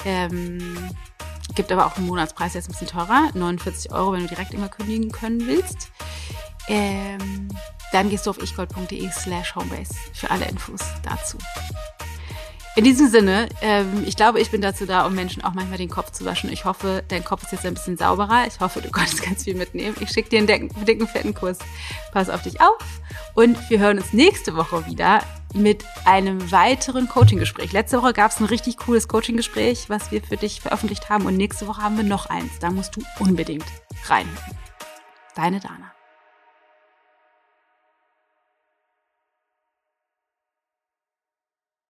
Ähm, 0.05 0.75
gibt 1.53 1.71
aber 1.71 1.85
auch 1.85 1.97
einen 1.97 2.07
Monatspreis, 2.07 2.53
der 2.53 2.59
ist 2.59 2.69
ein 2.69 2.71
bisschen 2.71 2.87
teurer. 2.87 3.29
49 3.33 3.91
Euro, 3.91 4.13
wenn 4.13 4.21
du 4.21 4.27
direkt 4.27 4.53
immer 4.53 4.69
kündigen 4.69 5.11
können 5.11 5.45
willst. 5.45 5.89
Ähm, 6.67 7.49
dann 7.91 8.09
gehst 8.09 8.25
du 8.25 8.31
auf 8.31 8.41
ichgold.de 8.41 9.09
slash 9.11 9.55
homebase 9.55 9.93
für 10.13 10.31
alle 10.31 10.45
Infos 10.45 10.81
dazu. 11.03 11.37
In 12.77 12.83
diesem 12.83 13.07
Sinne, 13.07 13.47
ähm, 13.61 14.03
ich 14.05 14.17
glaube, 14.17 14.41
ich 14.41 14.51
bin 14.51 14.59
dazu 14.59 14.85
da, 14.85 15.05
um 15.05 15.15
Menschen 15.15 15.41
auch 15.45 15.53
manchmal 15.53 15.77
den 15.77 15.89
Kopf 15.89 16.11
zu 16.11 16.25
waschen. 16.25 16.51
Ich 16.51 16.65
hoffe, 16.65 17.05
dein 17.07 17.23
Kopf 17.23 17.43
ist 17.43 17.53
jetzt 17.53 17.65
ein 17.65 17.73
bisschen 17.73 17.95
sauberer. 17.95 18.47
Ich 18.47 18.59
hoffe, 18.59 18.81
du 18.81 18.89
konntest 18.91 19.23
ganz 19.23 19.45
viel 19.45 19.55
mitnehmen. 19.55 19.95
Ich 20.01 20.09
schicke 20.09 20.27
dir 20.27 20.39
einen 20.39 20.47
dicken, 20.47 20.85
dicken, 20.85 21.07
fetten 21.07 21.33
Kurs. 21.33 21.57
Pass 22.11 22.29
auf 22.29 22.41
dich 22.41 22.59
auf. 22.59 22.77
Und 23.33 23.57
wir 23.69 23.79
hören 23.79 23.99
uns 23.99 24.11
nächste 24.11 24.57
Woche 24.57 24.85
wieder 24.87 25.21
mit 25.55 25.85
einem 26.05 26.51
weiteren 26.51 27.07
Coaching-Gespräch. 27.07 27.71
Letzte 27.71 28.01
Woche 28.01 28.13
gab 28.13 28.31
es 28.31 28.39
ein 28.39 28.45
richtig 28.45 28.77
cooles 28.77 29.07
Coaching-Gespräch, 29.07 29.89
was 29.89 30.11
wir 30.11 30.21
für 30.21 30.37
dich 30.37 30.61
veröffentlicht 30.61 31.09
haben. 31.09 31.25
Und 31.25 31.37
nächste 31.37 31.67
Woche 31.67 31.81
haben 31.81 31.97
wir 31.97 32.03
noch 32.03 32.27
eins. 32.27 32.59
Da 32.59 32.69
musst 32.71 32.95
du 32.95 33.01
unbedingt 33.19 33.65
rein. 34.07 34.27
Deine 35.35 35.59
Dana. 35.59 35.94